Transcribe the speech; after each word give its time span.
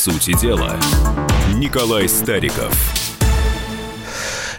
сути 0.00 0.32
дела. 0.32 0.80
Николай 1.56 2.08
Стариков. 2.08 3.09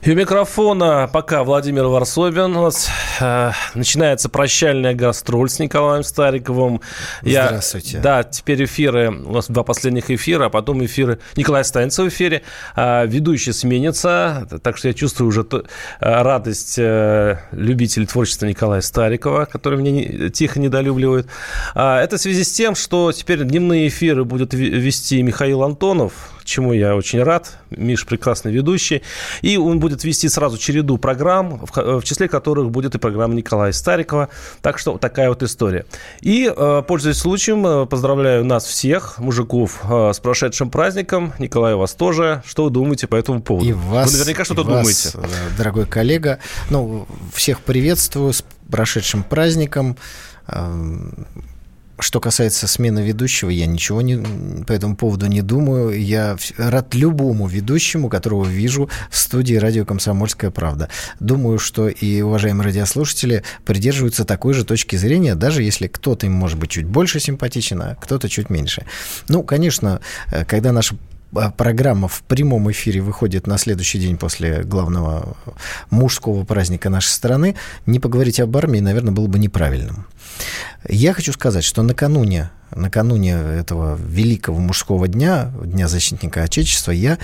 И 0.04 0.10
у 0.10 0.16
микрофона 0.16 1.08
пока 1.14 1.44
Владимир 1.44 1.86
Варсобин. 1.86 2.58
У 2.58 2.64
нас 2.64 2.90
э, 3.20 3.52
начинается 3.76 4.30
прощальная 4.30 4.96
гастроль 4.96 5.48
с 5.48 5.60
Николаем 5.60 6.04
Стариковым. 6.04 6.82
Я, 7.22 7.46
Здравствуйте. 7.46 8.00
Да, 8.00 8.24
теперь 8.24 8.66
эфиры, 8.66 9.12
у 9.12 9.32
нас 9.32 9.48
два 9.48 9.62
последних 9.62 10.10
эфира, 10.10 10.46
а 10.46 10.50
потом 10.50 10.84
эфиры 10.84 11.20
Николая 11.36 11.62
останется 11.62 12.04
в 12.04 12.08
эфире. 12.08 12.42
Э, 12.76 13.06
ведущий 13.06 13.52
сменится, 13.52 14.48
так 14.64 14.76
что 14.78 14.88
я 14.88 14.96
чувствую 14.96 15.28
уже 15.28 15.44
то, 15.44 15.60
э, 15.60 15.64
радость 16.00 16.80
э, 16.80 17.38
любителей 17.52 18.08
творчества 18.08 18.48
Николая 18.48 18.82
Старикова, 18.82 19.46
который 19.46 19.78
меня 19.78 19.92
не, 19.92 20.32
тихо 20.32 20.60
недолюбливает. 20.60 21.28
Э, 21.76 21.98
это 21.98 22.18
в 22.18 22.22
связи 22.22 22.44
с 22.44 22.52
тем, 22.52 22.74
что 22.74 23.12
теперь 23.12 23.44
дневные 23.44 23.88
эфиры 23.88 24.26
будет 24.26 24.56
вести 24.56 25.22
Михаил 25.22 25.62
Антонов, 25.62 26.31
чему 26.46 26.74
я 26.74 26.96
очень 26.96 27.22
рад. 27.24 27.58
Миш 27.70 28.06
прекрасный 28.06 28.52
ведущий. 28.52 29.02
И 29.42 29.58
он 29.58 29.80
будет 29.80 30.04
вести 30.04 30.30
сразу 30.30 30.58
череду 30.58 30.98
программ, 30.98 31.66
в 31.74 32.04
числе 32.04 32.28
которых 32.28 32.72
будет 32.72 32.96
и 32.96 32.98
программа 32.98 33.34
Николая 33.34 33.72
Старикова. 33.72 34.30
Так 34.62 34.78
что 34.78 34.98
такая 34.98 35.30
вот 35.30 35.44
история. 35.44 35.86
И, 36.22 36.52
э, 36.56 36.84
пользуясь 36.88 37.18
случаем, 37.18 37.66
э, 37.66 37.86
поздравляю 37.86 38.46
нас 38.46 38.66
всех, 38.66 39.20
мужиков, 39.20 39.82
э, 39.84 40.12
с 40.14 40.20
прошедшим 40.20 40.70
праздником. 40.70 41.34
Николай, 41.40 41.76
вас 41.76 41.94
тоже. 41.94 42.44
Что 42.46 42.66
вы 42.66 42.70
думаете 42.70 43.08
по 43.08 43.16
этому 43.16 43.42
поводу? 43.42 43.68
И 43.68 43.74
вас, 43.74 44.12
вы 44.12 44.20
наверняка 44.20 44.46
что-то 44.46 44.64
думаете. 44.64 45.12
Дорогой 45.58 45.86
коллега. 45.86 46.40
Ну, 46.70 47.08
всех 47.34 47.62
приветствую 47.62 48.34
с 48.34 48.44
прошедшим 48.70 49.24
праздником 49.24 49.98
эм, 50.48 51.28
что 52.02 52.20
касается 52.20 52.68
смены 52.68 53.00
ведущего, 53.00 53.50
я 53.50 53.66
ничего 53.66 54.02
не, 54.02 54.18
по 54.66 54.74
этому 54.74 54.96
поводу 54.96 55.28
не 55.28 55.42
думаю. 55.42 56.00
Я 56.02 56.38
рад 56.58 56.94
любому 56.94 57.48
ведущему, 57.48 58.10
которого 58.10 58.46
вижу 58.46 58.90
в 59.10 59.18
студии 59.18 59.56
радио 59.56 59.86
«Комсомольская 59.86 60.52
правда». 60.52 60.90
Думаю, 61.20 61.60
что 61.60 61.88
и 61.88 62.22
уважаемые 62.22 62.66
радиослушатели 62.66 63.44
придерживаются 63.66 64.26
такой 64.26 64.54
же 64.54 64.66
точки 64.66 64.96
зрения, 64.96 65.36
даже 65.36 65.64
если 65.64 65.88
кто-то 65.88 66.26
им 66.26 66.34
может 66.34 66.58
быть 66.58 66.72
чуть 66.72 66.86
больше 66.86 67.20
симпатичен, 67.20 67.82
а 67.82 67.96
кто-то 67.96 68.28
чуть 68.30 68.50
меньше. 68.50 68.86
Ну, 69.28 69.44
конечно, 69.44 70.02
э, 70.32 70.44
когда 70.46 70.72
наша 70.72 70.96
а, 71.34 71.50
программа 71.50 72.08
в 72.08 72.24
прямом 72.24 72.70
эфире 72.72 73.02
выходит 73.02 73.48
на 73.48 73.58
следующий 73.58 74.00
день 74.00 74.18
после 74.18 74.64
главного 74.64 75.38
мужского 75.90 76.44
праздника 76.44 76.90
нашей 76.90 77.10
страны, 77.10 77.56
не 77.86 78.00
поговорить 78.00 78.40
об 78.40 78.56
армии, 78.58 78.80
наверное, 78.80 79.14
было 79.14 79.28
бы 79.28 79.40
неправильным. 79.40 80.06
Я 80.88 81.14
хочу 81.14 81.32
сказать, 81.34 81.64
что 81.64 81.84
накануне, 81.84 82.50
накануне 82.76 83.34
этого 83.34 83.96
великого 83.96 84.60
мужского 84.60 85.08
дня, 85.08 85.52
Дня 85.64 85.88
защитника 85.88 86.44
Отечества, 86.44 86.92
я 86.92 87.18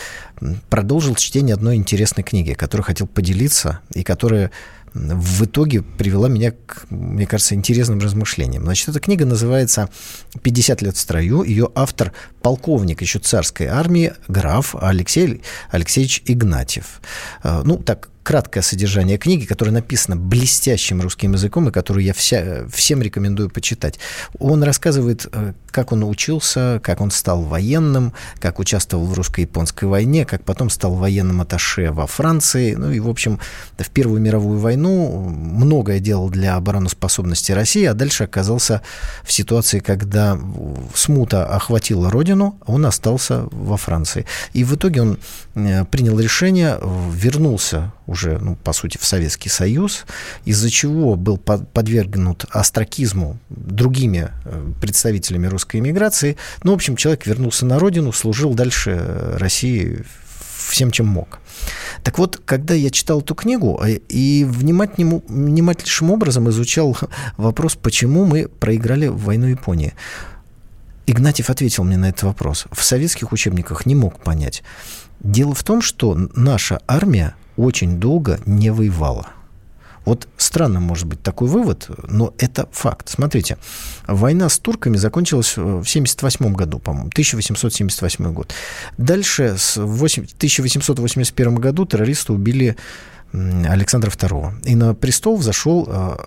продолжил 0.70 1.16
чтение 1.16 1.56
одной 1.56 1.76
интересной 1.76 2.24
книги, 2.24 2.54
которой 2.54 2.84
хотел 2.84 3.08
поделиться 3.08 3.80
и 3.94 4.04
которая 4.04 4.52
в 4.94 5.46
итоге 5.46 5.82
привела 5.82 6.28
меня 6.28 6.52
к, 6.52 6.88
мне 6.90 7.28
кажется, 7.28 7.56
интересным 7.56 8.00
размышлениям. 8.00 8.64
Значит, 8.64 8.90
эта 8.90 9.00
книга 9.00 9.26
называется 9.26 9.90
«50 10.36 10.84
лет 10.84 10.96
в 10.96 11.00
строю». 11.00 11.44
Ее 11.44 11.70
автор– 11.76 12.14
полковник 12.42 13.02
еще 13.02 13.20
царской 13.20 13.68
армии, 13.68 14.14
граф 14.28 14.76
Алексей 14.80 15.44
Алексеевич 15.70 16.24
Игнатьев. 16.26 17.02
Э, 17.44 17.62
ну, 17.64 17.78
так 17.78 18.10
краткое 18.28 18.62
содержание 18.62 19.18
книги, 19.18 19.46
которая 19.46 19.74
написана 19.74 20.18
блестящим 20.18 21.00
русским 21.00 21.32
языком 21.32 21.70
и 21.70 21.72
которую 21.72 22.04
я 22.04 22.14
вся, 22.14 22.68
всем 22.70 23.02
рекомендую 23.02 23.50
почитать. 23.50 24.00
Он 24.38 24.64
рассказывает, 24.64 25.30
э, 25.32 25.54
как 25.72 25.94
он 25.94 26.04
учился, 26.04 26.82
как 26.84 27.00
он 27.00 27.10
стал 27.10 27.44
военным, 27.44 28.12
как 28.40 28.60
участвовал 28.60 29.06
в 29.06 29.14
русско-японской 29.14 29.86
войне, 29.86 30.26
как 30.26 30.44
потом 30.44 30.70
стал 30.70 30.96
военным 30.96 31.40
атташе 31.40 31.92
во 31.94 32.06
Франции. 32.06 32.76
Ну 32.76 32.92
и, 32.92 33.00
в 33.00 33.08
общем, 33.08 33.40
в 33.78 33.90
Первую 33.92 34.20
мировую 34.20 34.60
войну 34.60 35.30
многое 35.30 36.02
делал 36.02 36.30
для 36.30 36.56
обороноспособности 36.56 37.54
России, 37.54 37.86
а 37.86 37.94
дальше 37.94 38.26
оказался 38.26 38.82
в 39.24 39.32
ситуации, 39.32 39.80
когда 39.80 40.38
смута 40.94 41.46
охватила 41.46 42.12
родину, 42.12 42.60
а 42.66 42.74
он 42.74 42.86
остался 42.88 43.48
во 43.52 43.78
Франции. 43.78 44.26
И 44.52 44.66
в 44.66 44.76
итоге 44.76 45.02
он 45.02 45.18
э, 45.56 45.86
принял 45.86 46.20
решение, 46.20 46.78
вернулся 47.14 47.94
уже, 48.08 48.40
ну, 48.40 48.56
по 48.56 48.74
сути, 48.74 48.98
в 48.98 49.06
Советский 49.06 49.50
Союз, 49.50 50.06
из-за 50.46 50.70
чего 50.70 51.16
был 51.16 51.38
подвергнут 51.38 52.46
астракизму 52.50 53.38
другими 53.50 54.32
э, 54.46 54.72
представителями 54.82 55.48
русской 55.48 55.78
эмиграции. 55.78 56.38
Ну, 56.64 56.72
в 56.72 56.76
общем, 56.76 56.96
человек 56.96 57.28
вернулся 57.28 57.66
на 57.66 57.78
родину, 57.78 58.12
служил 58.12 58.54
дальше 58.54 59.36
России 59.38 60.04
всем, 60.68 60.92
чем 60.92 61.08
мог. 61.08 61.40
Так 62.04 62.18
вот, 62.18 62.42
когда 62.46 62.74
я 62.74 62.90
читал 62.90 63.22
эту 63.22 63.36
книгу 63.36 63.82
э, 63.84 64.00
и 64.10 64.46
внимательнейшим, 64.46 65.24
внимательнейшим 65.28 66.12
образом 66.12 66.50
изучал 66.50 66.98
вопрос, 67.38 67.76
почему 67.76 68.26
мы 68.26 68.48
проиграли 68.48 69.08
войну 69.08 69.48
Японии, 69.48 69.94
Игнатьев 71.06 71.50
ответил 71.50 71.84
мне 71.84 71.98
на 71.98 72.10
этот 72.10 72.24
вопрос. 72.24 72.66
В 72.72 72.84
советских 72.84 73.32
учебниках 73.32 73.86
не 73.86 73.96
мог 73.96 74.20
понять. 74.20 74.62
Дело 75.22 75.56
в 75.56 75.64
том, 75.64 75.82
что 75.82 76.18
наша 76.36 76.82
армия 76.86 77.34
очень 77.58 78.00
долго 78.00 78.40
не 78.46 78.72
воевала. 78.72 79.28
Вот 80.06 80.30
странно 80.38 80.80
может 80.80 81.06
быть 81.06 81.22
такой 81.22 81.50
вывод, 81.50 81.90
но 82.08 82.34
это 82.38 82.70
факт. 82.72 83.10
Смотрите, 83.10 83.58
война 84.08 84.48
с 84.48 84.58
турками 84.58 84.96
закончилась 84.96 85.58
в 85.58 85.82
1978 85.82 86.54
году, 86.54 86.80
по-моему, 86.80 87.10
1878 87.10 88.32
год. 88.32 88.54
Дальше, 88.98 89.56
с 89.58 89.78
1881 89.78 91.56
году 91.56 91.86
террористы 91.86 92.32
убили 92.32 92.78
Александра 93.34 94.10
II. 94.10 94.64
И 94.64 94.76
на 94.76 94.94
престол 94.94 95.36
взошел 95.36 95.86
э, 95.90 96.18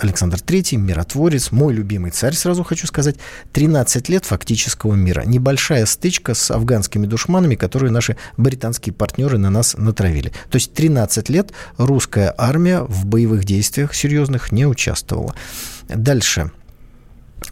Александр 0.00 0.38
III, 0.38 0.76
миротворец, 0.76 1.50
мой 1.52 1.74
любимый 1.74 2.10
царь, 2.10 2.34
сразу 2.34 2.64
хочу 2.64 2.86
сказать, 2.86 3.16
13 3.52 4.08
лет 4.08 4.24
фактического 4.24 4.94
мира. 4.94 5.22
Небольшая 5.26 5.86
стычка 5.86 6.34
с 6.34 6.50
афганскими 6.50 7.06
душманами, 7.06 7.54
которые 7.54 7.92
наши 7.92 8.16
британские 8.36 8.92
партнеры 8.92 9.38
на 9.38 9.50
нас 9.50 9.74
натравили. 9.76 10.30
То 10.50 10.56
есть 10.56 10.72
13 10.74 11.28
лет 11.28 11.52
русская 11.76 12.34
армия 12.36 12.82
в 12.82 13.06
боевых 13.06 13.44
действиях 13.44 13.94
серьезных 13.94 14.52
не 14.52 14.66
участвовала. 14.66 15.34
Дальше 15.88 16.50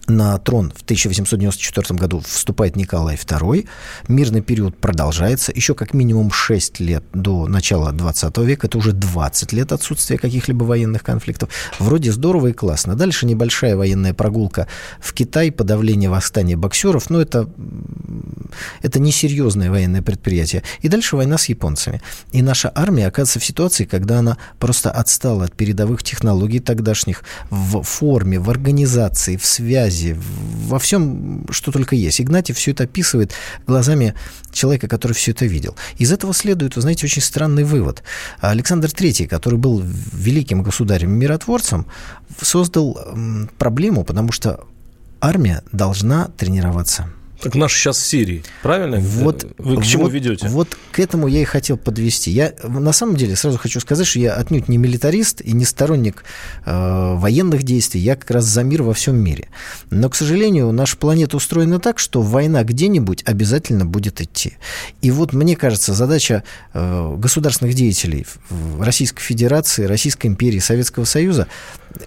на 0.07 0.39
трон 0.39 0.73
в 0.75 0.83
1894 0.83 1.99
году 1.99 2.21
вступает 2.21 2.77
Николай 2.77 3.17
II. 3.17 3.69
Мирный 4.09 4.41
период 4.41 4.77
продолжается 4.77 5.53
еще 5.55 5.75
как 5.75 5.95
минимум 5.95 6.31
6 6.31 6.81
лет 6.81 7.05
до 7.13 7.47
начала 7.47 7.93
20 7.93 8.37
века. 8.39 8.67
Это 8.67 8.79
уже 8.79 8.93
20 8.93 9.53
лет 9.53 9.73
отсутствия 9.73 10.19
каких-либо 10.19 10.65
военных 10.65 11.03
конфликтов. 11.03 11.51
Вроде 11.79 12.13
здорово 12.13 12.49
и 12.49 12.53
классно. 12.53 12.95
Дальше 12.95 13.27
небольшая 13.27 13.77
военная 13.77 14.15
прогулка 14.15 14.67
в 15.01 15.13
Китай, 15.13 15.53
подавление 15.53 16.11
восстания 16.11 16.57
боксеров. 16.57 17.11
Но 17.11 17.21
это, 17.21 17.49
это 18.83 18.99
несерьезное 18.99 19.71
военное 19.71 20.03
предприятие. 20.03 20.63
И 20.81 20.89
дальше 20.89 21.17
война 21.17 21.39
с 21.39 21.49
японцами. 21.49 22.03
И 22.33 22.43
наша 22.43 22.73
армия 22.75 23.07
оказывается 23.07 23.41
в 23.41 23.45
ситуации, 23.45 23.85
когда 23.85 24.21
она 24.21 24.39
просто 24.59 24.91
отстала 24.91 25.45
от 25.45 25.55
передовых 25.55 26.03
технологий 26.03 26.61
тогдашних 26.61 27.23
в 27.51 27.83
форме, 27.83 28.39
в 28.39 28.51
организации, 28.51 29.37
в 29.37 29.45
связи 29.45 29.78
связи, 29.79 30.17
во 30.67 30.79
всем, 30.79 31.47
что 31.51 31.73
только 31.73 31.95
есть. 31.97 32.21
Игнатьев 32.21 32.57
все 32.57 32.73
это 32.73 32.85
описывает 32.85 33.33
глазами 33.67 34.15
человека, 34.53 34.89
который 34.89 35.13
все 35.13 35.31
это 35.31 35.47
видел. 35.47 35.77
Из 35.97 36.13
этого 36.13 36.35
следует, 36.35 36.77
вы 36.77 36.83
знаете, 36.83 37.07
очень 37.07 37.23
странный 37.23 37.65
вывод. 37.65 38.03
Александр 38.41 38.89
III, 38.89 39.27
который 39.29 39.59
был 39.59 39.83
великим 40.13 40.63
государем-миротворцем, 40.63 41.87
создал 42.41 42.99
проблему, 43.59 44.05
потому 44.05 44.33
что 44.33 44.65
армия 45.21 45.63
должна 45.73 46.29
тренироваться. 46.37 47.09
Так 47.41 47.55
наш 47.55 47.73
сейчас 47.73 47.99
в 47.99 48.07
Сирии, 48.07 48.43
правильно? 48.63 48.99
Вот, 48.99 49.47
Вы 49.59 49.81
к 49.81 49.85
чему 49.85 50.05
вот, 50.05 50.13
ведете? 50.13 50.49
Вот 50.49 50.77
к 50.91 50.99
этому 50.99 51.29
я 51.29 51.41
и 51.41 51.45
хотел 51.45 51.77
подвести. 51.77 52.31
Я 52.33 52.53
на 52.65 52.93
самом 52.93 53.17
деле 53.17 53.37
сразу 53.37 53.59
хочу 53.59 53.79
сказать, 53.81 54.07
что 54.07 54.19
я 54.19 54.35
отнюдь 54.35 54.69
не 54.69 54.77
милитарист 54.77 55.41
и 55.41 55.53
не 55.53 55.65
сторонник 55.65 56.25
э, 56.65 57.15
военных 57.15 57.63
действий. 57.63 58.01
Я 58.01 58.17
как 58.17 58.31
раз 58.33 58.45
за 58.45 58.65
мир 58.65 58.83
во 58.83 58.93
всем 58.93 59.17
мире. 59.17 59.49
Но, 59.91 60.11
к 60.11 60.17
сожалению, 60.17 60.73
наша 60.73 60.97
планета 60.97 61.37
устроена 61.37 61.79
так, 61.79 62.01
что 62.01 62.23
война 62.23 62.65
где-нибудь 62.65 63.23
обязательно 63.25 63.85
будет 63.85 64.21
идти. 64.21 64.55
И 65.01 65.11
вот 65.13 65.33
мне 65.33 65.55
кажется, 65.55 65.95
задача 65.95 66.43
э, 66.75 67.17
государственных 67.17 67.75
деятелей 67.75 68.27
Российской 68.81 69.23
Федерации, 69.23 69.85
Российской 69.85 70.27
империи, 70.27 70.59
Советского 70.59 71.05
Союза 71.05 71.47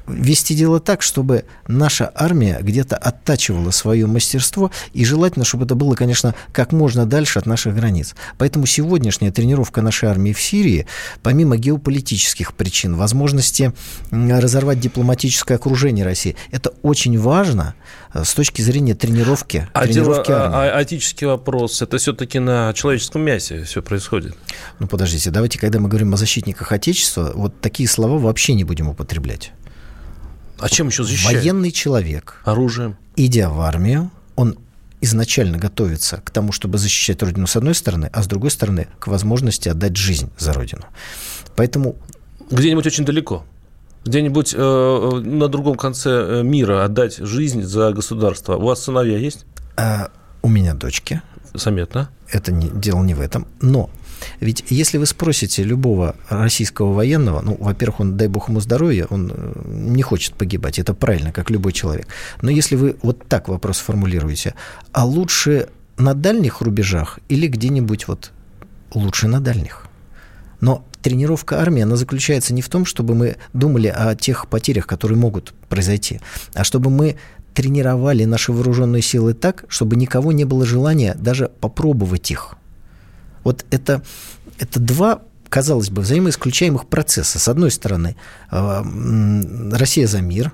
вести 0.07 0.55
дело 0.55 0.79
так, 0.79 1.01
чтобы 1.01 1.45
наша 1.67 2.11
армия 2.15 2.59
где-то 2.61 2.97
оттачивала 2.97 3.71
свое 3.71 4.05
мастерство, 4.07 4.71
и 4.93 5.05
желательно, 5.05 5.45
чтобы 5.45 5.65
это 5.65 5.75
было, 5.75 5.95
конечно, 5.95 6.35
как 6.51 6.71
можно 6.71 7.05
дальше 7.05 7.39
от 7.39 7.45
наших 7.45 7.75
границ. 7.75 8.15
Поэтому 8.37 8.65
сегодняшняя 8.65 9.31
тренировка 9.31 9.81
нашей 9.81 10.09
армии 10.09 10.33
в 10.33 10.41
Сирии, 10.41 10.87
помимо 11.23 11.57
геополитических 11.57 12.53
причин, 12.53 12.95
возможности 12.95 13.73
разорвать 14.11 14.79
дипломатическое 14.79 15.57
окружение 15.57 16.05
России, 16.05 16.35
это 16.51 16.73
очень 16.81 17.17
важно 17.19 17.75
э, 18.13 18.23
с 18.23 18.33
точки 18.33 18.61
зрения 18.61 18.95
тренировки. 18.95 19.67
А, 19.73 19.85
тренировки 19.85 20.27
дело, 20.27 20.45
армии. 20.45 20.69
а, 20.69 20.77
а 20.77 20.83
этический 20.83 21.25
вопрос, 21.25 21.81
это 21.81 21.97
все-таки 21.97 22.39
на 22.39 22.73
человеческом 22.73 23.21
мясе 23.21 23.63
все 23.63 23.81
происходит. 23.81 24.35
Ну, 24.79 24.87
подождите, 24.87 25.31
давайте, 25.31 25.59
когда 25.59 25.79
мы 25.79 25.89
говорим 25.89 26.13
о 26.13 26.17
защитниках 26.17 26.71
Отечества, 26.71 27.31
вот 27.33 27.59
такие 27.61 27.87
слова 27.87 28.17
вообще 28.17 28.53
не 28.53 28.63
будем 28.63 28.89
употреблять. 28.89 29.51
А 30.61 30.69
чем 30.69 30.87
еще 30.87 31.03
защищать? 31.03 31.33
Военный 31.33 31.71
человек, 31.71 32.41
Оружием. 32.45 32.97
идя 33.15 33.49
в 33.49 33.59
армию, 33.61 34.11
он 34.35 34.57
изначально 35.01 35.57
готовится 35.57 36.17
к 36.17 36.29
тому, 36.29 36.51
чтобы 36.51 36.77
защищать 36.77 37.21
Родину 37.23 37.47
с 37.47 37.55
одной 37.55 37.73
стороны, 37.73 38.09
а 38.13 38.21
с 38.21 38.27
другой 38.27 38.51
стороны 38.51 38.87
к 38.99 39.07
возможности 39.07 39.67
отдать 39.69 39.97
жизнь 39.97 40.29
за 40.37 40.53
Родину. 40.53 40.83
Поэтому 41.55 41.95
Где-нибудь 42.51 42.85
очень 42.85 43.05
далеко. 43.05 43.43
Где-нибудь 44.05 44.53
э, 44.55 45.21
на 45.23 45.47
другом 45.47 45.75
конце 45.75 46.09
э, 46.09 46.43
мира 46.43 46.83
отдать 46.85 47.17
жизнь 47.17 47.61
за 47.63 47.91
государство. 47.91 48.55
У 48.57 48.65
вас 48.65 48.83
сыновья 48.83 49.17
есть? 49.17 49.45
э, 49.77 50.07
у 50.43 50.49
меня 50.49 50.73
дочки, 50.73 51.21
Заметно. 51.53 52.09
это 52.31 52.51
не, 52.51 52.69
дело 52.69 53.03
не 53.03 53.13
в 53.13 53.21
этом, 53.21 53.45
но 53.61 53.89
ведь 54.39 54.63
если 54.69 54.97
вы 54.97 55.05
спросите 55.05 55.63
любого 55.63 56.15
российского 56.29 56.93
военного, 56.93 57.41
ну, 57.41 57.57
во-первых, 57.59 57.99
он, 57.99 58.17
дай 58.17 58.27
бог 58.27 58.49
ему 58.49 58.59
здоровья, 58.59 59.07
он 59.09 59.31
э, 59.33 59.53
не 59.65 60.01
хочет 60.01 60.35
погибать, 60.35 60.79
это 60.79 60.93
правильно, 60.93 61.31
как 61.31 61.49
любой 61.49 61.73
человек. 61.73 62.07
Но 62.41 62.51
если 62.51 62.75
вы 62.75 62.95
вот 63.01 63.27
так 63.27 63.49
вопрос 63.49 63.79
формулируете, 63.79 64.53
а 64.91 65.05
лучше 65.05 65.69
на 65.97 66.13
дальних 66.13 66.61
рубежах 66.61 67.19
или 67.29 67.47
где-нибудь 67.47 68.07
вот 68.07 68.31
лучше 68.93 69.27
на 69.27 69.39
дальних? 69.39 69.87
Но 70.59 70.85
тренировка 71.01 71.59
армии, 71.59 71.81
она 71.81 71.95
заключается 71.95 72.53
не 72.53 72.61
в 72.61 72.69
том, 72.69 72.85
чтобы 72.85 73.15
мы 73.15 73.35
думали 73.53 73.87
о 73.87 74.15
тех 74.15 74.47
потерях, 74.47 74.85
которые 74.87 75.17
могут 75.17 75.53
произойти, 75.67 76.21
а 76.53 76.63
чтобы 76.63 76.89
мы 76.89 77.17
тренировали 77.53 78.23
наши 78.25 78.51
вооруженные 78.51 79.01
силы 79.01 79.33
так, 79.33 79.65
чтобы 79.67 79.95
никого 79.95 80.31
не 80.31 80.45
было 80.45 80.65
желания 80.65 81.15
даже 81.19 81.49
попробовать 81.59 82.31
их. 82.31 82.55
Вот 83.43 83.65
это, 83.71 84.03
это 84.59 84.79
два, 84.79 85.21
казалось 85.49 85.89
бы, 85.89 86.01
взаимоисключаемых 86.01 86.87
процесса. 86.87 87.39
С 87.39 87.47
одной 87.47 87.71
стороны, 87.71 88.15
э, 88.51 89.71
Россия 89.73 90.07
за 90.07 90.21
мир, 90.21 90.53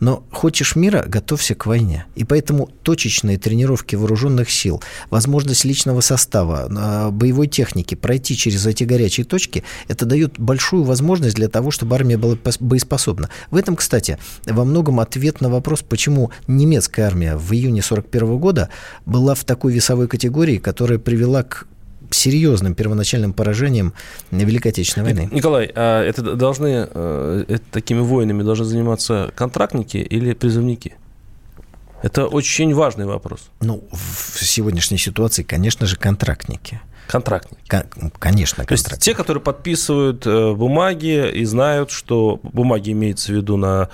но 0.00 0.24
хочешь 0.30 0.76
мира, 0.76 1.04
готовься 1.06 1.54
к 1.54 1.66
войне. 1.66 2.06
И 2.14 2.24
поэтому 2.24 2.68
точечные 2.82 3.38
тренировки 3.38 3.96
вооруженных 3.96 4.50
сил, 4.50 4.82
возможность 5.10 5.64
личного 5.64 6.00
состава, 6.00 6.68
э, 6.68 7.10
боевой 7.10 7.46
техники 7.46 7.94
пройти 7.94 8.36
через 8.36 8.66
эти 8.66 8.84
горячие 8.84 9.24
точки, 9.24 9.64
это 9.88 10.06
дает 10.06 10.38
большую 10.38 10.84
возможность 10.84 11.36
для 11.36 11.48
того, 11.48 11.70
чтобы 11.70 11.96
армия 11.96 12.16
была 12.16 12.34
пос- 12.34 12.58
боеспособна. 12.60 13.28
В 13.50 13.56
этом, 13.56 13.76
кстати, 13.76 14.18
во 14.46 14.64
многом 14.64 15.00
ответ 15.00 15.40
на 15.40 15.48
вопрос, 15.48 15.82
почему 15.82 16.30
немецкая 16.46 17.02
армия 17.02 17.36
в 17.36 17.52
июне 17.52 17.80
1941 17.80 18.38
года 18.38 18.68
была 19.06 19.34
в 19.34 19.44
такой 19.44 19.72
весовой 19.72 20.08
категории, 20.08 20.58
которая 20.58 20.98
привела 20.98 21.42
к 21.42 21.66
серьезным 22.12 22.74
первоначальным 22.74 23.32
поражениям 23.32 23.92
Великой 24.30 24.68
Отечественной 24.68 25.12
войны. 25.12 25.28
Николай, 25.32 25.70
а 25.74 26.02
это 26.02 26.22
должны 26.36 26.88
э, 26.90 27.44
это 27.48 27.64
такими 27.70 28.00
воинами 28.00 28.42
должны 28.42 28.64
заниматься 28.64 29.32
контрактники 29.34 29.96
или 29.96 30.34
призывники? 30.34 30.94
Это 32.02 32.26
очень 32.26 32.74
важный 32.74 33.06
вопрос. 33.06 33.50
Ну, 33.60 33.84
в 33.92 34.44
сегодняшней 34.44 34.98
ситуации, 34.98 35.44
конечно 35.44 35.86
же, 35.86 35.96
контрактники. 35.96 36.80
Контрактники. 37.06 37.60
Кон- 37.68 38.10
конечно, 38.18 38.64
То 38.64 38.72
есть 38.72 38.84
контрактники. 38.84 39.04
те, 39.04 39.14
которые 39.14 39.42
подписывают 39.42 40.26
э, 40.26 40.52
бумаги 40.54 41.30
и 41.30 41.44
знают, 41.44 41.90
что 41.90 42.40
бумаги 42.42 42.92
имеются 42.92 43.32
в 43.32 43.36
виду 43.36 43.56
на 43.56 43.88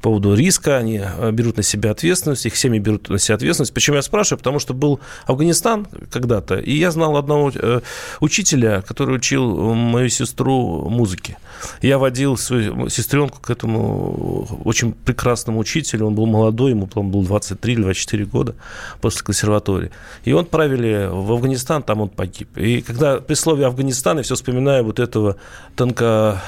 поводу 0.00 0.34
риска, 0.34 0.76
они 0.76 1.00
э, 1.02 1.30
берут 1.32 1.56
на 1.56 1.62
себя 1.62 1.90
ответственность, 1.90 2.44
их 2.46 2.56
семьи 2.56 2.78
берут 2.78 3.08
на 3.08 3.18
себя 3.18 3.36
ответственность. 3.36 3.72
Почему 3.72 3.96
я 3.96 4.02
спрашиваю? 4.02 4.38
Потому 4.38 4.58
что 4.58 4.74
был 4.74 5.00
Афганистан 5.26 5.86
когда-то, 6.10 6.56
и 6.56 6.72
я 6.74 6.90
знал 6.90 7.16
одного 7.16 7.50
э, 7.54 7.80
учителя, 8.20 8.82
который 8.82 9.16
учил 9.16 9.74
мою 9.74 10.10
сестру 10.10 10.88
музыке. 10.90 11.38
Я 11.80 11.98
водил 11.98 12.36
свою 12.36 12.88
сестренку 12.90 13.40
к 13.40 13.48
этому 13.50 14.46
очень 14.64 14.92
прекрасному 14.92 15.58
учителю, 15.60 16.06
он 16.06 16.14
был 16.14 16.26
молодой, 16.26 16.72
ему, 16.72 16.86
по-моему, 16.86 17.20
был 17.20 17.22
23 17.26 17.72
или 17.72 17.82
24 17.82 18.24
года 18.26 18.54
после 19.00 19.22
консерватории. 19.22 19.90
И 20.24 20.32
он 20.32 20.44
отправили 20.44 21.08
в 21.10 21.32
Афганистан, 21.32 21.82
там 21.82 22.02
он 22.02 22.08
погиб. 22.10 22.43
И 22.56 22.82
когда 22.82 23.20
при 23.20 23.34
слове 23.34 23.66
Афганистан, 23.66 24.18
я 24.18 24.22
все 24.22 24.34
вспоминаю 24.34 24.84
вот 24.84 24.98
этого 24.98 25.36
тонко... 25.76 26.40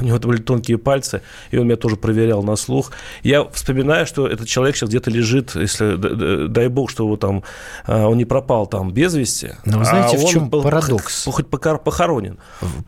У 0.00 0.04
него 0.04 0.18
были 0.18 0.40
тонкие 0.40 0.78
пальцы, 0.78 1.22
и 1.50 1.58
он 1.58 1.66
меня 1.66 1.76
тоже 1.76 1.96
проверял 1.96 2.42
на 2.42 2.56
слух. 2.56 2.92
Я 3.22 3.44
вспоминаю, 3.44 4.06
что 4.06 4.26
этот 4.26 4.48
человек 4.48 4.76
сейчас 4.76 4.90
где-то 4.90 5.10
лежит, 5.10 5.54
если, 5.54 6.46
дай 6.48 6.68
бог, 6.68 6.90
что 6.90 7.04
его 7.04 7.16
там, 7.16 7.42
а, 7.86 8.06
он 8.06 8.18
не 8.18 8.24
пропал 8.24 8.66
там 8.66 8.92
без 8.92 9.14
вести. 9.14 9.52
Но 9.64 9.78
вы 9.78 9.84
знаете, 9.84 10.16
а 10.16 10.20
в 10.20 10.28
чем 10.28 10.48
был 10.48 10.62
парадокс? 10.62 11.24
Хоть 11.32 11.48
похоронен. 11.48 12.38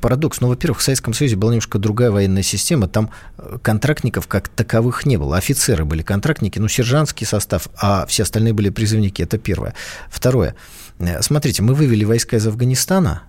Парадокс. 0.01 0.41
Ну, 0.41 0.49
во-первых, 0.49 0.81
в 0.81 0.83
Советском 0.83 1.15
Союзе 1.15 1.37
была 1.37 1.53
немножко 1.53 1.79
другая 1.79 2.11
военная 2.11 2.43
система. 2.43 2.89
Там 2.89 3.11
э, 3.39 3.59
контрактников 3.63 4.27
как 4.27 4.49
таковых 4.49 5.07
не 5.07 5.17
было. 5.17 5.37
Офицеры 5.37 5.85
были 5.85 6.03
контрактники, 6.03 6.59
ну, 6.59 6.69
сержантский 6.69 7.27
состав, 7.27 7.69
а 7.81 8.07
все 8.07 8.25
остальные 8.25 8.53
были 8.53 8.71
призывники. 8.71 9.23
Это 9.23 9.39
первое. 9.39 9.75
Второе. 10.11 10.55
Э, 10.99 11.23
Смотрите, 11.23 11.63
мы 11.63 11.75
вывели 11.75 12.05
войска 12.05 12.37
из 12.37 12.47
Афганистана, 12.47 13.23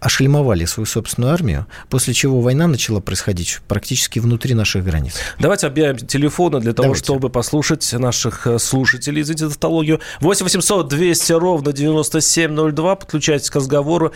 ошельмовали 0.00 0.64
свою 0.64 0.86
собственную 0.86 1.32
армию, 1.32 1.66
после 1.90 2.14
чего 2.14 2.40
война 2.40 2.66
начала 2.66 3.00
происходить 3.00 3.60
практически 3.68 4.18
внутри 4.18 4.54
наших 4.54 4.84
границ. 4.84 5.14
Давайте 5.38 5.66
объявим 5.66 5.98
телефоны 5.98 6.60
для 6.60 6.72
того, 6.72 6.86
Давайте. 6.88 7.04
чтобы 7.04 7.28
послушать 7.30 7.92
наших 7.92 8.46
э, 8.46 8.58
слушателей, 8.58 9.22
извините 9.22 9.44
за 9.46 9.50
тавтологию. 9.52 10.00
8 10.20 10.44
800 10.44 10.88
200 10.88 11.32
ровно 11.32 11.72
9702. 11.72 12.96
Подключайтесь 12.96 13.50
к 13.50 13.56
разговору. 13.56 14.12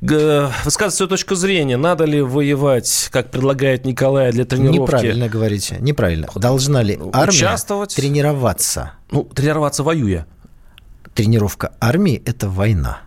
Высказывайте 0.00 0.96
свою 0.96 1.08
точку 1.08 1.36
зрения. 1.36 1.76
Надо 1.76 2.04
ли 2.04 2.20
воевать, 2.20 3.08
как 3.12 3.30
предлагает 3.30 3.84
Николай, 3.86 4.32
для 4.32 4.44
тренировки? 4.44 4.80
Неправильно 4.80 5.28
говорите, 5.28 5.76
неправильно. 5.80 6.28
Должна 6.34 6.82
ли 6.82 6.98
армия 7.12 7.28
Участвовать? 7.36 7.94
тренироваться? 7.94 8.92
Ну, 9.10 9.22
тренироваться 9.24 9.82
воюя. 9.84 10.26
Тренировка 11.14 11.72
армии– 11.78 12.22
это 12.24 12.48
война, 12.48 13.00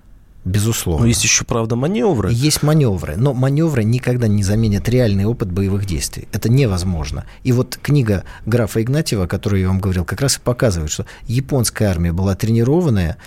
безусловно. 0.44 1.04
Но 1.04 1.08
есть 1.08 1.24
еще, 1.24 1.44
правда, 1.44 1.76
маневры. 1.76 2.30
Есть 2.32 2.62
маневры, 2.62 3.16
но 3.18 3.34
маневры 3.34 3.84
никогда 3.84 4.28
не 4.28 4.44
заменят 4.44 4.88
реальный 4.88 5.26
опыт 5.26 5.52
боевых 5.52 5.86
действий. 5.86 6.28
Это 6.32 6.50
невозможно. 6.50 7.26
И 7.44 7.52
вот 7.52 7.80
книга 7.82 8.24
графа 8.46 8.82
Игнатьева, 8.84 9.24
о 9.24 9.28
которой 9.28 9.62
я 9.62 9.70
вам 9.70 9.80
говорил, 9.80 10.06
как 10.06 10.22
раз 10.22 10.38
и 10.38 10.40
показывает, 10.40 10.92
что 10.92 11.06
японская 11.26 11.90
армия 11.90 12.14
была 12.14 12.36
тренированная, 12.36 13.18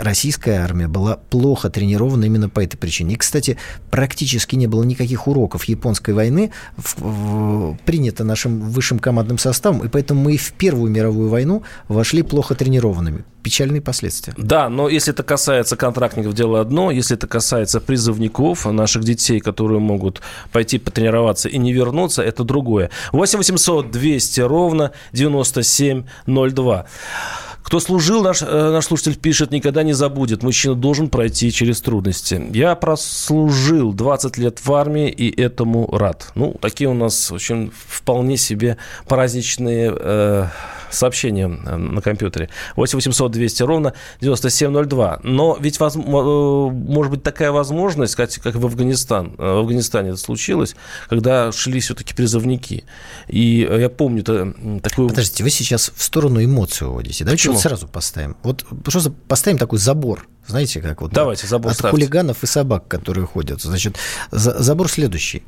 российская 0.00 0.58
армия 0.60 0.88
была 0.88 1.16
плохо 1.16 1.70
тренирована 1.70 2.24
именно 2.24 2.48
по 2.48 2.60
этой 2.60 2.76
причине. 2.76 3.14
И, 3.14 3.16
кстати, 3.16 3.56
практически 3.90 4.56
не 4.56 4.66
было 4.66 4.82
никаких 4.82 5.26
уроков 5.26 5.64
японской 5.64 6.12
войны 6.14 6.50
в- 6.76 6.96
в- 7.00 7.78
принято 7.84 8.24
нашим 8.24 8.60
высшим 8.60 8.98
командным 8.98 9.38
составом, 9.38 9.80
и 9.84 9.88
поэтому 9.88 10.22
мы 10.22 10.34
и 10.34 10.36
в 10.36 10.52
Первую 10.52 10.90
мировую 10.90 11.28
войну 11.28 11.62
вошли 11.88 12.22
плохо 12.22 12.54
тренированными. 12.54 13.24
Печальные 13.42 13.82
последствия. 13.82 14.32
Да, 14.38 14.70
но 14.70 14.88
если 14.88 15.12
это 15.12 15.22
касается 15.22 15.76
контрактников, 15.76 16.32
дело 16.32 16.60
одно. 16.62 16.90
Если 16.90 17.14
это 17.14 17.26
касается 17.26 17.78
призывников, 17.80 18.64
наших 18.64 19.04
детей, 19.04 19.38
которые 19.40 19.80
могут 19.80 20.22
пойти 20.50 20.78
потренироваться 20.78 21.50
и 21.50 21.58
не 21.58 21.72
вернуться, 21.74 22.22
это 22.22 22.42
другое. 22.44 22.88
8 23.12 23.38
800 23.38 23.90
200 23.90 24.40
ровно 24.40 24.92
9702. 25.12 26.86
Кто 27.64 27.80
служил, 27.80 28.22
наш, 28.22 28.42
э, 28.42 28.70
наш 28.70 28.84
слушатель 28.84 29.16
пишет, 29.16 29.50
никогда 29.50 29.82
не 29.82 29.94
забудет. 29.94 30.42
Мужчина 30.42 30.74
должен 30.74 31.08
пройти 31.08 31.50
через 31.50 31.80
трудности. 31.80 32.40
Я 32.52 32.74
прослужил 32.74 33.94
20 33.94 34.36
лет 34.36 34.60
в 34.64 34.72
армии 34.72 35.08
и 35.08 35.40
этому 35.40 35.88
рад. 35.90 36.30
Ну, 36.34 36.54
такие 36.60 36.90
у 36.90 36.94
нас 36.94 37.32
очень 37.32 37.72
вполне 37.88 38.36
себе 38.36 38.76
праздничные 39.08 39.96
э, 39.98 40.46
сообщения 40.90 41.46
э, 41.46 41.76
на 41.76 42.02
компьютере. 42.02 42.50
8 42.76 42.98
800 42.98 43.32
200 43.32 43.62
ровно 43.62 43.94
9702. 44.20 45.20
Но 45.22 45.56
ведь 45.58 45.80
воз- 45.80 45.96
э, 45.96 45.98
может 45.98 47.10
быть 47.10 47.22
такая 47.22 47.50
возможность, 47.50 48.14
как, 48.14 48.30
как 48.42 48.56
в 48.56 48.66
Афганистан. 48.66 49.36
В 49.38 49.60
Афганистане 49.60 50.10
это 50.10 50.18
случилось, 50.18 50.76
когда 51.08 51.50
шли 51.50 51.80
все-таки 51.80 52.12
призывники. 52.12 52.84
И 53.26 53.66
я 53.70 53.88
помню 53.88 54.20
это, 54.20 54.52
такую... 54.82 55.08
Подождите, 55.08 55.42
вы 55.42 55.48
сейчас 55.48 55.90
в 55.96 56.02
сторону 56.02 56.44
эмоций 56.44 56.86
уводите. 56.86 57.24
Давайте 57.24 57.44
Почему? 57.44 57.53
Вот 57.54 57.62
сразу 57.62 57.88
поставим. 57.88 58.36
Вот 58.42 58.64
просто 58.84 59.10
поставим 59.10 59.58
такой 59.58 59.78
забор. 59.78 60.28
Знаете, 60.46 60.80
как 60.80 61.00
вот 61.00 61.12
Давайте, 61.12 61.46
забор 61.46 61.70
от 61.72 61.78
ставьте. 61.78 61.96
хулиганов 61.96 62.42
и 62.42 62.46
собак, 62.46 62.86
которые 62.88 63.26
ходят. 63.26 63.62
Значит, 63.62 63.96
за- 64.30 64.62
забор 64.62 64.90
следующий. 64.90 65.42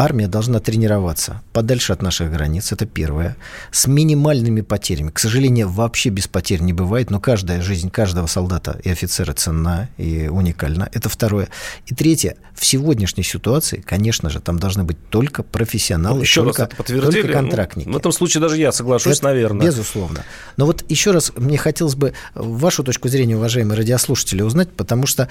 Армия 0.00 0.28
должна 0.28 0.60
тренироваться 0.60 1.42
подальше 1.52 1.92
от 1.92 2.02
наших 2.02 2.30
границ, 2.30 2.70
это 2.70 2.86
первое, 2.86 3.36
с 3.72 3.88
минимальными 3.88 4.60
потерями. 4.60 5.10
К 5.10 5.18
сожалению, 5.18 5.68
вообще 5.68 6.10
без 6.10 6.28
потерь 6.28 6.60
не 6.60 6.72
бывает, 6.72 7.10
но 7.10 7.18
каждая 7.18 7.60
жизнь 7.60 7.90
каждого 7.90 8.28
солдата 8.28 8.78
и 8.84 8.90
офицера 8.90 9.32
ценна 9.32 9.88
и 9.96 10.28
уникальна. 10.28 10.88
Это 10.92 11.08
второе. 11.08 11.48
И 11.86 11.96
третье, 11.96 12.36
в 12.54 12.64
сегодняшней 12.64 13.24
ситуации, 13.24 13.82
конечно 13.84 14.30
же, 14.30 14.38
там 14.38 14.60
должны 14.60 14.84
быть 14.84 14.98
только 15.10 15.42
профессионалы, 15.42 16.18
ну, 16.18 16.22
еще 16.22 16.44
только, 16.44 16.70
раз 16.76 16.86
только 16.86 17.26
ну, 17.26 17.32
контрактники. 17.32 17.88
Ну, 17.88 17.94
в 17.94 17.96
этом 17.96 18.12
случае 18.12 18.40
даже 18.40 18.56
я 18.56 18.70
соглашусь, 18.70 19.16
это, 19.16 19.24
наверное. 19.24 19.66
Безусловно. 19.66 20.24
Но 20.56 20.66
вот 20.66 20.88
еще 20.88 21.10
раз 21.10 21.32
мне 21.34 21.58
хотелось 21.58 21.96
бы 21.96 22.12
вашу 22.36 22.84
точку 22.84 23.08
зрения, 23.08 23.36
уважаемые 23.36 23.76
радиослушатели, 23.76 24.42
узнать, 24.42 24.70
потому 24.70 25.06
что 25.06 25.28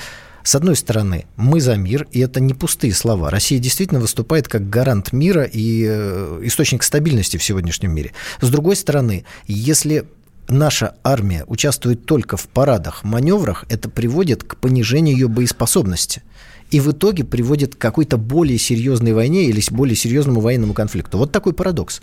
с 0.48 0.56
одной 0.56 0.78
стороны, 0.78 1.26
мы 1.36 1.60
за 1.60 1.76
мир, 1.76 2.08
и 2.14 2.22
это 2.22 2.40
не 2.40 2.54
пустые 2.54 2.94
слова. 2.94 3.30
Россия 3.30 3.60
действительно 3.60 4.00
выступает 4.00 4.48
как 4.48 4.57
гарант 4.60 5.14
мира 5.14 5.44
и 5.44 5.86
э, 5.88 6.40
источник 6.44 6.84
стабильности 6.84 7.38
в 7.38 7.44
сегодняшнем 7.44 7.94
мире. 7.94 8.12
С 8.42 8.50
другой 8.50 8.76
стороны, 8.76 9.26
если 9.48 10.06
наша 10.48 10.96
армия 11.04 11.44
участвует 11.48 12.06
только 12.06 12.38
в 12.38 12.48
парадах, 12.48 13.04
маневрах, 13.04 13.66
это 13.70 13.90
приводит 13.90 14.44
к 14.44 14.58
понижению 14.58 15.16
ее 15.16 15.28
боеспособности 15.28 16.24
и 16.72 16.80
в 16.80 16.92
итоге 16.92 17.24
приводит 17.24 17.76
к 17.76 17.78
какой-то 17.78 18.18
более 18.18 18.58
серьезной 18.58 19.14
войне 19.14 19.46
или 19.46 19.62
более 19.72 19.96
серьезному 19.96 20.42
военному 20.42 20.74
конфликту. 20.74 21.18
Вот 21.18 21.32
такой 21.32 21.54
парадокс. 21.54 22.02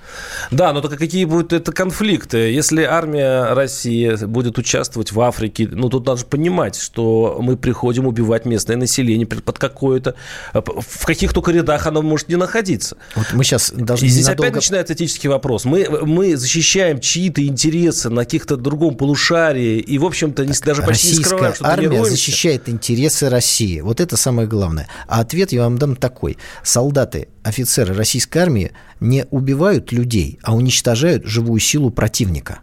Да, 0.51 0.73
но 0.73 0.81
только 0.81 0.97
какие 0.97 1.25
будут 1.25 1.53
это 1.53 1.73
конфликты? 1.73 2.39
Если 2.53 2.83
армия 2.83 3.53
России 3.55 4.25
будет 4.25 4.59
участвовать 4.59 5.13
в 5.13 5.21
Африке, 5.21 5.69
ну 5.71 5.89
тут 5.89 6.07
надо 6.07 6.25
понимать, 6.25 6.77
что 6.77 7.39
мы 7.41 7.57
приходим 7.57 8.07
убивать 8.07 8.47
местное 8.47 8.77
население 8.77 9.27
под 9.27 9.59
какое-то... 9.59 10.15
В 10.53 11.07
каких 11.07 11.33
только 11.33 11.53
рядах 11.53 11.87
оно 11.87 12.03
может 12.03 12.29
не 12.29 12.37
находиться. 12.37 12.97
Вот 13.15 13.27
мы 13.33 13.45
сейчас 13.45 13.71
должны 13.71 14.07
И 14.07 14.09
здесь 14.09 14.25
ненадолго... 14.25 14.49
опять 14.49 14.55
начинается 14.57 14.95
этический 14.95 15.29
вопрос. 15.29 15.65
Мы, 15.65 15.87
мы 15.89 16.37
защищаем 16.37 17.01
чьи-то 17.01 17.47
интересы 17.47 18.09
на 18.11 18.25
каких-то 18.25 18.57
другом 18.57 18.97
полушарии 18.97 19.79
и, 19.79 19.99
в 19.99 20.05
общем-то, 20.05 20.45
даже 20.65 20.83
почти 20.83 21.17
не 21.19 21.25
скрываем, 21.25 21.55
что 21.55 21.67
армия 21.67 22.05
защищает 22.05 22.69
интересы 22.69 23.29
России. 23.29 23.81
Вот 23.81 24.01
это 24.01 24.17
самое 24.17 24.49
главное. 24.55 24.89
А 25.07 25.21
ответ 25.21 25.53
я 25.53 25.63
вам 25.63 25.79
дам 25.79 25.97
такой. 25.97 26.39
Солдаты, 26.63 27.29
офицеры 27.43 27.95
российской 27.95 28.39
армии 28.39 28.73
не 29.01 29.27
убивают 29.31 29.93
людей, 29.93 30.39
а 30.43 30.55
уничтожают 30.55 31.25
живую 31.25 31.61
силу 31.61 31.91
противника. 31.91 32.61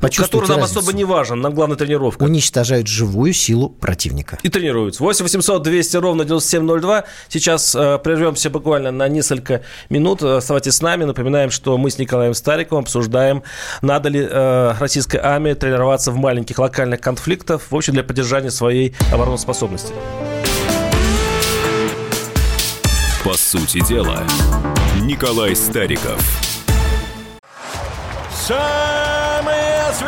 Который 0.00 0.48
нам 0.48 0.60
разницу. 0.60 0.80
особо 0.80 0.96
не 0.96 1.04
важен, 1.04 1.40
нам 1.40 1.54
главная 1.54 1.76
тренировка. 1.76 2.22
Уничтожают 2.22 2.86
живую 2.86 3.32
силу 3.32 3.68
противника. 3.68 4.38
И 4.42 4.48
тренируются. 4.48 5.02
8 5.02 5.24
800 5.24 5.62
200 5.62 5.96
ровно 5.96 6.24
9702. 6.24 7.04
Сейчас 7.28 7.74
э, 7.74 7.98
прервемся 8.02 8.50
буквально 8.50 8.90
на 8.90 9.08
несколько 9.08 9.62
минут. 9.88 10.22
Оставайтесь 10.22 10.74
с 10.74 10.82
нами. 10.82 11.04
Напоминаем, 11.04 11.50
что 11.50 11.76
мы 11.78 11.90
с 11.90 11.98
Николаем 11.98 12.34
Стариковым 12.34 12.84
обсуждаем, 12.84 13.42
надо 13.82 14.08
ли 14.08 14.26
э, 14.28 14.74
российской 14.78 15.18
армии 15.18 15.54
тренироваться 15.54 16.10
в 16.10 16.16
маленьких 16.16 16.58
локальных 16.58 17.00
конфликтах, 17.00 17.62
в 17.70 17.76
общем, 17.76 17.94
для 17.94 18.02
поддержания 18.02 18.50
своей 18.50 18.94
обороноспособности. 19.12 19.92
По 23.24 23.34
сути 23.34 23.86
дела, 23.86 24.22
Николай 25.02 25.54
Стариков. 25.54 26.20
Самые 28.32 29.09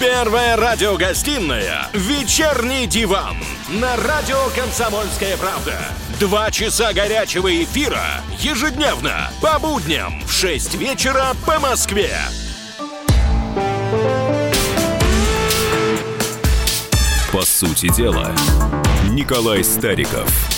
Первая 0.00 0.56
радиогостинная. 0.56 1.88
«Вечерний 1.92 2.86
диван» 2.86 3.36
на 3.68 3.96
радио 3.96 4.36
«Комсомольская 4.54 5.36
правда». 5.36 5.74
Два 6.20 6.52
часа 6.52 6.92
горячего 6.92 7.50
эфира. 7.64 8.22
Ежедневно. 8.38 9.30
По 9.42 9.58
будням. 9.58 10.22
В 10.24 10.30
6 10.30 10.76
вечера 10.76 11.32
по 11.44 11.58
Москве. 11.58 12.12
По 17.32 17.42
сути 17.42 17.92
дела, 17.92 18.32
Николай 19.10 19.64
Стариков– 19.64 20.30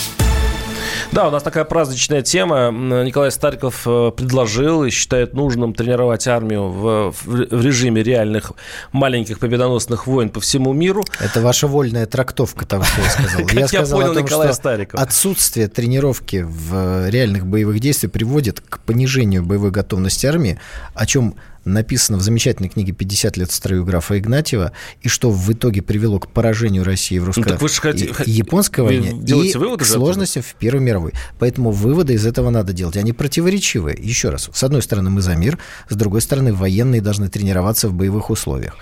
да, 1.11 1.27
у 1.27 1.31
нас 1.31 1.43
такая 1.43 1.65
праздничная 1.65 2.21
тема. 2.21 2.71
Николай 2.71 3.31
Стариков 3.31 3.83
э, 3.85 4.11
предложил 4.15 4.83
и 4.83 4.89
считает 4.89 5.33
нужным 5.33 5.73
тренировать 5.73 6.27
армию 6.27 6.69
в, 6.69 7.13
в 7.25 7.61
режиме 7.61 8.01
реальных 8.01 8.53
маленьких 8.91 9.39
победоносных 9.39 10.07
войн 10.07 10.29
по 10.29 10.39
всему 10.39 10.73
миру. 10.73 11.03
Это 11.19 11.41
ваша 11.41 11.67
вольная 11.67 12.05
трактовка 12.05 12.65
того, 12.65 12.83
что 12.83 13.01
я 13.03 13.09
сказал. 13.09 13.41
Я 13.51 13.67
сказал 13.67 13.99
о 14.01 14.13
том, 14.13 14.27
что 14.27 14.57
отсутствие 14.93 15.67
тренировки 15.67 16.45
в 16.47 17.09
реальных 17.09 17.45
боевых 17.45 17.79
действиях 17.79 18.11
приводит 18.11 18.61
к 18.61 18.79
понижению 18.79 19.43
боевой 19.43 19.71
готовности 19.71 20.25
армии, 20.25 20.59
о 20.93 21.05
чем 21.05 21.35
написано 21.65 22.17
в 22.17 22.21
замечательной 22.21 22.69
книге 22.69 22.93
«50 22.93 23.39
лет 23.39 23.51
в 23.51 23.53
строю 23.53 23.85
графа 23.85 24.17
Игнатьева», 24.17 24.71
и 25.01 25.07
что 25.07 25.31
в 25.31 25.51
итоге 25.51 25.81
привело 25.81 26.19
к 26.19 26.27
поражению 26.27 26.83
России 26.83 27.19
в 27.19 27.29
русско- 27.29 27.51
ну, 27.51 27.57
хотите, 27.81 28.13
и, 28.25 28.31
японской 28.31 28.81
войне 28.81 29.11
и 29.11 29.77
к 29.77 29.85
сложностям 29.85 30.43
в 30.43 30.55
Первой 30.55 30.81
мировой. 30.81 31.13
Поэтому 31.39 31.71
выводы 31.71 32.13
из 32.13 32.25
этого 32.25 32.49
надо 32.49 32.73
делать. 32.73 32.97
Они 32.97 33.13
противоречивые. 33.13 33.97
Еще 33.99 34.29
раз, 34.29 34.49
с 34.53 34.63
одной 34.63 34.81
стороны, 34.81 35.09
мы 35.09 35.21
за 35.21 35.35
мир, 35.35 35.57
с 35.89 35.95
другой 35.95 36.21
стороны, 36.21 36.53
военные 36.53 37.01
должны 37.01 37.29
тренироваться 37.29 37.87
в 37.89 37.93
боевых 37.93 38.29
условиях. 38.29 38.75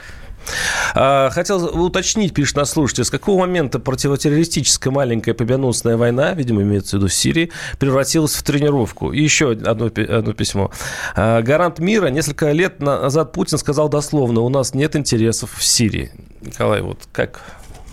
А, 0.96 1.30
хотел 1.30 1.66
уточнить, 1.82 2.34
пишет 2.34 2.56
наш 2.56 2.70
слушатель, 2.70 3.04
с 3.04 3.10
какого 3.10 3.40
момента 3.40 3.80
противотеррористическая 3.80 4.92
маленькая 4.92 5.34
победоносная 5.34 5.98
война, 5.98 6.34
видимо, 6.34 6.62
имеется 6.62 6.98
в 6.98 7.00
виду 7.00 7.08
в 7.08 7.14
Сирии, 7.14 7.52
превратилась 7.78 8.36
в 8.36 8.44
тренировку? 8.44 9.12
И 9.12 9.22
еще 9.22 9.52
одно, 9.52 9.86
одно 9.86 10.34
письмо. 10.34 10.72
А, 11.16 11.42
гарант 11.42 11.80
мира 11.80 12.08
несколько 12.08 12.52
лет 12.52 12.80
назад 12.80 13.32
Путин 13.32 13.58
сказал 13.58 13.90
дословно, 13.90 14.42
у 14.42 14.50
нас 14.50 14.74
нет 14.74 14.96
интересов 14.96 15.52
в 15.58 15.64
Сирии. 15.64 16.12
Николай, 16.42 16.82
вот 16.82 17.00
как 17.12 17.42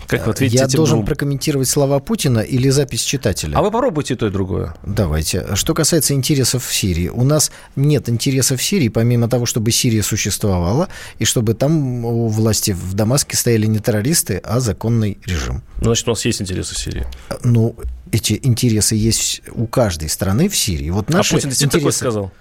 как 0.07 0.25
вы 0.25 0.31
ответите 0.31 0.57
Я 0.61 0.67
должен 0.67 0.97
двум? 0.97 1.05
прокомментировать 1.05 1.67
слова 1.67 1.99
Путина 1.99 2.39
или 2.39 2.69
запись 2.69 3.01
читателя? 3.03 3.57
А 3.57 3.61
вы 3.61 3.71
попробуйте 3.71 4.15
то 4.15 4.27
и 4.27 4.29
другое. 4.29 4.73
Давайте. 4.83 5.55
Что 5.55 5.73
касается 5.73 6.13
интересов 6.13 6.65
в 6.65 6.73
Сирии. 6.73 7.09
У 7.09 7.23
нас 7.23 7.51
нет 7.75 8.07
интересов 8.09 8.61
в 8.61 8.63
Сирии, 8.63 8.87
помимо 8.87 9.27
того, 9.27 9.45
чтобы 9.45 9.71
Сирия 9.71 10.03
существовала, 10.03 10.87
и 11.19 11.25
чтобы 11.25 11.53
там 11.53 12.05
у 12.05 12.27
власти 12.27 12.71
в 12.71 12.93
Дамаске 12.93 13.35
стояли 13.35 13.65
не 13.65 13.79
террористы, 13.79 14.41
а 14.43 14.59
законный 14.59 15.17
режим. 15.25 15.61
Ну, 15.79 15.85
значит, 15.85 16.07
у 16.07 16.11
нас 16.11 16.25
есть 16.25 16.41
интересы 16.41 16.75
в 16.75 16.77
Сирии. 16.77 17.05
Ну, 17.43 17.75
эти 18.11 18.39
интересы 18.41 18.95
есть 18.95 19.41
у 19.51 19.67
каждой 19.67 20.09
страны 20.09 20.47
в 20.47 20.55
Сирии. 20.55 20.89
Вот 20.89 21.09
наши 21.09 21.35
а 21.35 21.37
Путин 21.37 21.49
интересы... 21.49 21.69
такое 21.69 21.91
сказал? 21.91 22.31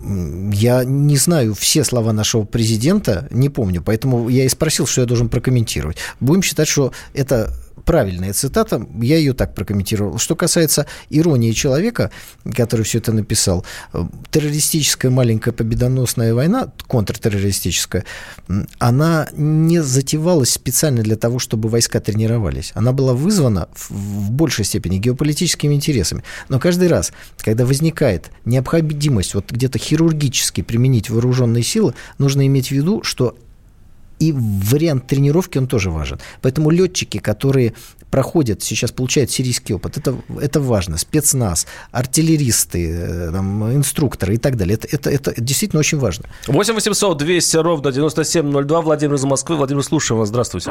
Я 0.00 0.84
не 0.84 1.16
знаю 1.16 1.54
все 1.54 1.82
слова 1.82 2.12
нашего 2.12 2.44
президента, 2.44 3.26
не 3.30 3.48
помню, 3.48 3.82
поэтому 3.82 4.28
я 4.28 4.44
и 4.44 4.48
спросил, 4.48 4.86
что 4.86 5.00
я 5.00 5.06
должен 5.06 5.28
прокомментировать. 5.28 5.96
Будем 6.20 6.42
считать, 6.42 6.68
что 6.68 6.92
это 7.14 7.52
правильная 7.88 8.34
цитата, 8.34 8.86
я 9.00 9.16
ее 9.16 9.32
так 9.32 9.54
прокомментировал. 9.54 10.18
Что 10.18 10.36
касается 10.36 10.84
иронии 11.08 11.52
человека, 11.52 12.10
который 12.54 12.82
все 12.82 12.98
это 12.98 13.12
написал, 13.12 13.64
э, 13.94 14.04
террористическая 14.30 15.10
маленькая 15.10 15.52
победоносная 15.52 16.34
война, 16.34 16.70
контртеррористическая, 16.86 18.04
она 18.78 19.28
не 19.32 19.82
затевалась 19.82 20.50
специально 20.50 21.02
для 21.02 21.16
того, 21.16 21.38
чтобы 21.38 21.70
войска 21.70 21.98
тренировались. 21.98 22.72
Она 22.74 22.92
была 22.92 23.14
вызвана 23.14 23.70
в 23.88 24.32
большей 24.32 24.66
степени 24.66 24.98
геополитическими 24.98 25.72
интересами. 25.72 26.24
Но 26.50 26.60
каждый 26.60 26.88
раз, 26.88 27.14
когда 27.38 27.64
возникает 27.64 28.30
необходимость 28.44 29.32
вот 29.32 29.50
где-то 29.50 29.78
хирургически 29.78 30.60
применить 30.60 31.08
вооруженные 31.08 31.62
силы, 31.62 31.94
нужно 32.18 32.46
иметь 32.46 32.68
в 32.68 32.72
виду, 32.72 33.02
что 33.02 33.34
и 34.18 34.32
вариант 34.32 35.06
тренировки, 35.06 35.58
он 35.58 35.66
тоже 35.66 35.90
важен. 35.90 36.18
Поэтому 36.42 36.70
летчики, 36.70 37.18
которые 37.18 37.74
проходят, 38.10 38.62
сейчас 38.62 38.90
получают 38.90 39.30
сирийский 39.30 39.74
опыт, 39.74 39.98
это, 39.98 40.16
это 40.40 40.60
важно. 40.60 40.96
Спецназ, 40.96 41.66
артиллеристы, 41.92 42.90
э, 42.90 43.32
там, 43.32 43.72
инструкторы 43.72 44.34
и 44.34 44.38
так 44.38 44.56
далее. 44.56 44.78
Это, 44.80 44.88
это, 44.88 45.10
это 45.10 45.40
действительно 45.40 45.80
очень 45.80 45.98
важно. 45.98 46.26
8 46.46 46.74
800 46.74 47.18
200 47.18 47.56
ровно 47.58 47.92
9702. 47.92 48.80
Владимир 48.80 49.14
из 49.14 49.24
Москвы. 49.24 49.56
Владимир, 49.56 49.82
слушаем 49.82 50.20
вас. 50.20 50.28
Здравствуйте. 50.28 50.70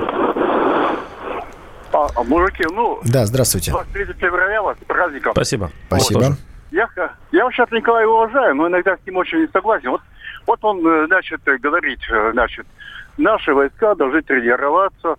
А, 1.91 2.23
мужики, 2.23 2.63
ну... 2.71 2.99
Да, 3.05 3.25
здравствуйте. 3.25 3.71
23 3.71 4.13
февраля 4.19 4.61
вас, 4.61 4.77
праздником. 4.87 5.31
Спасибо. 5.31 5.71
Спасибо. 5.87 6.37
Я, 6.71 6.87
я 7.31 7.45
вообще 7.45 7.65
Николая 7.71 8.05
уважаю, 8.07 8.55
но 8.55 8.67
иногда 8.67 8.97
с 8.97 9.05
ним 9.05 9.17
очень 9.17 9.39
не 9.39 9.47
согласен. 9.47 9.89
Вот, 9.89 10.01
вот 10.45 10.59
он, 10.63 10.85
э, 10.85 11.07
значит, 11.07 11.41
говорит, 11.61 11.99
э, 12.11 12.31
значит, 12.33 12.67
наши 13.17 13.53
войска 13.53 13.95
должны 13.95 14.21
тренироваться 14.21 15.17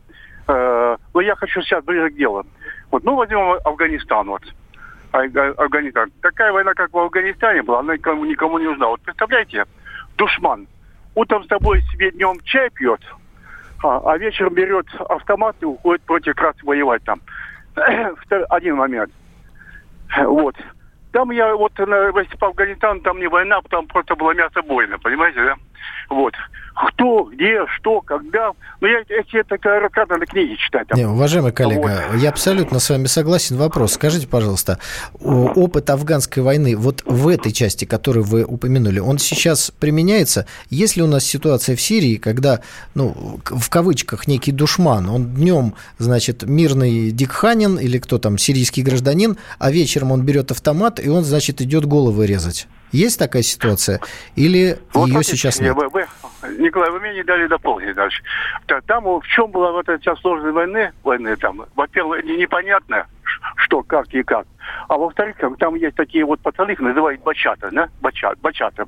Э, 0.48 0.96
но 1.12 1.20
я 1.20 1.36
хочу 1.36 1.60
сейчас 1.60 1.84
ближе 1.84 2.10
к 2.10 2.16
делу. 2.16 2.44
Вот, 2.90 3.04
ну, 3.04 3.14
возьмем 3.14 3.58
Афганистан, 3.64 4.28
вот. 4.28 4.42
А- 5.12 5.20
а- 5.20 5.54
Афганистан. 5.58 6.10
Такая 6.22 6.52
война, 6.52 6.72
как 6.74 6.92
в 6.92 6.98
Афганистане 6.98 7.62
была, 7.62 7.80
она 7.80 7.94
никому, 7.94 8.24
никому 8.24 8.58
не 8.58 8.64
нужна. 8.64 8.88
Вот 8.88 9.00
представляете, 9.02 9.66
душман 10.16 10.66
утром 11.14 11.44
с 11.44 11.48
тобой 11.48 11.82
себе 11.92 12.10
днем 12.12 12.40
чай 12.44 12.70
пьет, 12.70 13.00
а, 13.84 14.00
а 14.12 14.16
вечером 14.16 14.54
берет 14.54 14.86
автомат 15.08 15.56
и 15.60 15.66
уходит 15.66 16.02
против 16.02 16.36
раз 16.38 16.54
воевать 16.62 17.02
там. 17.04 17.20
Один 18.48 18.76
момент. 18.76 19.12
Вот. 20.16 20.56
Там 21.12 21.30
я 21.30 21.54
вот 21.54 21.72
если 21.78 22.36
по 22.38 22.48
Афганистану, 22.48 23.00
там 23.00 23.18
не 23.18 23.28
война, 23.28 23.60
там 23.68 23.86
просто 23.86 24.14
было 24.14 24.32
мясо 24.32 24.62
бойно, 24.62 24.98
понимаете, 24.98 25.44
да? 25.44 25.56
Вот. 26.08 26.34
Кто, 26.86 27.24
где, 27.24 27.66
что, 27.76 28.00
когда. 28.00 28.52
Ну, 28.80 28.86
я 28.86 29.00
эти 29.00 29.36
это 29.36 29.56
рассказы 29.80 30.16
на 30.16 30.26
книги 30.26 30.54
читать. 30.54 30.86
Не, 30.94 31.06
уважаемый 31.06 31.50
коллега, 31.50 32.04
я 32.16 32.30
абсолютно 32.30 32.78
с 32.78 32.88
вами 32.88 33.06
согласен. 33.06 33.56
Вопрос. 33.56 33.94
Скажите, 33.94 34.28
пожалуйста, 34.28 34.78
опыт 35.18 35.90
афганской 35.90 36.40
войны 36.42 36.76
вот 36.76 37.02
в 37.04 37.26
этой 37.26 37.50
части, 37.50 37.84
которую 37.84 38.24
вы 38.24 38.44
упомянули, 38.44 39.00
он 39.00 39.18
сейчас 39.18 39.72
применяется? 39.72 40.46
Есть 40.70 40.96
ли 40.96 41.02
у 41.02 41.08
нас 41.08 41.24
ситуация 41.24 41.74
в 41.74 41.80
Сирии, 41.80 42.14
когда, 42.14 42.60
ну, 42.94 43.40
в 43.44 43.68
кавычках, 43.70 44.28
некий 44.28 44.52
душман, 44.52 45.08
он 45.08 45.34
днем, 45.34 45.74
значит, 45.98 46.44
мирный 46.44 47.10
дикханин 47.10 47.76
или 47.76 47.98
кто 47.98 48.18
там, 48.18 48.38
сирийский 48.38 48.82
гражданин, 48.82 49.36
а 49.58 49.72
вечером 49.72 50.12
он 50.12 50.22
берет 50.22 50.52
автомат 50.52 51.00
и 51.00 51.08
он, 51.08 51.24
значит, 51.24 51.60
идет 51.60 51.86
головы 51.86 52.24
резать? 52.26 52.68
Есть 52.92 53.18
такая 53.18 53.42
ситуация? 53.42 54.00
Или 54.36 54.78
Вот 54.92 55.08
ее 55.08 55.22
сейчас 55.22 55.60
нет? 55.60 55.74
вы- 55.74 56.06
Николай, 56.58 56.90
вы 56.90 57.00
мне 57.00 57.14
не 57.14 57.22
дали 57.24 57.46
дополнить 57.46 57.94
дальше. 57.94 58.22
Та- 58.66 58.80
Там 58.82 59.04
в 59.04 59.26
чем 59.26 59.50
была 59.50 59.72
вот 59.72 59.88
эта 59.88 60.14
сложность 60.16 60.54
войны, 60.54 60.92
войны 61.02 61.36
там, 61.36 61.62
во-первых, 61.74 62.24
не- 62.24 62.36
непонятно, 62.36 63.06
что, 63.56 63.82
как 63.82 64.06
и 64.14 64.22
как. 64.22 64.46
А 64.88 64.96
во-вторых, 64.96 65.36
там 65.58 65.74
есть 65.76 65.96
такие 65.96 66.24
вот 66.24 66.40
пацаны, 66.40 66.72
их 66.72 66.80
называют 66.80 67.22
бачата, 67.22 67.68
да? 67.72 67.88
Бачат, 68.00 68.38
бачата. 68.40 68.84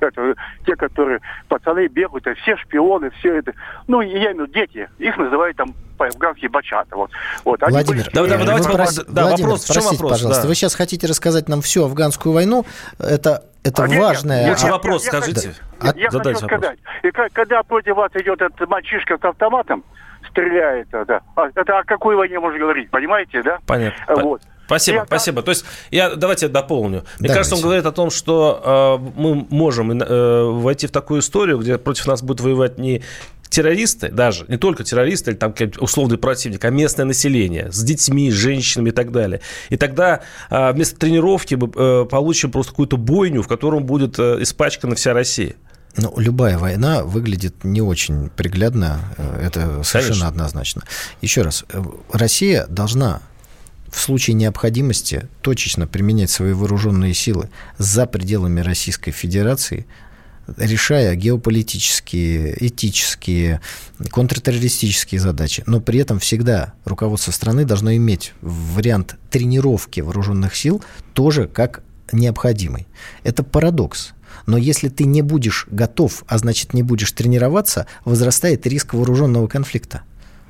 Это 0.00 0.34
те, 0.66 0.74
которые 0.76 1.20
пацаны 1.48 1.86
бегают, 1.88 2.26
а 2.26 2.34
все 2.34 2.56
шпионы, 2.56 3.10
все 3.18 3.36
это. 3.36 3.52
Ну, 3.86 4.00
я 4.00 4.10
имею 4.16 4.30
в 4.30 4.34
виду 4.34 4.46
дети, 4.52 4.88
их 4.98 5.16
называют 5.18 5.56
там 5.56 5.74
по-афгански 5.98 6.46
бачата. 6.46 6.94
Вот. 6.96 7.10
Вот. 7.44 7.62
Они 7.62 7.72
Владимир, 7.72 8.04
были- 8.04 8.14
давай, 8.14 8.38
вы 8.38 8.44
давайте 8.44 8.68
прос- 8.68 8.72
вопрос- 8.72 9.04
да, 9.08 9.22
Владимир, 9.22 9.48
вопрос, 9.48 9.64
в 9.64 9.66
чем 9.66 9.74
простите, 9.74 10.02
вопрос, 10.02 10.12
пожалуйста, 10.18 10.42
да. 10.42 10.48
вы 10.48 10.54
сейчас 10.54 10.74
хотите 10.74 11.06
рассказать 11.06 11.48
нам 11.48 11.60
всю 11.60 11.84
афганскую 11.84 12.32
войну? 12.32 12.64
Это, 12.98 13.42
это 13.64 13.84
А 13.84 13.88
важная... 13.88 14.40
нет, 14.44 14.50
Лучше 14.50 14.66
я- 14.66 14.72
вопрос 14.72 15.04
я- 15.04 15.10
скажите. 15.12 15.54
А- 15.80 15.92
Я 15.96 16.10
Задайте 16.10 16.40
хочу 16.42 16.54
вопрос. 16.54 16.60
сказать, 16.60 16.78
и 17.02 17.10
ка- 17.10 17.28
когда 17.32 17.62
против 17.62 17.96
вас 17.96 18.10
идет 18.14 18.40
этот 18.40 18.68
мальчишка 18.68 19.18
с 19.20 19.24
автоматом, 19.24 19.84
стреляет, 20.30 20.88
а, 20.92 21.04
да, 21.04 21.20
а 21.36 21.48
это 21.54 21.78
о 21.78 21.84
какой 21.84 22.16
войне 22.16 22.38
можно 22.40 22.58
говорить, 22.58 22.90
понимаете, 22.90 23.42
да? 23.42 23.58
Понятно. 23.66 24.04
А, 24.06 24.16
Вот. 24.16 24.42
Спасибо, 24.66 24.98
Я- 24.98 25.06
спасибо. 25.06 25.42
То 25.42 25.50
есть 25.52 25.64
я 25.90 26.14
давайте 26.14 26.46
дополню. 26.48 26.98
Мне 27.18 27.28
Давайте. 27.28 27.34
кажется, 27.36 27.56
он 27.56 27.62
говорит 27.62 27.86
о 27.86 27.92
том, 27.92 28.10
что 28.10 28.98
э, 29.02 29.10
мы 29.18 29.46
можем 29.48 29.90
э, 29.98 30.44
войти 30.44 30.86
в 30.86 30.90
такую 30.90 31.20
историю, 31.20 31.56
где 31.56 31.78
против 31.78 32.06
нас 32.06 32.22
будут 32.22 32.42
воевать 32.42 32.76
не 32.76 33.02
террористы, 33.48 34.08
даже 34.08 34.44
не 34.48 34.56
только 34.56 34.84
террористы 34.84 35.32
или 35.32 35.38
там 35.38 35.54
условный 35.78 36.18
противник, 36.18 36.64
а 36.64 36.70
местное 36.70 37.04
население 37.04 37.70
с 37.72 37.82
детьми, 37.82 38.30
с 38.30 38.34
женщинами 38.34 38.90
и 38.90 38.92
так 38.92 39.12
далее. 39.12 39.40
И 39.68 39.76
тогда 39.76 40.20
э, 40.50 40.72
вместо 40.72 40.96
тренировки 40.96 41.54
мы 41.54 41.70
э, 41.74 42.04
получим 42.06 42.50
просто 42.50 42.72
какую-то 42.72 42.96
бойню, 42.96 43.42
в 43.42 43.48
котором 43.48 43.84
будет 43.84 44.18
э, 44.18 44.42
испачкана 44.42 44.94
вся 44.94 45.12
Россия. 45.12 45.54
Ну, 45.96 46.14
любая 46.16 46.58
война 46.58 47.02
выглядит 47.02 47.64
не 47.64 47.80
очень 47.80 48.30
приглядно, 48.30 49.00
э, 49.16 49.46
это 49.46 49.82
совершенно 49.82 50.02
Конечно. 50.02 50.28
однозначно. 50.28 50.82
Еще 51.20 51.42
раз, 51.42 51.64
Россия 52.12 52.66
должна 52.68 53.20
в 53.90 54.00
случае 54.00 54.34
необходимости 54.34 55.28
точечно 55.42 55.86
применять 55.86 56.30
свои 56.30 56.52
вооруженные 56.52 57.14
силы 57.14 57.48
за 57.78 58.06
пределами 58.06 58.60
Российской 58.60 59.10
Федерации, 59.10 59.86
решая 60.56 61.14
геополитические, 61.14 62.66
этические, 62.66 63.60
контртеррористические 64.10 65.20
задачи. 65.20 65.62
Но 65.66 65.80
при 65.80 66.00
этом 66.00 66.18
всегда 66.18 66.74
руководство 66.84 67.32
страны 67.32 67.64
должно 67.64 67.94
иметь 67.96 68.32
вариант 68.40 69.16
тренировки 69.30 70.00
вооруженных 70.00 70.56
сил 70.56 70.82
тоже 71.14 71.46
как 71.46 71.82
необходимый. 72.12 72.86
Это 73.22 73.42
парадокс. 73.42 74.12
Но 74.46 74.56
если 74.56 74.88
ты 74.88 75.04
не 75.04 75.22
будешь 75.22 75.66
готов, 75.70 76.24
а 76.26 76.38
значит 76.38 76.72
не 76.72 76.82
будешь 76.82 77.12
тренироваться, 77.12 77.86
возрастает 78.04 78.66
риск 78.66 78.94
вооруженного 78.94 79.46
конфликта. 79.46 80.02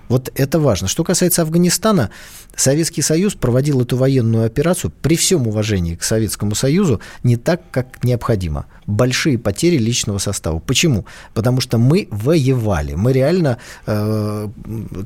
Вот 0.09 0.31
это 0.35 0.59
важно. 0.59 0.89
Что 0.89 1.05
касается 1.05 1.43
Афганистана, 1.43 2.11
Советский 2.57 3.03
Союз 3.03 3.35
проводил 3.35 3.83
эту 3.83 3.97
военную 3.97 4.47
операцию 4.47 4.93
при 5.03 5.17
всем 5.17 5.47
уважении 5.47 5.95
к 5.95 6.03
Советскому 6.03 6.55
Союзу 6.55 7.01
не 7.23 7.37
так, 7.37 7.63
как 7.71 8.03
необходимо. 8.03 8.67
Большие 8.87 9.39
потери 9.39 9.77
личного 9.77 10.19
состава. 10.19 10.59
Почему? 10.61 11.05
Потому 11.35 11.61
что 11.61 11.79
мы 11.79 12.09
воевали. 12.11 12.95
Мы 12.95 13.13
реально 13.13 13.59
э, 13.87 14.49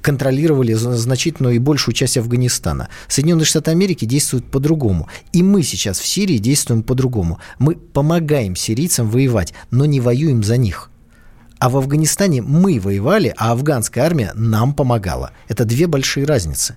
контролировали 0.03 0.73
зна- 0.75 0.97
значительную 0.97 1.57
и 1.57 1.59
большую 1.59 1.95
часть 1.95 2.17
Афганистана. 2.17 2.89
Соединенные 3.09 3.45
Штаты 3.45 3.73
Америки 3.73 4.05
действуют 4.05 4.47
по-другому. 4.47 5.09
И 5.33 5.43
мы 5.43 5.63
сейчас 5.63 5.99
в 5.99 6.07
Сирии 6.07 6.39
действуем 6.39 6.83
по-другому. 6.83 7.39
Мы 7.59 7.75
помогаем 7.75 8.55
сирийцам 8.55 9.11
воевать, 9.11 9.53
но 9.71 9.85
не 9.85 10.01
воюем 10.01 10.45
за 10.45 10.57
них. 10.57 10.92
А 11.63 11.69
в 11.69 11.77
Афганистане 11.77 12.43
мы 12.43 12.81
воевали, 12.81 13.33
а 13.37 13.53
афганская 13.53 14.05
армия 14.05 14.33
нам 14.35 14.75
помогала. 14.75 15.31
Это 15.47 15.65
две 15.65 15.87
большие 15.87 16.27
разницы. 16.27 16.77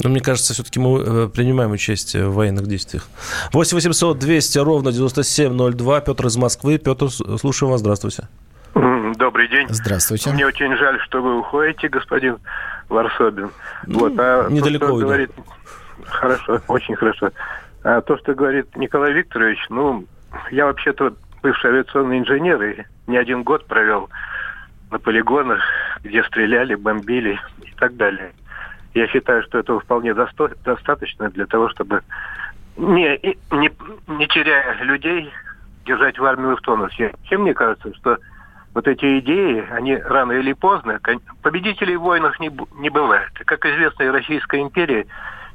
Но 0.00 0.10
мне 0.10 0.20
кажется, 0.20 0.54
все-таки 0.54 0.78
мы 0.78 1.00
э, 1.00 1.28
принимаем 1.28 1.72
участие 1.72 2.28
в 2.28 2.34
военных 2.34 2.68
действиях. 2.68 3.08
8 3.52 3.74
800 3.74 4.20
200 4.20 4.58
ровно 4.58 4.92
9702. 4.92 6.00
Петр 6.02 6.26
из 6.26 6.36
Москвы. 6.36 6.78
Петр, 6.78 7.10
с- 7.10 7.38
слушаем 7.38 7.72
вас. 7.72 7.80
Здравствуйте. 7.80 8.28
Добрый 9.16 9.48
день. 9.48 9.66
Здравствуйте. 9.68 10.30
Мне 10.30 10.46
очень 10.46 10.76
жаль, 10.76 11.00
что 11.00 11.20
вы 11.20 11.40
уходите, 11.40 11.88
господин 11.88 12.38
Варсобин. 12.88 13.50
вот, 13.88 14.12
а 14.18 14.44
то, 14.44 14.50
недалеко 14.52 14.86
что 14.86 14.94
уйду. 14.94 15.06
говорит... 15.08 15.32
Хорошо, 16.04 16.60
очень 16.68 16.94
хорошо. 16.94 17.30
А 17.82 18.00
то, 18.02 18.16
что 18.18 18.34
говорит 18.34 18.76
Николай 18.76 19.12
Викторович, 19.14 19.66
ну, 19.68 20.04
я 20.52 20.66
вообще-то 20.66 21.12
бывший 21.42 21.70
авиационный 21.70 22.18
инженер 22.18 22.62
и 22.62 22.84
не 23.06 23.16
один 23.16 23.42
год 23.42 23.66
провел 23.66 24.08
на 24.90 24.98
полигонах, 24.98 25.62
где 26.02 26.22
стреляли, 26.24 26.74
бомбили 26.74 27.38
и 27.62 27.72
так 27.78 27.96
далее. 27.96 28.32
Я 28.94 29.06
считаю, 29.08 29.42
что 29.42 29.58
этого 29.58 29.80
вполне 29.80 30.10
досто- 30.10 30.56
достаточно 30.64 31.30
для 31.30 31.46
того, 31.46 31.68
чтобы 31.70 32.02
не, 32.76 33.18
не, 33.50 33.70
не 34.06 34.26
теряя 34.28 34.82
людей, 34.82 35.32
держать 35.84 36.18
в 36.18 36.24
армию 36.24 36.56
в 36.56 36.60
тонусе. 36.60 37.12
Чем 37.24 37.42
мне 37.42 37.54
кажется, 37.54 37.92
что 37.96 38.18
вот 38.74 38.86
эти 38.86 39.18
идеи, 39.18 39.66
они 39.70 39.96
рано 39.96 40.32
или 40.32 40.52
поздно, 40.52 41.00
победителей 41.42 41.96
в 41.96 42.02
войнах 42.02 42.38
не, 42.38 42.50
не 42.76 42.90
бывает. 42.90 43.30
Как 43.46 43.64
известно, 43.66 44.04
и 44.04 44.08
Российская 44.08 44.60
империя, 44.60 45.06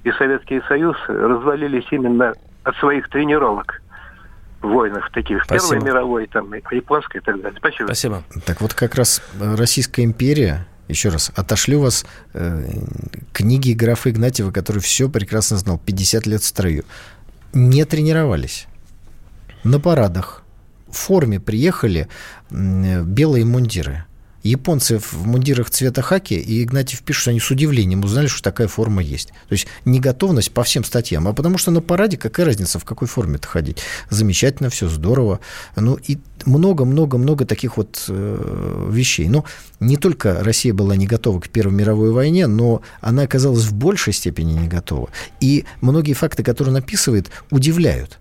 и 0.04 0.12
Советский 0.12 0.62
Союз 0.68 0.98
развалились 1.08 1.88
именно 1.92 2.34
от 2.64 2.76
своих 2.78 3.08
тренировок 3.10 3.82
войнах 4.62 5.12
таких. 5.12 5.44
Спасибо. 5.44 5.74
Первой 5.74 5.86
мировой, 5.86 6.28
там, 6.28 6.54
японской 6.54 7.18
и 7.18 7.20
так 7.22 7.42
далее. 7.42 7.58
Спасибо. 7.60 7.88
Спасибо. 7.88 8.24
Так 8.46 8.62
вот 8.62 8.74
как 8.74 8.96
раз 8.96 9.22
э, 9.40 9.56
Российская 9.56 10.04
империя, 10.04 10.66
еще 10.88 11.10
раз, 11.10 11.32
отошлю 11.36 11.82
вас 11.82 12.06
э, 12.34 12.64
книги 13.34 13.74
графа 13.74 14.10
Игнатьева, 14.10 14.52
который 14.52 14.80
все 14.80 15.10
прекрасно 15.10 15.58
знал, 15.58 15.78
50 15.78 16.26
лет 16.26 16.42
в 16.42 16.46
строю, 16.46 16.86
не 17.54 17.86
тренировались. 17.86 18.68
На 19.64 19.80
парадах 19.80 20.44
в 20.90 20.96
форме 20.96 21.40
приехали 21.40 22.08
м, 22.50 23.04
белые 23.06 23.46
мундиры. 23.46 24.06
Японцы 24.48 25.00
в 25.00 25.26
мундирах 25.26 25.70
цвета 25.70 26.02
хаки, 26.02 26.36
и 26.36 26.64
Игнатьев 26.64 27.02
пишет, 27.02 27.22
что 27.22 27.32
они 27.32 27.40
с 27.40 27.52
удивлением 27.52 28.04
узнали, 28.04 28.28
что 28.28 28.42
такая 28.42 28.68
форма 28.68 29.02
есть. 29.02 29.30
То 29.30 29.54
есть 29.54 29.68
неготовность 29.86 30.52
по 30.52 30.64
всем 30.64 30.84
статьям. 30.84 31.28
А 31.28 31.34
потому 31.34 31.58
что 31.58 31.72
на 31.72 31.82
параде 31.82 32.18
какая 32.18 32.46
разница, 32.46 32.80
в 32.80 32.86
какой 32.86 33.08
форме-то 33.08 33.48
ходить? 33.48 33.80
Замечательно, 34.10 34.70
все 34.70 34.88
здорово. 34.88 35.40
Ну 35.76 35.96
и 35.96 36.18
много-много-много 36.46 37.46
таких 37.46 37.78
вот 37.78 38.06
э, 38.08 38.90
вещей. 38.90 39.28
Но 39.28 39.46
не 39.80 39.98
только 39.98 40.44
Россия 40.44 40.74
была 40.74 40.96
не 40.96 41.08
готова 41.08 41.40
к 41.40 41.50
Первой 41.50 41.74
мировой 41.74 42.12
войне, 42.12 42.48
но 42.48 42.82
она 43.02 43.24
оказалась 43.24 43.66
в 43.66 43.74
большей 43.74 44.14
степени 44.14 44.54
не 44.54 44.68
готова. 44.68 45.10
И 45.42 45.66
многие 45.82 46.14
факты, 46.14 46.44
которые 46.44 46.74
он 46.74 46.80
описывает, 46.80 47.30
удивляют. 47.52 48.20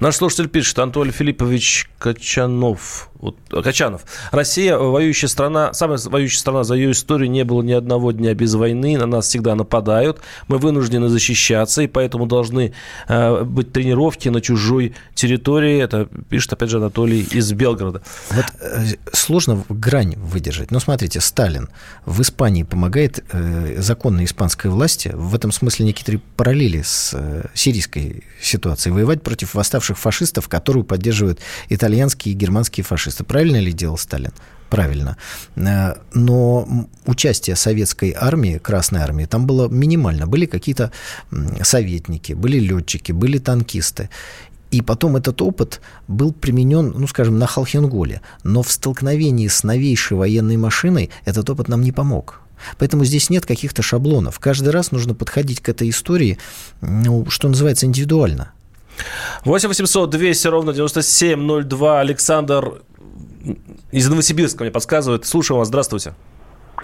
Наш 0.00 0.16
слушатель 0.16 0.48
пишет, 0.48 0.78
Анатолий 0.78 1.12
Филиппович 1.12 1.90
Качанов 1.98 3.09
вот, 3.20 3.36
Качанов. 3.62 4.02
Россия, 4.32 4.78
воюющая 4.78 5.28
страна, 5.28 5.72
самая 5.74 5.98
воюющая 5.98 6.38
страна 6.38 6.64
за 6.64 6.74
ее 6.74 6.92
историю, 6.92 7.30
не 7.30 7.44
было 7.44 7.62
ни 7.62 7.72
одного 7.72 8.12
дня 8.12 8.34
без 8.34 8.54
войны, 8.54 8.96
на 8.96 9.06
нас 9.06 9.26
всегда 9.26 9.54
нападают, 9.54 10.20
мы 10.48 10.58
вынуждены 10.58 11.08
защищаться, 11.08 11.82
и 11.82 11.86
поэтому 11.86 12.26
должны 12.26 12.72
э, 13.08 13.44
быть 13.44 13.72
тренировки 13.72 14.28
на 14.30 14.40
чужой 14.40 14.94
территории. 15.14 15.78
Это 15.78 16.08
пишет, 16.30 16.52
опять 16.54 16.70
же, 16.70 16.78
Анатолий 16.78 17.20
из 17.30 17.52
Белгорода. 17.52 18.02
Вот 18.30 18.46
э, 18.60 18.86
сложно 19.12 19.64
грань 19.68 20.16
выдержать. 20.16 20.70
Но 20.70 20.80
смотрите, 20.80 21.20
Сталин 21.20 21.68
в 22.06 22.22
Испании 22.22 22.62
помогает 22.62 23.22
э, 23.32 23.76
законной 23.80 24.24
испанской 24.24 24.70
власти, 24.70 25.10
в 25.12 25.34
этом 25.34 25.52
смысле 25.52 25.86
некоторые 25.86 26.22
параллели 26.36 26.80
с 26.82 27.10
э, 27.12 27.44
сирийской 27.52 28.24
ситуацией, 28.40 28.94
воевать 28.94 29.22
против 29.22 29.54
восставших 29.54 29.98
фашистов, 29.98 30.48
которую 30.48 30.84
поддерживают 30.84 31.40
итальянские 31.68 32.34
и 32.34 32.36
германские 32.36 32.84
фашисты. 32.84 33.09
Правильно 33.24 33.58
ли 33.60 33.72
делал 33.72 33.98
Сталин? 33.98 34.32
Правильно. 34.70 35.16
Э, 35.56 35.94
но 36.14 36.86
участие 37.06 37.56
советской 37.56 38.14
армии, 38.16 38.58
Красной 38.58 39.00
армии, 39.00 39.26
там 39.26 39.46
было 39.46 39.68
минимально. 39.68 40.26
Были 40.26 40.46
какие-то 40.46 40.92
советники, 41.62 42.34
были 42.34 42.58
летчики, 42.58 43.12
были 43.12 43.38
танкисты. 43.38 44.08
И 44.70 44.82
потом 44.82 45.16
этот 45.16 45.42
опыт 45.42 45.80
был 46.06 46.32
применен, 46.32 46.94
ну, 46.96 47.06
скажем, 47.08 47.38
на 47.38 47.46
Халхенголе. 47.46 48.20
Но 48.44 48.62
в 48.62 48.70
столкновении 48.70 49.48
с 49.48 49.64
новейшей 49.64 50.16
военной 50.16 50.56
машиной 50.56 51.10
этот 51.24 51.50
опыт 51.50 51.68
нам 51.68 51.82
не 51.82 51.90
помог. 51.90 52.40
Поэтому 52.78 53.04
здесь 53.04 53.30
нет 53.30 53.46
каких-то 53.46 53.82
шаблонов. 53.82 54.38
Каждый 54.38 54.68
раз 54.68 54.92
нужно 54.92 55.14
подходить 55.14 55.60
к 55.60 55.68
этой 55.68 55.90
истории, 55.90 56.38
ну, 56.80 57.26
что 57.28 57.48
называется, 57.48 57.86
индивидуально. 57.86 58.52
8 59.44 59.68
800 59.68 60.10
200 60.10 60.46
ровно 60.48 60.72
9702. 60.72 62.00
Александр 62.00 62.82
из 63.92 64.08
Новосибирска 64.08 64.64
мне 64.64 64.72
подсказывает. 64.72 65.26
Слушаю 65.26 65.58
вас. 65.58 65.68
Здравствуйте. 65.68 66.14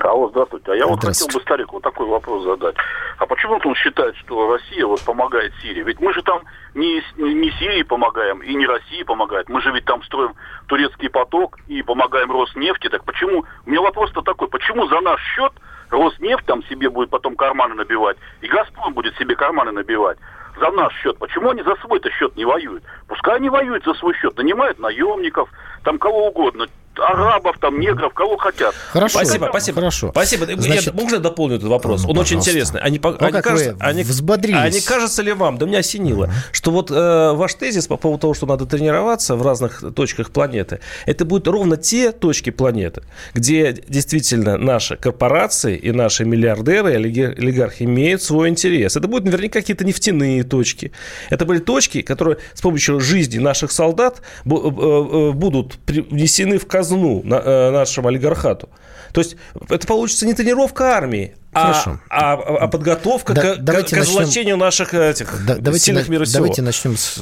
Алло, 0.00 0.28
здравствуйте. 0.28 0.72
А 0.72 0.74
я 0.74 0.86
вот 0.86 1.02
хотел 1.02 1.26
бы 1.28 1.40
Старику 1.40 1.76
вот 1.76 1.82
такой 1.82 2.06
вопрос 2.06 2.44
задать. 2.44 2.76
А 3.18 3.26
почему 3.26 3.58
он 3.64 3.74
считает, 3.74 4.14
что 4.16 4.52
Россия 4.52 4.86
вот 4.86 5.00
помогает 5.02 5.52
Сирии? 5.62 5.82
Ведь 5.82 6.00
мы 6.00 6.12
же 6.12 6.22
там 6.22 6.42
не, 6.74 7.02
не 7.16 7.50
Сирии 7.52 7.82
помогаем 7.82 8.40
и 8.40 8.54
не 8.54 8.66
России 8.66 9.02
помогает. 9.04 9.48
Мы 9.48 9.60
же 9.62 9.72
ведь 9.72 9.84
там 9.86 10.02
строим 10.02 10.34
турецкий 10.66 11.08
поток 11.08 11.58
и 11.66 11.82
помогаем 11.82 12.30
Роснефти. 12.30 12.88
Так 12.88 13.04
почему? 13.04 13.44
У 13.64 13.70
меня 13.70 13.80
вопрос-то 13.80 14.22
такой. 14.22 14.48
Почему 14.48 14.86
за 14.88 15.00
наш 15.00 15.20
счет 15.34 15.52
Роснефть 15.90 16.44
там 16.46 16.62
себе 16.64 16.90
будет 16.90 17.10
потом 17.10 17.36
карманы 17.36 17.74
набивать 17.74 18.16
и 18.42 18.48
Газпром 18.48 18.92
будет 18.92 19.16
себе 19.16 19.34
карманы 19.34 19.72
набивать? 19.72 20.18
За 20.58 20.70
наш 20.70 20.94
счет. 20.94 21.18
Почему 21.18 21.50
они 21.50 21.62
за 21.62 21.74
свой-то 21.76 22.10
счет 22.10 22.36
не 22.36 22.44
воюют? 22.44 22.82
Пускай 23.08 23.36
они 23.36 23.48
воюют 23.48 23.84
за 23.84 23.94
свой 23.94 24.14
счет, 24.14 24.36
нанимают 24.36 24.78
наемников, 24.78 25.50
там 25.82 25.98
кого 25.98 26.28
угодно 26.28 26.66
арабов, 26.98 27.56
там, 27.60 27.78
негров, 27.80 28.12
кого 28.14 28.36
хотят. 28.36 28.74
Хорошо. 28.90 29.18
Спасибо, 29.18 29.46
спасибо. 29.50 29.80
Хорошо. 29.80 30.10
Спасибо. 30.10 30.46
Значит, 30.46 30.86
я, 30.86 30.92
можно 30.92 31.18
дополню 31.18 31.56
этот 31.56 31.68
вопрос? 31.68 32.04
Ну, 32.04 32.10
Он 32.10 32.18
очень 32.18 32.38
интересный. 32.38 32.80
Они, 32.80 33.00
ну, 33.02 33.16
они, 33.20 33.42
кажется, 33.42 33.76
они, 33.80 34.02
взбодрились. 34.02 34.58
они 34.58 34.80
кажется 34.80 35.22
ли 35.22 35.32
вам, 35.32 35.58
да 35.58 35.66
меня 35.66 35.78
осенило, 35.78 36.26
uh-huh. 36.26 36.52
что 36.52 36.70
вот 36.70 36.90
э, 36.90 37.32
ваш 37.32 37.54
тезис 37.54 37.86
по 37.86 37.96
поводу 37.96 38.20
того, 38.20 38.34
что 38.34 38.46
надо 38.46 38.66
тренироваться 38.66 39.36
в 39.36 39.42
разных 39.42 39.82
точках 39.94 40.30
планеты, 40.30 40.80
это 41.06 41.24
будут 41.24 41.48
ровно 41.48 41.76
те 41.76 42.12
точки 42.12 42.50
планеты, 42.50 43.02
где 43.34 43.72
действительно 43.72 44.56
наши 44.56 44.96
корпорации 44.96 45.76
и 45.76 45.92
наши 45.92 46.24
миллиардеры, 46.24 46.94
олигархи 46.94 47.84
имеют 47.84 48.22
свой 48.22 48.48
интерес. 48.48 48.96
Это 48.96 49.08
будут 49.08 49.24
наверняка 49.24 49.60
какие-то 49.60 49.84
нефтяные 49.84 50.44
точки. 50.44 50.92
Это 51.30 51.44
были 51.44 51.58
точки, 51.58 52.02
которые 52.02 52.38
с 52.54 52.60
помощью 52.60 53.00
жизни 53.00 53.38
наших 53.38 53.72
солдат 53.72 54.22
э, 54.44 54.48
э, 54.48 55.32
будут 55.32 55.78
внесены 55.86 56.58
в 56.58 56.66
казну 56.66 56.85
казну 56.86 57.22
на, 57.24 57.36
э, 57.36 57.70
нашему 57.70 58.08
олигархату. 58.08 58.68
То 59.12 59.20
есть 59.20 59.36
это 59.70 59.86
получится 59.86 60.26
не 60.26 60.34
тренировка 60.34 60.96
армии, 60.96 61.34
а, 61.54 61.98
а, 62.10 62.32
а 62.34 62.68
подготовка 62.68 63.32
да, 63.32 63.54
к, 63.54 63.58
давайте 63.62 63.96
к 63.96 64.00
озлочению 64.00 64.58
наших 64.58 64.92
этих 64.92 65.46
да, 65.46 65.56
давайте 65.56 65.86
сильных 65.86 66.08
мира 66.08 66.26
сего. 66.26 66.40
Давайте 66.40 66.60
начнем 66.60 66.98
с, 66.98 67.18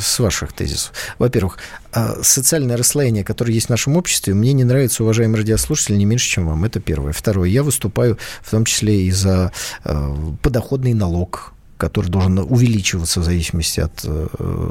с 0.00 0.18
ваших 0.20 0.54
тезисов. 0.54 0.92
Во-первых, 1.18 1.58
а, 1.92 2.14
социальное 2.22 2.78
расслоение, 2.78 3.24
которое 3.24 3.52
есть 3.52 3.66
в 3.66 3.70
нашем 3.70 3.96
обществе, 3.98 4.32
мне 4.32 4.54
не 4.54 4.64
нравится, 4.64 5.02
уважаемые 5.02 5.40
радиослушатели, 5.40 5.96
не 5.96 6.06
меньше, 6.06 6.28
чем 6.28 6.46
вам. 6.46 6.64
Это 6.64 6.80
первое. 6.80 7.12
Второе. 7.12 7.50
Я 7.50 7.62
выступаю 7.62 8.18
в 8.40 8.50
том 8.50 8.64
числе 8.64 9.02
и 9.02 9.10
за 9.10 9.52
э, 9.84 10.14
подоходный 10.40 10.94
налог 10.94 11.53
который 11.76 12.10
должен 12.10 12.38
увеличиваться 12.38 13.20
в 13.20 13.24
зависимости 13.24 13.80
от 13.80 14.00
э, 14.04 14.70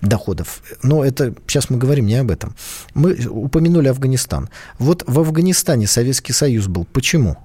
доходов. 0.00 0.62
Но 0.82 1.04
это 1.04 1.34
сейчас 1.46 1.70
мы 1.70 1.78
говорим 1.78 2.06
не 2.06 2.16
об 2.16 2.30
этом. 2.30 2.54
Мы 2.94 3.26
упомянули 3.26 3.88
Афганистан. 3.88 4.48
Вот 4.78 5.04
в 5.06 5.18
Афганистане 5.18 5.86
Советский 5.86 6.32
Союз 6.32 6.66
был. 6.66 6.84
Почему? 6.84 7.36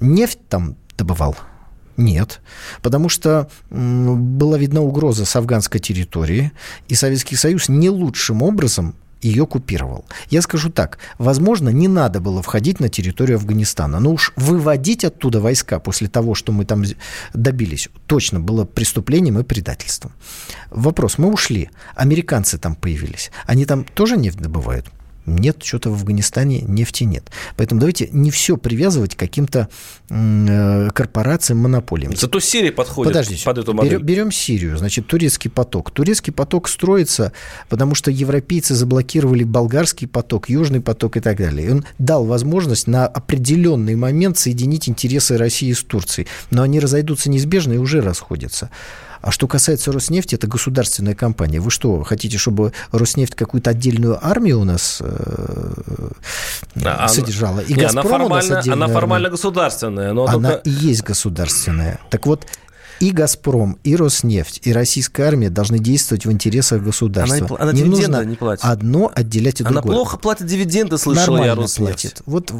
Нефть 0.00 0.40
там 0.48 0.76
добывал. 0.96 1.36
Нет, 1.96 2.40
потому 2.82 3.08
что 3.08 3.48
была 3.70 4.58
видна 4.58 4.82
угроза 4.82 5.24
с 5.24 5.34
афганской 5.34 5.80
территории, 5.80 6.52
и 6.88 6.94
Советский 6.94 7.36
Союз 7.36 7.70
не 7.70 7.88
лучшим 7.88 8.42
образом 8.42 8.94
ее 9.22 9.46
купировал. 9.46 10.04
Я 10.30 10.42
скажу 10.42 10.70
так, 10.70 10.98
возможно, 11.18 11.70
не 11.70 11.88
надо 11.88 12.20
было 12.20 12.42
входить 12.42 12.80
на 12.80 12.88
территорию 12.88 13.38
Афганистана, 13.38 14.00
но 14.00 14.12
уж 14.12 14.32
выводить 14.36 15.04
оттуда 15.04 15.40
войска 15.40 15.78
после 15.78 16.08
того, 16.08 16.34
что 16.34 16.52
мы 16.52 16.64
там 16.64 16.84
добились, 17.34 17.88
точно 18.06 18.40
было 18.40 18.64
преступлением 18.64 19.38
и 19.38 19.42
предательством. 19.42 20.12
Вопрос, 20.70 21.18
мы 21.18 21.32
ушли, 21.32 21.70
американцы 21.94 22.58
там 22.58 22.74
появились, 22.74 23.30
они 23.46 23.64
там 23.64 23.84
тоже 23.84 24.16
нефть 24.16 24.38
добывают? 24.38 24.86
Нет, 25.26 25.62
что-то 25.62 25.90
в 25.90 25.94
Афганистане 25.94 26.60
нефти 26.62 27.04
нет. 27.04 27.30
Поэтому 27.56 27.80
давайте 27.80 28.08
не 28.12 28.30
все 28.30 28.56
привязывать 28.56 29.16
к 29.16 29.18
каким-то 29.18 29.68
э, 30.08 30.88
корпорациям, 30.94 31.58
монополиям. 31.58 32.16
Зато 32.16 32.38
Сирия 32.40 32.72
подходит 32.72 33.12
Подождите, 33.12 33.44
под 33.44 33.58
эту 33.58 33.74
модель. 33.74 33.94
Берем, 33.94 34.06
берем 34.06 34.32
Сирию, 34.32 34.78
значит, 34.78 35.06
турецкий 35.06 35.50
поток. 35.50 35.90
Турецкий 35.90 36.32
поток 36.32 36.68
строится, 36.68 37.32
потому 37.68 37.94
что 37.94 38.10
европейцы 38.10 38.74
заблокировали 38.74 39.44
болгарский 39.44 40.06
поток, 40.06 40.48
южный 40.48 40.80
поток 40.80 41.16
и 41.16 41.20
так 41.20 41.38
далее. 41.38 41.66
И 41.66 41.70
он 41.70 41.84
дал 41.98 42.24
возможность 42.24 42.86
на 42.86 43.06
определенный 43.06 43.96
момент 43.96 44.38
соединить 44.38 44.88
интересы 44.88 45.36
России 45.36 45.72
с 45.72 45.82
Турцией. 45.82 46.28
Но 46.50 46.62
они 46.62 46.78
разойдутся 46.78 47.30
неизбежно 47.30 47.74
и 47.74 47.78
уже 47.78 48.00
расходятся. 48.00 48.70
А 49.20 49.30
что 49.30 49.46
касается 49.46 49.92
Роснефти, 49.92 50.34
это 50.34 50.46
государственная 50.46 51.14
компания. 51.14 51.60
Вы 51.60 51.70
что, 51.70 52.02
хотите, 52.02 52.38
чтобы 52.38 52.72
Роснефть 52.92 53.34
какую-то 53.34 53.70
отдельную 53.70 54.18
армию 54.24 54.60
у 54.60 54.64
нас 54.64 54.98
э, 55.00 56.10
содержала? 57.08 57.60
И 57.60 57.74
не, 57.74 57.82
она 57.84 58.02
формально, 58.02 58.62
она 58.72 58.88
формально 58.88 59.30
государственная. 59.30 60.12
Но 60.12 60.26
она 60.26 60.52
только... 60.52 60.68
и 60.68 60.70
есть 60.70 61.02
государственная. 61.02 62.00
Так 62.10 62.26
вот, 62.26 62.46
и 63.00 63.10
«Газпром», 63.10 63.78
и 63.84 63.94
«Роснефть», 63.94 64.60
и 64.64 64.72
российская 64.72 65.24
армия 65.24 65.50
должны 65.50 65.78
действовать 65.78 66.24
в 66.24 66.32
интересах 66.32 66.82
государства. 66.82 67.56
Она, 67.58 67.70
она 67.70 67.72
не 67.72 67.84
нужно 67.84 68.24
не 68.24 68.36
платит. 68.36 68.64
одно 68.64 69.10
отделять 69.14 69.60
от 69.60 69.68
другого. 69.68 69.94
Она 69.94 69.94
плохо 69.96 70.16
платит 70.16 70.46
дивиденды, 70.46 70.96
слышал 70.96 71.34
Нормально 71.34 71.44
я, 71.46 71.54
Роснефть. 71.54 71.92
платит. 71.92 72.22
Вот 72.24 72.52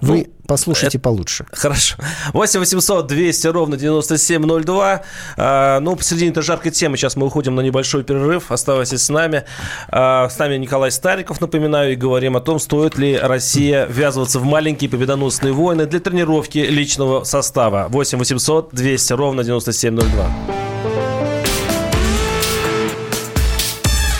вы 0.00 0.26
ну, 0.28 0.34
послушайте 0.46 0.98
это... 0.98 1.04
получше. 1.04 1.46
Хорошо. 1.52 1.96
8 2.32 2.60
800 2.60 3.06
200 3.06 3.46
ровно 3.48 3.76
9702. 3.76 5.02
А, 5.36 5.80
ну, 5.80 5.96
посередине 5.96 6.30
этой 6.30 6.42
жаркой 6.42 6.72
темы 6.72 6.96
сейчас 6.96 7.16
мы 7.16 7.26
уходим 7.26 7.54
на 7.54 7.60
небольшой 7.60 8.04
перерыв. 8.04 8.50
Оставайтесь 8.52 9.02
с 9.02 9.08
нами. 9.08 9.44
А, 9.88 10.28
с 10.28 10.38
нами 10.38 10.56
Николай 10.56 10.90
Стариков, 10.90 11.40
напоминаю, 11.40 11.92
и 11.92 11.96
говорим 11.96 12.36
о 12.36 12.40
том, 12.40 12.58
стоит 12.58 12.96
ли 12.96 13.16
Россия 13.16 13.86
ввязываться 13.86 14.38
в 14.38 14.44
маленькие 14.44 14.90
победоносные 14.90 15.52
войны 15.52 15.86
для 15.86 16.00
тренировки 16.00 16.58
личного 16.58 17.24
состава. 17.24 17.86
8 17.88 18.18
800 18.18 18.70
200 18.72 19.12
ровно 19.14 19.44
9702. 19.44 20.30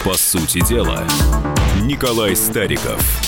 По 0.05 0.15
сути 0.15 0.65
дела, 0.67 1.05
Николай 1.83 2.35
Стариков– 2.35 3.01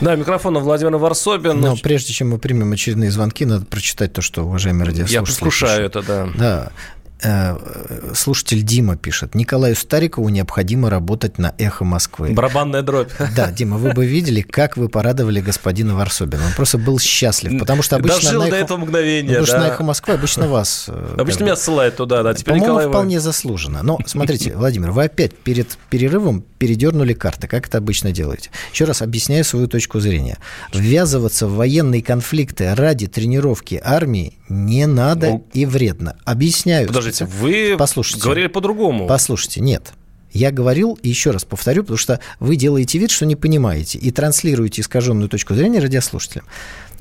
да, 0.00 0.14
микрофон 0.16 0.58
Владимир 0.58 0.96
Варсобин. 0.96 1.60
Но 1.60 1.76
прежде 1.76 2.12
чем 2.12 2.30
мы 2.30 2.38
примем 2.38 2.72
очередные 2.72 3.10
звонки, 3.10 3.44
надо 3.44 3.64
прочитать 3.66 4.12
то, 4.12 4.22
что 4.22 4.44
уважаемые 4.44 4.86
радиослушатели 4.86 5.14
Я 5.14 5.22
послушаю 5.22 5.86
это, 5.86 6.02
да. 6.02 6.28
Да. 6.36 6.72
Э, 7.22 7.56
слушатель 8.14 8.62
Дима 8.62 8.96
пишет. 8.96 9.34
Николаю 9.34 9.74
Старикову 9.74 10.28
необходимо 10.28 10.90
работать 10.90 11.38
на 11.38 11.54
«Эхо 11.56 11.84
Москвы». 11.84 12.32
Барабанная 12.32 12.82
дробь. 12.82 13.10
Да, 13.34 13.50
Дима, 13.50 13.78
вы 13.78 13.92
бы 13.92 14.04
видели, 14.04 14.42
как 14.42 14.76
вы 14.76 14.90
порадовали 14.90 15.40
господина 15.40 15.94
Варсобина. 15.94 16.44
Он 16.44 16.52
просто 16.52 16.76
был 16.76 16.98
счастлив, 16.98 17.58
потому 17.58 17.82
что 17.82 17.96
обычно... 17.96 18.20
Дожил 18.20 18.42
на 18.42 18.50
до 18.50 18.56
«Эхо... 18.56 18.64
этого 18.64 18.78
мгновения, 18.78 19.28
Потому 19.28 19.46
что 19.46 19.56
да. 19.56 19.62
на 19.62 19.68
«Эхо 19.68 19.82
Москвы» 19.82 20.14
обычно 20.14 20.46
вас... 20.48 20.86
э, 20.88 21.14
Обычно 21.18 21.44
меня 21.44 21.56
ссылают 21.56 21.96
туда, 21.96 22.22
да. 22.22 22.34
Теперь 22.34 22.54
По-моему, 22.54 22.74
Николай 22.74 22.88
вполне 22.88 23.20
заслуженно. 23.20 23.82
Но 23.82 23.98
смотрите, 24.04 24.52
Владимир, 24.56 24.90
вы 24.90 25.04
опять 25.04 25.34
перед 25.38 25.78
перерывом 25.88 26.44
передернули 26.58 27.14
карты, 27.14 27.48
как 27.48 27.66
это 27.68 27.78
обычно 27.78 28.12
делаете. 28.12 28.50
Еще 28.72 28.84
раз 28.84 29.00
объясняю 29.00 29.44
свою 29.44 29.68
точку 29.68 30.00
зрения. 30.00 30.36
Ввязываться 30.74 31.46
в 31.46 31.54
военные 31.54 32.02
конфликты 32.02 32.74
ради 32.74 33.06
тренировки 33.06 33.80
армии 33.82 34.34
не 34.48 34.86
надо 34.86 35.30
Ну, 35.30 35.46
и 35.52 35.66
вредно. 35.66 36.16
Объясняю. 36.24 36.86
Подождите, 36.88 37.24
вы 37.24 37.76
Послушайте. 37.78 38.22
говорили 38.22 38.46
по-другому. 38.46 39.06
Послушайте, 39.06 39.60
нет. 39.60 39.92
Я 40.32 40.50
говорил, 40.50 40.98
и 41.02 41.08
еще 41.08 41.30
раз 41.30 41.44
повторю, 41.44 41.82
потому 41.82 41.96
что 41.96 42.20
вы 42.40 42.56
делаете 42.56 42.98
вид, 42.98 43.10
что 43.10 43.24
не 43.26 43.36
понимаете, 43.36 43.98
и 43.98 44.10
транслируете 44.10 44.82
искаженную 44.82 45.28
точку 45.28 45.54
зрения 45.54 45.80
радиослушателям. 45.80 46.44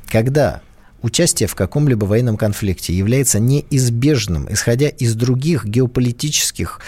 Когда 0.08 0.62
участие 1.01 1.47
в 1.47 1.55
каком-либо 1.55 2.05
военном 2.05 2.38
конфликте 2.38 2.93
является 2.93 3.39
неизбежным, 3.39 4.47
исходя 4.51 4.88
из 4.88 5.15
других 5.15 5.65
геополитических, 5.65 6.79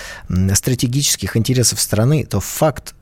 стратегических 0.53 1.35
интересов 1.35 1.81
страны, 1.81 2.25
то 2.25 2.39
факт 2.39 2.95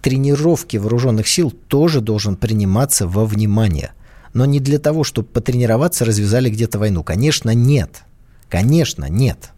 тренировки 0.00 0.76
вооруженных 0.76 1.28
сил 1.28 1.50
тоже 1.50 2.00
должен 2.00 2.36
приниматься 2.36 3.06
во 3.06 3.24
внимание. 3.24 3.92
Но 4.32 4.44
не 4.44 4.60
для 4.60 4.78
того, 4.78 5.04
чтобы 5.04 5.28
потренироваться, 5.28 6.04
развязали 6.04 6.48
где-то 6.50 6.78
войну. 6.78 7.02
Конечно, 7.04 7.50
нет. 7.54 8.02
Конечно, 8.48 9.06
нет. 9.08 9.50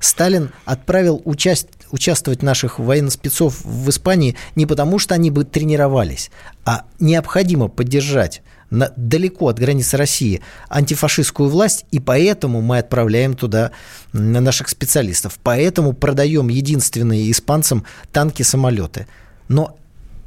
Сталин 0.00 0.50
отправил 0.64 1.20
участь, 1.24 1.68
участвовать 1.90 2.42
наших 2.42 2.78
военноспецов 2.78 3.60
в 3.64 3.90
Испании 3.90 4.36
не 4.54 4.66
потому, 4.66 4.98
что 4.98 5.14
они 5.14 5.30
бы 5.30 5.44
тренировались, 5.44 6.30
а 6.64 6.84
необходимо 6.98 7.68
поддержать 7.68 8.42
на, 8.70 8.92
далеко 8.96 9.48
от 9.48 9.58
границы 9.58 9.96
России 9.96 10.40
антифашистскую 10.70 11.50
власть, 11.50 11.84
и 11.90 12.00
поэтому 12.00 12.62
мы 12.62 12.78
отправляем 12.78 13.34
туда 13.34 13.72
наших 14.12 14.68
специалистов. 14.68 15.38
Поэтому 15.42 15.92
продаем 15.92 16.48
единственные 16.48 17.30
испанцам 17.30 17.84
танки-самолеты. 18.12 19.06
Но 19.48 19.76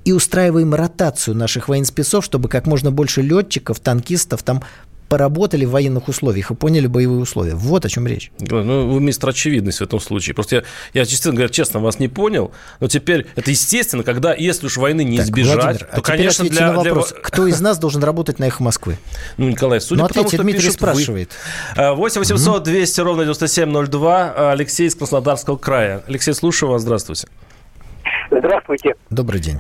и 0.05 0.11
устраиваем 0.11 0.73
ротацию 0.73 1.35
наших 1.35 1.67
военспецов, 1.69 2.25
чтобы 2.25 2.49
как 2.49 2.65
можно 2.67 2.91
больше 2.91 3.21
летчиков, 3.21 3.79
танкистов 3.79 4.43
там 4.43 4.63
поработали 5.09 5.63
в 5.65 5.69
военных 5.71 6.07
условиях 6.07 6.49
и 6.49 6.55
поняли 6.55 6.87
боевые 6.87 7.19
условия. 7.19 7.53
Вот 7.53 7.85
о 7.85 7.89
чем 7.89 8.07
речь. 8.07 8.31
Ну, 8.39 8.87
вы 8.87 8.99
мистер 8.99 9.29
очевидность 9.29 9.77
в 9.77 9.83
этом 9.83 9.99
случае. 9.99 10.33
Просто 10.33 10.55
я, 10.55 10.63
я 10.93 11.05
честно 11.05 11.31
говоря, 11.31 11.49
честно 11.49 11.79
вас 11.81 11.99
не 11.99 12.07
понял, 12.07 12.51
но 12.79 12.87
теперь 12.87 13.27
это 13.35 13.51
естественно, 13.51 14.01
когда, 14.03 14.33
если 14.33 14.65
уж 14.65 14.77
войны 14.77 15.03
не 15.03 15.17
Так, 15.17 15.27
избежать, 15.27 15.55
Владимир, 15.55 15.79
то, 15.81 15.85
а 15.91 15.99
теперь 15.99 16.17
конечно, 16.17 16.45
для, 16.49 16.71
на 16.73 16.81
для- 16.81 16.93
вопрос, 16.93 17.13
кто 17.21 17.45
из 17.45 17.61
нас 17.61 17.77
должен 17.77 18.03
работать 18.03 18.39
на 18.39 18.45
«Эхо 18.45 18.63
Москвы»? 18.63 18.97
Ну, 19.37 19.49
Николай, 19.49 19.81
судя 19.81 20.01
Ну, 20.01 20.07
по 20.07 20.13
тому, 20.15 20.27
что 20.29 20.37
Дмитрий 20.41 20.61
пишут 20.61 20.81
вы. 20.81 20.87
спрашивает. 20.87 21.31
А, 21.75 21.93
8 21.93 22.19
800 22.19 22.63
200 22.63 23.01
ровно 23.01 23.23
9702. 23.23 24.51
Алексей 24.51 24.87
из 24.87 24.95
Краснодарского 24.95 25.57
края. 25.57 26.01
Алексей, 26.07 26.33
слушаю 26.33 26.71
вас. 26.71 26.81
Здравствуйте. 26.81 27.27
Здравствуйте, 28.31 28.95
Добрый 29.11 29.39
день. 29.39 29.59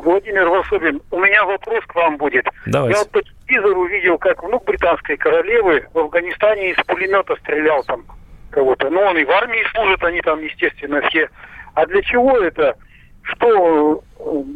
Владимир 0.00 0.48
Васобин. 0.48 1.00
У 1.10 1.18
меня 1.20 1.44
вопрос 1.44 1.84
к 1.86 1.94
вам 1.94 2.16
будет. 2.16 2.44
Давайте. 2.66 2.98
Я 2.98 3.04
вот 3.04 3.10
по 3.10 3.22
телевизору 3.22 3.84
видел, 3.86 4.18
как 4.18 4.42
внук 4.42 4.64
британской 4.64 5.16
королевы 5.16 5.86
в 5.92 5.98
Афганистане 5.98 6.70
из 6.72 6.76
пулемета 6.86 7.36
стрелял 7.42 7.82
там 7.84 8.04
кого-то. 8.50 8.90
Ну, 8.90 9.00
он 9.00 9.16
и 9.18 9.24
в 9.24 9.30
армии 9.30 9.60
служит, 9.74 10.02
они 10.04 10.20
там, 10.22 10.42
естественно, 10.42 11.00
все. 11.08 11.28
А 11.74 11.86
для 11.86 12.02
чего 12.02 12.38
это? 12.38 12.74
Что, 13.22 14.02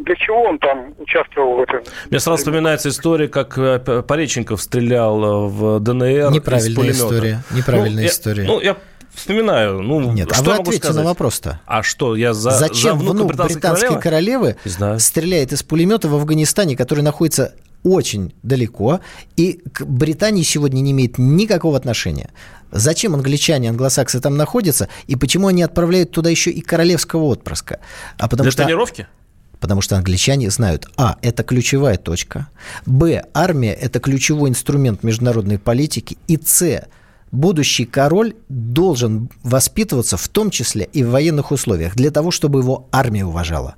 для 0.04 0.14
чего 0.16 0.44
он 0.44 0.58
там 0.58 0.94
участвовал 0.98 1.56
в 1.56 1.60
этом? 1.62 1.80
Мне 2.10 2.20
сразу 2.20 2.38
вспоминается 2.38 2.88
история, 2.88 3.28
как 3.28 3.58
э, 3.58 4.02
Пореченков 4.02 4.62
стрелял 4.62 5.22
э, 5.22 5.48
в 5.48 5.80
ДНР 5.80 6.06
из 6.06 6.30
Неправильная 6.30 6.76
пулемета. 6.76 6.96
история, 6.98 7.38
неправильная 7.54 7.92
Ну, 7.96 8.00
я- 8.00 8.06
история. 8.08 8.44
Ну, 8.46 8.60
я 8.60 8.76
вспоминаю. 9.14 9.80
Ну, 9.82 10.12
Нет, 10.12 10.28
что 10.32 10.52
а 10.52 10.56
вы 10.56 10.60
ответьте 10.62 10.92
на 10.92 11.02
вопрос-то. 11.02 11.60
А 11.66 11.82
что, 11.82 12.16
я 12.16 12.34
за, 12.34 12.50
Зачем 12.50 12.98
за 12.98 13.04
внук 13.04 13.28
британской, 13.28 13.56
британской 13.56 14.00
королевы? 14.00 14.56
королевы 14.64 15.00
стреляет 15.00 15.52
из 15.52 15.62
пулемета 15.62 16.08
в 16.08 16.14
Афганистане, 16.14 16.76
который 16.76 17.00
находится 17.00 17.54
очень 17.84 18.32
далеко, 18.42 19.00
и 19.36 19.60
к 19.72 19.84
Британии 19.84 20.42
сегодня 20.42 20.80
не 20.80 20.92
имеет 20.92 21.18
никакого 21.18 21.76
отношения. 21.76 22.30
Зачем 22.70 23.14
англичане, 23.14 23.70
англосаксы 23.70 24.20
там 24.20 24.36
находятся, 24.36 24.88
и 25.06 25.16
почему 25.16 25.48
они 25.48 25.62
отправляют 25.62 26.10
туда 26.12 26.30
еще 26.30 26.50
и 26.50 26.60
королевского 26.60 27.24
отпрыска? 27.24 27.80
А 28.18 28.28
потому 28.28 28.44
Для 28.44 28.52
что 28.52 28.62
тренировки? 28.64 29.06
Потому 29.60 29.80
что 29.80 29.96
англичане 29.96 30.50
знают, 30.50 30.88
а, 30.96 31.18
это 31.22 31.44
ключевая 31.44 31.96
точка, 31.96 32.48
б, 32.86 33.24
армия– 33.34 33.72
это 33.80 34.00
ключевой 34.00 34.50
инструмент 34.50 35.04
международной 35.04 35.58
политики, 35.58 36.16
и 36.26 36.36
с, 36.36 36.82
будущий 37.32 37.86
король 37.86 38.34
должен 38.48 39.30
воспитываться 39.42 40.16
в 40.16 40.28
том 40.28 40.50
числе 40.50 40.88
и 40.92 41.02
в 41.02 41.10
военных 41.10 41.50
условиях, 41.50 41.96
для 41.96 42.10
того, 42.10 42.30
чтобы 42.30 42.60
его 42.60 42.88
армия 42.92 43.24
уважала. 43.24 43.74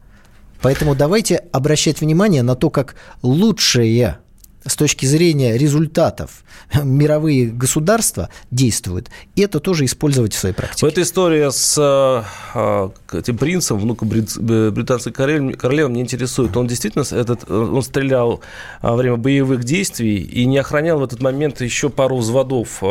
Поэтому 0.61 0.95
давайте 0.95 1.37
обращать 1.53 2.01
внимание 2.01 2.43
на 2.43 2.57
то, 2.57 2.71
как 2.71 2.97
лучшие 3.23 4.19
с 4.67 4.77
точки 4.77 5.07
зрения 5.07 5.57
результатов 5.59 6.45
мировые 6.83 7.47
государства 7.47 8.29
действуют, 8.51 9.11
и 9.37 9.43
это 9.43 9.61
тоже 9.61 9.85
использовать 9.85 10.33
в 10.35 10.39
своей 10.39 10.55
практике. 10.55 10.87
В 10.87 10.89
этой 10.89 11.03
истории 11.05 11.51
с 11.51 11.77
э, 11.79 12.23
э, 12.55 13.19
этим 13.19 13.37
принцем, 13.39 13.79
внуком 13.79 14.11
э, 14.13 14.71
британской 14.71 15.13
королевы, 15.13 15.89
меня 15.91 16.03
интересует. 16.03 16.57
Он 16.57 16.67
действительно 16.67 17.03
этот, 17.11 17.51
он 17.51 17.83
стрелял 17.83 18.41
во 18.83 18.97
время 18.97 19.17
боевых 19.17 19.65
действий 19.65 20.17
и 20.23 20.45
не 20.47 20.59
охранял 20.59 20.99
в 20.99 21.05
этот 21.05 21.21
момент 21.23 21.61
еще 21.61 21.91
пару 21.91 22.17
взводов 22.19 22.83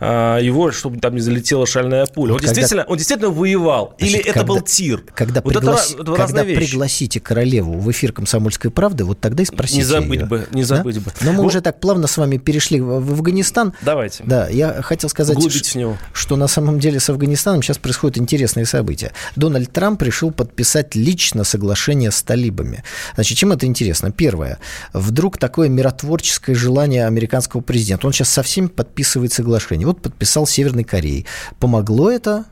его, 0.00 0.70
чтобы 0.72 0.98
там 0.98 1.14
не 1.14 1.20
залетела 1.20 1.66
шальная 1.66 2.06
пуля. 2.06 2.32
Вот 2.32 2.40
он, 2.42 2.46
когда- 2.46 2.54
действительно, 2.54 2.84
он 2.84 2.96
действительно 2.96 3.30
воевал? 3.30 3.94
Или 3.98 4.08
Значит, 4.10 4.26
это 4.26 4.34
когда- 4.40 4.46
был 4.54 4.60
тир? 4.60 5.04
Когда, 5.14 5.40
вот 5.42 5.52
пригласи- 5.54 5.94
это, 5.94 6.02
это 6.02 6.12
когда 6.14 6.44
пригласите 6.44 7.20
королеву 7.20 7.78
в 7.78 7.90
эфир 7.90 8.12
«Комсомольской 8.12 8.70
правды», 8.70 9.04
вот 9.04 9.20
тогда 9.20 9.42
и 9.42 9.46
спросите 9.46 9.78
Не 9.78 9.84
забыть 9.84 10.20
ее. 10.20 10.26
бы, 10.26 10.46
не 10.52 10.62
забыть 10.62 10.98
бы. 11.00 11.07
Но 11.20 11.32
мы 11.32 11.38
Ну- 11.38 11.44
уже 11.44 11.60
так 11.60 11.80
плавно 11.80 12.06
с 12.06 12.16
вами 12.16 12.36
перешли 12.38 12.80
в 12.80 13.12
Афганистан. 13.12 13.72
Давайте. 13.82 14.24
Да, 14.26 14.48
я 14.48 14.82
хотел 14.82 15.10
сказать, 15.10 15.36
него. 15.74 15.96
что 16.12 16.36
на 16.36 16.48
самом 16.48 16.78
деле 16.78 17.00
с 17.00 17.08
Афганистаном 17.10 17.62
сейчас 17.62 17.78
происходят 17.78 18.18
интересные 18.18 18.66
события. 18.66 19.12
Дональд 19.36 19.72
Трамп 19.72 20.02
решил 20.02 20.30
подписать 20.30 20.94
лично 20.94 21.44
соглашение 21.44 22.10
с 22.10 22.22
талибами. 22.22 22.82
Значит, 23.14 23.38
чем 23.38 23.52
это 23.52 23.66
интересно? 23.66 24.10
Первое. 24.10 24.58
Вдруг 24.92 25.38
такое 25.38 25.68
миротворческое 25.68 26.54
желание 26.54 27.06
американского 27.06 27.60
президента. 27.60 28.06
Он 28.06 28.12
сейчас 28.12 28.28
со 28.30 28.42
всеми 28.42 28.66
подписывает 28.66 29.32
соглашение. 29.32 29.86
Вот 29.86 30.00
подписал 30.02 30.46
Северной 30.46 30.84
Кореей. 30.84 31.26
Помогло 31.58 32.10
это 32.10 32.44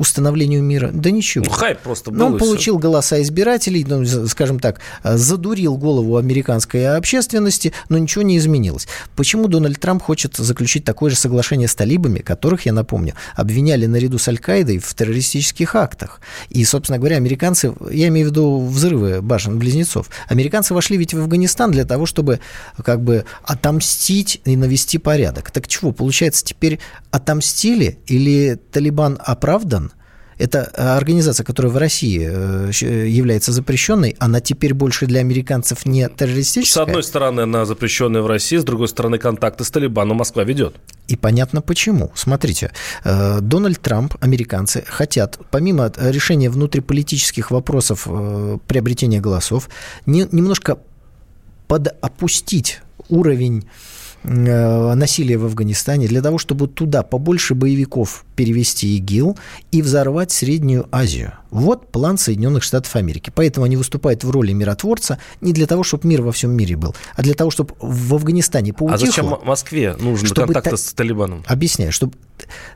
установлению 0.00 0.62
мира? 0.62 0.90
Да 0.92 1.10
ничего. 1.10 1.44
Ну, 1.44 1.50
хайп 1.50 1.78
просто 1.80 2.10
был. 2.10 2.18
Но 2.18 2.26
он 2.28 2.38
получил 2.38 2.78
голоса 2.78 3.20
избирателей, 3.20 3.84
ну, 3.86 4.04
скажем 4.26 4.58
так, 4.58 4.80
э, 5.02 5.18
задурил 5.18 5.76
голову 5.76 6.16
американской 6.16 6.96
общественности, 6.96 7.74
но 7.90 7.98
ничего 7.98 8.22
не 8.22 8.38
изменилось. 8.38 8.88
Почему 9.14 9.46
Дональд 9.46 9.78
Трамп 9.78 10.02
хочет 10.02 10.36
заключить 10.36 10.84
такое 10.84 11.10
же 11.10 11.16
соглашение 11.16 11.68
с 11.68 11.74
талибами, 11.74 12.20
которых, 12.20 12.64
я 12.64 12.72
напомню, 12.72 13.14
обвиняли 13.36 13.84
наряду 13.84 14.16
с 14.16 14.26
Аль-Каидой 14.26 14.78
в 14.78 14.94
террористических 14.94 15.74
актах? 15.74 16.22
И, 16.48 16.64
собственно 16.64 16.98
говоря, 16.98 17.16
американцы, 17.16 17.74
я 17.90 18.08
имею 18.08 18.28
в 18.28 18.30
виду 18.30 18.66
взрывы 18.66 19.20
башен-близнецов, 19.20 20.08
американцы 20.28 20.72
вошли 20.72 20.96
ведь 20.96 21.12
в 21.12 21.20
Афганистан 21.20 21.72
для 21.72 21.84
того, 21.84 22.06
чтобы 22.06 22.40
как 22.82 23.02
бы 23.02 23.26
отомстить 23.42 24.40
и 24.46 24.56
навести 24.56 24.96
порядок. 24.96 25.50
Так 25.50 25.68
чего, 25.68 25.92
получается, 25.92 26.42
теперь 26.42 26.78
отомстили 27.10 27.98
или 28.06 28.58
Талибан 28.72 29.18
оправдан? 29.22 29.89
Это 30.40 30.70
э, 30.74 30.82
организация, 30.96 31.44
которая 31.44 31.70
в 31.70 31.76
России 31.76 32.26
э, 32.26 32.70
является 33.08 33.52
запрещенной, 33.52 34.16
она 34.18 34.40
теперь 34.40 34.72
больше 34.72 35.06
для 35.06 35.20
американцев 35.20 35.84
не 35.84 36.06
С 36.06 36.10
террористическая. 36.16 36.84
одной 36.84 37.02
стороны, 37.02 37.42
она 37.42 37.66
запрещенная 37.66 38.22
в 38.22 38.26
России, 38.26 38.56
с 38.56 38.64
другой 38.64 38.88
стороны, 38.88 39.18
контакты 39.18 39.64
с 39.64 39.70
Талибаном 39.70 40.16
Москва 40.16 40.42
ведет. 40.44 40.76
И 41.08 41.16
понятно 41.16 41.60
почему. 41.60 42.10
Смотрите, 42.14 42.70
э, 43.04 43.40
Дональд 43.40 43.80
Трамп, 43.80 44.14
американцы 44.20 44.82
хотят, 44.86 45.38
помимо 45.50 45.92
решения 45.98 46.48
внутриполитических 46.48 47.50
вопросов 47.50 48.08
приобретения 48.66 49.20
голосов, 49.20 49.68
не- 50.06 50.28
немножко 50.32 50.78
подопустить 51.68 52.80
уровень 53.08 53.64
насилия 54.22 55.38
в 55.38 55.44
Афганистане 55.46 56.06
для 56.06 56.22
того, 56.22 56.38
чтобы 56.38 56.68
туда 56.68 57.02
побольше 57.02 57.54
боевиков 57.54 58.24
перевести 58.36 58.96
ИГИЛ 58.96 59.38
и 59.72 59.82
взорвать 59.82 60.30
Среднюю 60.30 60.86
Азию. 60.92 61.32
Вот 61.50 61.90
план 61.90 62.16
Соединенных 62.18 62.62
Штатов 62.62 62.94
Америки. 62.96 63.32
Поэтому 63.34 63.64
они 63.66 63.76
выступают 63.76 64.22
в 64.24 64.30
роли 64.30 64.52
миротворца 64.52 65.18
не 65.40 65.52
для 65.52 65.66
того, 65.66 65.82
чтобы 65.82 66.06
мир 66.08 66.22
во 66.22 66.32
всем 66.32 66.52
мире 66.52 66.76
был, 66.76 66.94
а 67.16 67.22
для 67.22 67.34
того, 67.34 67.50
чтобы 67.50 67.74
в 67.80 68.14
Афганистане 68.14 68.70
А 68.72 68.74
поутихло. 68.74 69.06
зачем 69.06 69.34
Москве 69.44 69.96
нужны 69.98 70.26
Чтобы 70.26 70.46
контакты 70.54 70.70
та- 70.70 70.76
с 70.76 70.92
Талибаном? 70.92 71.42
Объясняю, 71.46 71.90
чтобы 71.92 72.14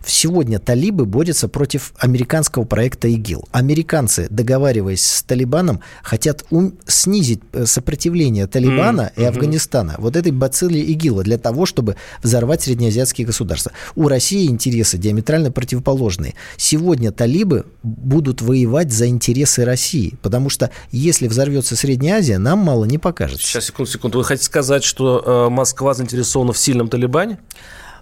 Сегодня 0.04 0.58
талибы 0.58 1.06
борются 1.06 1.48
против 1.48 1.92
американского 1.98 2.64
проекта 2.64 3.08
ИГИЛ. 3.08 3.48
Американцы, 3.52 4.26
договариваясь 4.30 5.04
с 5.04 5.22
Талибаном, 5.22 5.80
хотят 6.02 6.44
ум- 6.50 6.74
снизить 6.86 7.40
э, 7.52 7.66
сопротивление 7.66 8.46
Талибана 8.46 9.12
mm-hmm. 9.14 9.22
и 9.22 9.24
Афганистана 9.24 9.94
вот 9.98 10.16
этой 10.16 10.32
бацилле 10.32 10.80
ИГИЛа 10.80 11.22
для 11.22 11.38
того, 11.38 11.66
чтобы 11.66 11.96
взорвать 12.22 12.62
среднеазиатские 12.62 13.26
государства. 13.26 13.72
У 13.94 14.08
России 14.08 14.46
интересы 14.46 14.98
диаметрально 14.98 15.50
противоположные. 15.50 16.34
Сегодня 16.56 17.12
талибы 17.12 17.66
будут 17.82 18.42
воевать 18.42 18.92
за 18.92 19.06
интересы 19.06 19.64
России, 19.64 20.14
потому 20.22 20.50
что 20.50 20.70
если 20.90 21.28
взорвется 21.28 21.76
Средняя 21.76 22.18
Азия, 22.18 22.38
нам 22.38 22.58
мало 22.60 22.84
не 22.84 22.98
покажет. 22.98 23.40
Сейчас, 23.40 23.66
секунду, 23.66 23.90
секунду. 23.90 24.18
Вы 24.18 24.24
хотите 24.24 24.46
сказать, 24.46 24.84
что 24.84 25.22
э, 25.24 25.50
Москва 25.50 25.94
заинтересована 25.94 26.52
в 26.52 26.58
сильном 26.58 26.88
Талибане? 26.88 27.38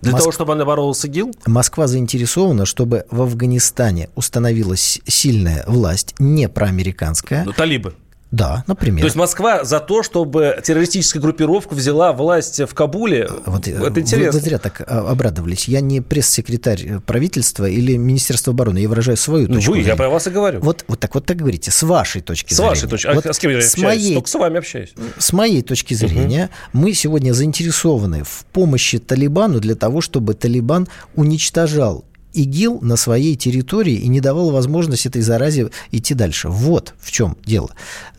Для 0.02 0.12
Моск... 0.12 0.22
того, 0.22 0.32
чтобы 0.32 0.52
она 0.52 0.64
боролась 0.64 0.98
с 0.98 1.04
ИГИЛ? 1.04 1.32
Москва 1.46 1.86
заинтересована, 1.86 2.66
чтобы 2.66 3.06
в 3.10 3.22
Афганистане 3.22 4.10
установилась 4.16 5.00
сильная 5.06 5.64
власть, 5.68 6.16
не 6.18 6.48
проамериканская. 6.48 7.44
Ну, 7.44 7.52
талибы. 7.52 7.94
Да, 8.32 8.64
например. 8.66 9.00
То 9.00 9.04
есть 9.04 9.16
Москва 9.16 9.62
за 9.62 9.78
то, 9.78 10.02
чтобы 10.02 10.58
террористическая 10.64 11.20
группировка 11.20 11.74
взяла 11.74 12.14
власть 12.14 12.60
в 12.60 12.74
Кабуле. 12.74 13.28
Вот, 13.44 13.68
э, 13.68 13.72
Это 13.72 14.00
интересно. 14.00 14.32
Вы, 14.32 14.38
вы 14.38 14.40
зря 14.40 14.58
так 14.58 14.80
а, 14.86 15.10
обрадовались. 15.10 15.68
Я 15.68 15.82
не 15.82 16.00
пресс-секретарь 16.00 17.00
правительства 17.04 17.68
или 17.68 17.96
Министерства 17.96 18.54
обороны. 18.54 18.78
Я 18.78 18.88
выражаю 18.88 19.18
свою 19.18 19.48
ну, 19.48 19.56
точку 19.56 19.72
вы, 19.72 19.76
зрения. 19.76 19.90
я 19.90 19.96
про 19.96 20.08
вас 20.08 20.26
и 20.26 20.30
говорю. 20.30 20.60
Вот, 20.60 20.86
вот 20.88 20.98
так 20.98 21.14
вот 21.14 21.26
так 21.26 21.36
говорите. 21.36 21.70
С 21.70 21.82
вашей 21.82 22.22
точки 22.22 22.54
с 22.54 22.56
зрения. 22.56 22.68
С 22.68 22.70
вашей 22.70 22.88
точки 22.88 23.02
зрения. 23.02 23.16
Вот 23.16 23.26
а 23.26 23.32
с 23.34 23.38
кем 23.38 23.50
я 23.50 23.60
с 23.60 23.74
общаюсь? 23.74 23.84
Моей, 23.84 24.14
Только 24.14 24.28
с 24.30 24.34
вами 24.34 24.58
общаюсь. 24.58 24.94
С 25.18 25.32
моей 25.34 25.62
точки 25.62 25.92
зрения, 25.92 26.48
угу. 26.72 26.84
мы 26.84 26.94
сегодня 26.94 27.34
заинтересованы 27.34 28.24
в 28.24 28.46
помощи 28.54 28.98
Талибану 28.98 29.60
для 29.60 29.74
того, 29.74 30.00
чтобы 30.00 30.32
Талибан 30.32 30.88
уничтожал 31.16 32.06
ИГИЛ 32.32 32.80
на 32.82 32.96
своей 32.96 33.36
территории 33.36 33.94
и 33.94 34.08
не 34.08 34.20
давал 34.20 34.50
возможность 34.50 35.06
этой 35.06 35.22
заразе 35.22 35.70
идти 35.90 36.14
дальше. 36.14 36.48
Вот 36.48 36.94
в 37.00 37.10
чем 37.10 37.36
дело. 37.44 37.70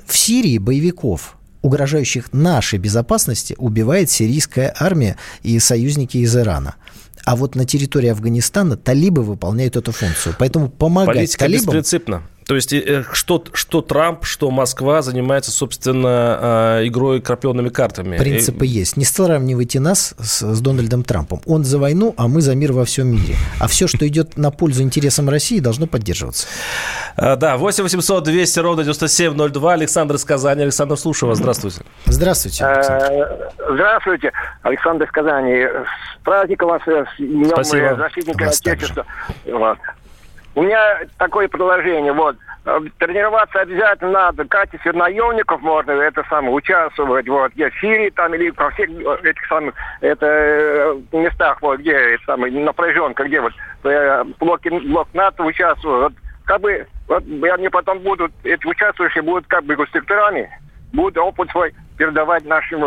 В 0.06 0.18
Сирии 0.18 0.58
боевиков 0.58 1.38
угрожающих 1.64 2.34
нашей 2.34 2.78
безопасности, 2.78 3.56
убивает 3.58 4.12
сирийская 4.12 4.76
армия 4.78 5.16
и 5.42 5.58
союзники 5.60 6.18
из 6.18 6.36
Ирана. 6.36 6.76
А 7.26 7.38
вот 7.38 7.56
на 7.56 7.66
территории 7.66 8.10
Афганистана 8.10 8.76
талибы 8.76 9.24
выполняют 9.24 9.78
эту 9.78 9.94
функцию. 9.94 10.36
Поэтому 10.38 10.70
помогать 10.70 11.16
Политика 11.16 11.40
талибам... 11.40 11.66
беспринципна. 11.66 12.24
То 12.46 12.56
есть 12.56 12.74
э, 12.74 13.04
что, 13.14 13.44
что 13.54 13.82
Трамп, 13.82 14.26
что 14.26 14.52
Москва 14.52 15.02
занимается, 15.02 15.52
собственно, 15.52 16.10
а, 16.10 16.88
игрой 16.88 17.22
крапленными 17.22 17.70
картами. 17.70 18.18
Принципы 18.18 18.66
есть. 18.66 18.98
Не 18.98 19.06
сравнивайте 19.06 19.80
нас 19.80 20.16
с, 20.20 20.42
с 20.42 20.62
Дональдом 20.62 21.04
Трампом. 21.04 21.42
Он 21.46 21.64
за 21.64 21.80
войну, 21.80 22.14
а 22.18 22.28
мы 22.28 22.42
за 22.42 22.56
мир 22.56 22.74
во 22.74 22.86
всем 22.86 23.08
мире. 23.08 23.36
А 23.60 23.68
все, 23.68 23.88
что 23.88 24.08
идет 24.08 24.38
на 24.38 24.52
пользу 24.52 24.84
интересам 24.84 25.30
России, 25.30 25.60
должно 25.60 25.88
поддерживаться. 25.88 26.48
А, 27.16 27.36
да, 27.36 27.58
8 27.58 27.84
800 27.84 28.24
200 28.24 28.60
ровно 28.60 28.84
9702. 28.84 29.74
Александр 29.74 30.16
из 30.16 30.26
Казани. 30.26 30.64
Александр, 30.64 30.98
слушаю 30.98 31.30
вас. 31.30 31.38
Здравствуйте. 31.38 31.82
Здравствуйте. 32.06 32.66
Александр. 32.66 33.54
Здравствуйте, 33.70 34.32
Александр 34.62 35.06
из 35.06 35.12
Казани. 35.12 35.66
С 35.66 36.24
праздником 36.24 36.70
вас, 36.70 36.82
с 36.84 37.18
Днем 37.18 37.50
Спасибо. 37.50 37.96
защитника 37.96 38.50
Отечества. 38.50 39.06
У 40.56 40.62
меня 40.62 41.00
такое 41.18 41.48
предложение, 41.48 42.14
вот, 42.14 42.36
э, 42.66 42.80
тренироваться 43.00 43.62
обязательно 43.62 44.12
надо. 44.12 44.46
Качестве 44.46 44.92
наемников 44.92 45.62
можно 45.62 45.92
это 45.92 46.24
самое 46.30 46.54
участвовать, 46.54 47.28
вот, 47.28 47.54
где 47.54 47.70
в 47.70 47.80
Сирии 47.80 48.10
там 48.12 48.34
или 48.36 48.52
во 48.52 48.70
всех 48.72 48.90
э, 48.90 49.30
этих 49.30 49.46
самых 49.48 49.74
это, 50.02 50.26
э, 50.26 51.02
местах, 51.12 51.60
вот, 51.62 51.80
где 51.80 51.94
это 51.94 52.24
самое, 52.26 52.54
напряженка, 52.54 53.24
где 53.24 53.42
вот 53.42 53.54
блоки, 54.40 54.70
блок 54.70 55.08
НАТО 55.14 55.44
участвуют. 55.44 56.04
Вот, 56.04 56.14
как 56.46 56.62
бы, 56.62 56.86
вот, 57.08 57.24
они 57.52 57.70
потом 57.70 58.00
будут, 58.00 58.32
эти 58.44 58.66
участвующие 58.68 59.24
будут 59.24 59.48
как 59.48 59.64
бы 59.64 59.74
инструкторами, 59.74 60.50
будут 60.94 61.18
опыт 61.18 61.50
свой 61.50 61.74
передавать 61.98 62.46
нашим 62.46 62.82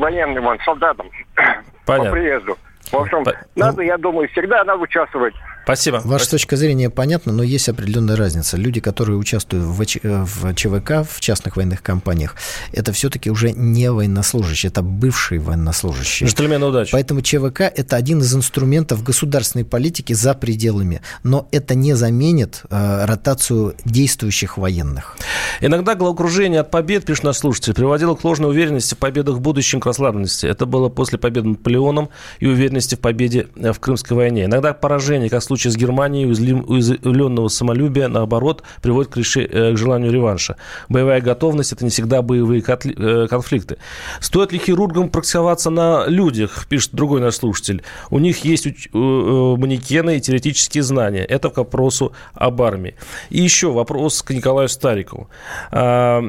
военным 0.00 0.44
вон, 0.44 0.58
солдатам 0.60 1.10
Понятно. 1.84 2.10
по 2.10 2.12
приезду. 2.12 2.58
В 2.90 2.96
общем, 2.96 3.24
надо, 3.56 3.82
я 3.82 3.98
думаю, 3.98 4.28
всегда 4.30 4.64
надо 4.64 4.82
участвовать. 4.82 5.34
Спасибо. 5.70 5.96
Ваша 5.98 6.24
Спасибо. 6.24 6.30
точка 6.30 6.56
зрения 6.56 6.90
понятна, 6.90 7.32
но 7.32 7.44
есть 7.44 7.68
определенная 7.68 8.16
разница. 8.16 8.56
Люди, 8.56 8.80
которые 8.80 9.16
участвуют 9.16 9.64
в, 9.64 9.80
ВЧ, 9.80 9.98
в 10.02 10.52
ЧВК, 10.54 11.08
в 11.08 11.20
частных 11.20 11.56
военных 11.56 11.80
компаниях, 11.80 12.34
это 12.72 12.92
все-таки 12.92 13.30
уже 13.30 13.52
не 13.52 13.88
военнослужащие, 13.92 14.70
это 14.70 14.82
бывшие 14.82 15.40
военнослужащие. 15.40 16.28
Джентльмены 16.28 16.66
удачи. 16.66 16.90
Поэтому 16.90 17.22
ЧВК– 17.22 17.60
это 17.76 17.94
один 17.94 18.18
из 18.18 18.34
инструментов 18.34 19.04
государственной 19.04 19.64
политики 19.64 20.12
за 20.12 20.34
пределами, 20.34 21.02
но 21.22 21.46
это 21.52 21.76
не 21.76 21.94
заменит 21.94 22.62
э, 22.68 23.04
ротацию 23.04 23.76
действующих 23.84 24.58
военных. 24.58 25.16
Иногда 25.60 25.94
головокружение 25.94 26.62
от 26.62 26.72
побед, 26.72 27.04
пишет 27.04 27.22
наш 27.22 27.36
слушатель, 27.36 27.74
приводило 27.74 28.16
к 28.16 28.24
ложной 28.24 28.50
уверенности 28.50 28.94
в 28.94 28.98
победах 28.98 29.36
в 29.36 29.40
будущем, 29.40 29.78
к 29.78 29.86
расслабленности. 29.86 30.46
Это 30.46 30.66
было 30.66 30.88
после 30.88 31.16
победы 31.16 31.50
Наполеоном 31.50 32.08
и 32.40 32.46
уверенности 32.46 32.96
в 32.96 33.00
победе 33.00 33.46
в 33.54 33.78
Крымской 33.78 34.16
войне. 34.16 34.46
Иногда 34.46 34.74
поражение, 34.74 35.30
как 35.30 35.42
в 35.42 35.44
случае 35.60 35.72
с 35.72 35.76
Германией, 35.76 36.26
уязвленного 36.26 37.48
самолюбия, 37.48 38.08
наоборот, 38.08 38.62
приводит 38.82 39.12
к, 39.12 39.16
реши, 39.16 39.42
э, 39.42 39.72
к 39.72 39.76
желанию 39.76 40.12
реванша. 40.12 40.56
Боевая 40.88 41.20
готовность– 41.20 41.72
это 41.74 41.84
не 41.84 41.90
всегда 41.90 42.22
боевые 42.22 42.62
э, 42.62 43.26
конфликты. 43.28 43.76
Стоит 44.20 44.52
ли 44.52 44.58
хирургам 44.58 45.10
практиковаться 45.10 45.70
на 45.70 46.06
людях, 46.06 46.66
пишет 46.68 46.94
другой 46.94 47.20
наш 47.20 47.34
слушатель. 47.34 47.82
У 48.10 48.18
них 48.18 48.44
есть 48.44 48.66
манекены 48.92 50.16
и 50.16 50.20
теоретические 50.20 50.82
знания. 50.82 51.24
Это 51.24 51.50
к 51.50 51.58
вопросу 51.58 52.12
об 52.34 52.62
армии. 52.62 52.94
И 53.30 53.40
еще 53.40 53.70
вопрос 53.70 54.22
к 54.22 54.30
Николаю 54.30 54.68
Старикову. 54.68 55.28
А, 55.70 56.22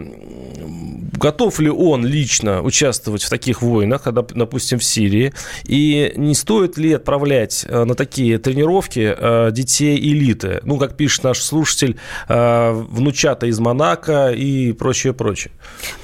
готов 1.13 1.59
ли 1.59 1.69
он 1.69 2.05
лично 2.05 2.61
участвовать 2.61 3.23
в 3.23 3.29
таких 3.29 3.61
войнах, 3.61 4.03
когда, 4.03 4.21
допустим, 4.21 4.79
в 4.79 4.83
Сирии? 4.83 5.33
И 5.63 6.13
не 6.17 6.35
стоит 6.35 6.77
ли 6.77 6.93
отправлять 6.93 7.65
э, 7.67 7.83
на 7.83 7.95
такие 7.95 8.37
тренировки 8.37 9.10
э, 9.17 9.51
детей 9.51 9.97
элиты? 9.97 10.59
Ну, 10.63 10.77
как 10.77 10.97
пишет 10.97 11.23
наш 11.23 11.39
слушатель, 11.39 11.97
э, 12.27 12.71
внучата 12.71 13.47
из 13.47 13.59
Монако 13.59 14.31
и 14.31 14.73
прочее, 14.73 15.13
прочее. 15.13 15.51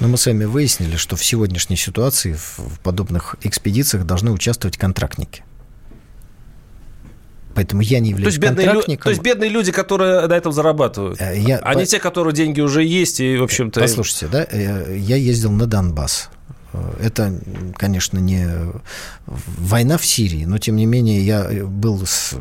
Но 0.00 0.08
мы 0.08 0.16
с 0.16 0.26
вами 0.26 0.44
выяснили, 0.44 0.96
что 0.96 1.16
в 1.16 1.24
сегодняшней 1.24 1.76
ситуации 1.76 2.34
в 2.34 2.80
подобных 2.82 3.36
экспедициях 3.42 4.04
должны 4.04 4.30
участвовать 4.30 4.76
контрактники. 4.76 5.42
Поэтому 7.54 7.82
я 7.82 7.98
не 7.98 8.10
являюсь 8.10 8.36
то 8.36 8.40
есть 8.46 8.56
контрактником. 8.56 8.94
Лю... 8.94 9.02
То 9.02 9.10
есть 9.10 9.22
бедные 9.22 9.50
люди, 9.50 9.72
которые 9.72 10.28
на 10.28 10.32
этом 10.32 10.52
зарабатывают, 10.52 11.20
я... 11.20 11.58
а 11.58 11.74
не 11.74 11.86
те, 11.86 11.98
которые 11.98 12.32
деньги 12.32 12.60
уже 12.60 12.84
есть 12.84 13.18
и, 13.18 13.36
в 13.36 13.42
общем-то... 13.42 13.80
Послушайте, 13.80 14.28
да, 14.28 14.44
я 14.44 15.16
ездил 15.16 15.50
на 15.50 15.66
Донбасс. 15.66 16.30
Это, 17.00 17.34
конечно, 17.76 18.18
не 18.18 18.46
война 19.26 19.96
в 19.96 20.04
Сирии, 20.04 20.44
но, 20.44 20.58
тем 20.58 20.76
не 20.76 20.86
менее, 20.86 21.24
я 21.24 21.64
был 21.64 22.04
с... 22.04 22.34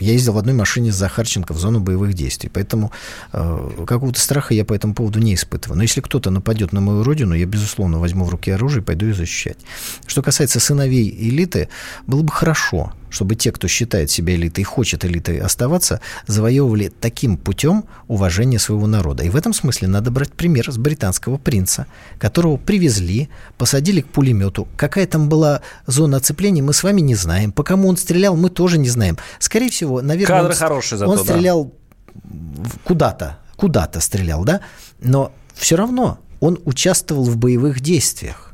я 0.00 0.12
ездил 0.12 0.32
в 0.32 0.38
одной 0.38 0.54
машине 0.54 0.92
с 0.92 0.96
Захарченко 0.96 1.54
в 1.54 1.58
зону 1.58 1.80
боевых 1.80 2.14
действий, 2.14 2.50
поэтому 2.52 2.90
э, 3.32 3.84
какого-то 3.86 4.18
страха 4.20 4.54
я 4.54 4.64
по 4.64 4.74
этому 4.74 4.94
поводу 4.94 5.20
не 5.20 5.34
испытываю. 5.34 5.76
Но 5.76 5.82
если 5.82 6.00
кто-то 6.00 6.30
нападет 6.30 6.72
на 6.72 6.80
мою 6.80 7.04
родину, 7.04 7.34
я, 7.34 7.46
безусловно, 7.46 7.98
возьму 7.98 8.24
в 8.24 8.30
руки 8.30 8.50
оружие 8.50 8.82
и 8.82 8.84
пойду 8.84 9.06
ее 9.06 9.14
защищать. 9.14 9.58
Что 10.06 10.22
касается 10.22 10.58
сыновей 10.58 11.08
элиты, 11.08 11.68
было 12.06 12.22
бы 12.22 12.32
хорошо, 12.32 12.92
чтобы 13.10 13.34
те, 13.34 13.52
кто 13.52 13.68
считает 13.68 14.10
себя 14.10 14.34
элитой 14.34 14.62
и 14.62 14.64
хочет 14.64 15.04
элитой 15.04 15.38
оставаться, 15.38 16.00
завоевывали 16.26 16.88
таким 16.88 17.36
путем 17.36 17.84
уважение 18.08 18.58
своего 18.58 18.86
народа. 18.86 19.24
И 19.24 19.28
в 19.28 19.36
этом 19.36 19.52
смысле 19.52 19.88
надо 19.88 20.10
брать 20.10 20.32
пример 20.32 20.72
с 20.72 20.78
британского 20.78 21.36
принца, 21.36 21.86
которого 22.18 22.56
привезли, 22.56 23.28
посадили 23.58 24.00
к 24.00 24.08
пулемету. 24.08 24.68
Какая 24.76 25.06
там 25.06 25.28
была 25.28 25.60
зона 25.86 26.18
оцепления, 26.18 26.62
мы 26.62 26.72
с 26.72 26.82
вами 26.82 27.00
не 27.00 27.14
знаем. 27.14 27.52
По 27.52 27.62
кому 27.62 27.88
он 27.88 27.96
стрелял, 27.96 28.36
мы 28.36 28.50
тоже 28.50 28.78
не 28.78 28.88
знаем. 28.88 29.18
Скорее 29.38 29.70
всего, 29.70 30.00
наверное, 30.00 30.38
Кадры 30.38 30.52
он, 30.52 30.58
хорошие 30.58 30.98
зато, 30.98 31.10
он 31.10 31.18
стрелял 31.18 31.72
да. 32.14 32.70
куда-то, 32.84 33.38
куда-то 33.56 34.00
стрелял, 34.00 34.44
да? 34.44 34.60
Но 35.00 35.32
все 35.54 35.76
равно 35.76 36.18
он 36.40 36.58
участвовал 36.64 37.24
в 37.24 37.36
боевых 37.36 37.80
действиях 37.80 38.49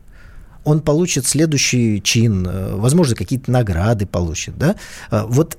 он 0.66 0.80
получит 0.80 1.26
следующий 1.26 2.02
чин, 2.02 2.46
э, 2.46 2.74
возможно, 2.74 3.14
какие-то 3.14 3.50
награды 3.50 4.04
получит, 4.04 4.58
да? 4.58 4.74
Э, 5.10 5.22
вот 5.26 5.56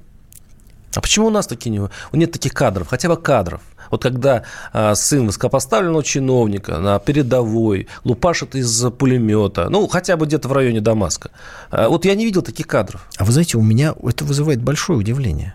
а 0.96 1.02
почему 1.02 1.28
у 1.28 1.30
нас 1.30 1.48
такие 1.48 1.70
не... 1.70 1.82
нет 2.12 2.32
таких 2.32 2.54
кадров, 2.54 2.88
хотя 2.88 3.08
бы 3.08 3.18
кадров? 3.18 3.62
Вот 3.92 4.04
когда 4.04 4.44
а, 4.74 4.96
сын 4.96 5.28
высокопоставленного 5.28 6.04
чиновника 6.04 6.80
на 6.80 7.00
передовой 7.00 7.88
лупашит 8.04 8.56
из 8.56 8.86
пулемета, 8.92 9.70
ну, 9.70 9.88
хотя 9.88 10.18
бы 10.18 10.26
где-то 10.26 10.50
в 10.50 10.54
районе 10.54 10.82
Дамаска. 10.82 11.32
А, 11.70 11.88
вот 11.88 12.04
я 12.04 12.16
не 12.16 12.26
видел 12.26 12.42
таких 12.42 12.68
кадров. 12.68 13.08
А 13.18 13.24
вы 13.24 13.32
знаете, 13.32 13.58
у 13.58 13.62
меня 13.62 13.94
это 14.04 14.26
вызывает 14.26 14.62
большое 14.62 15.00
удивление. 15.00 15.54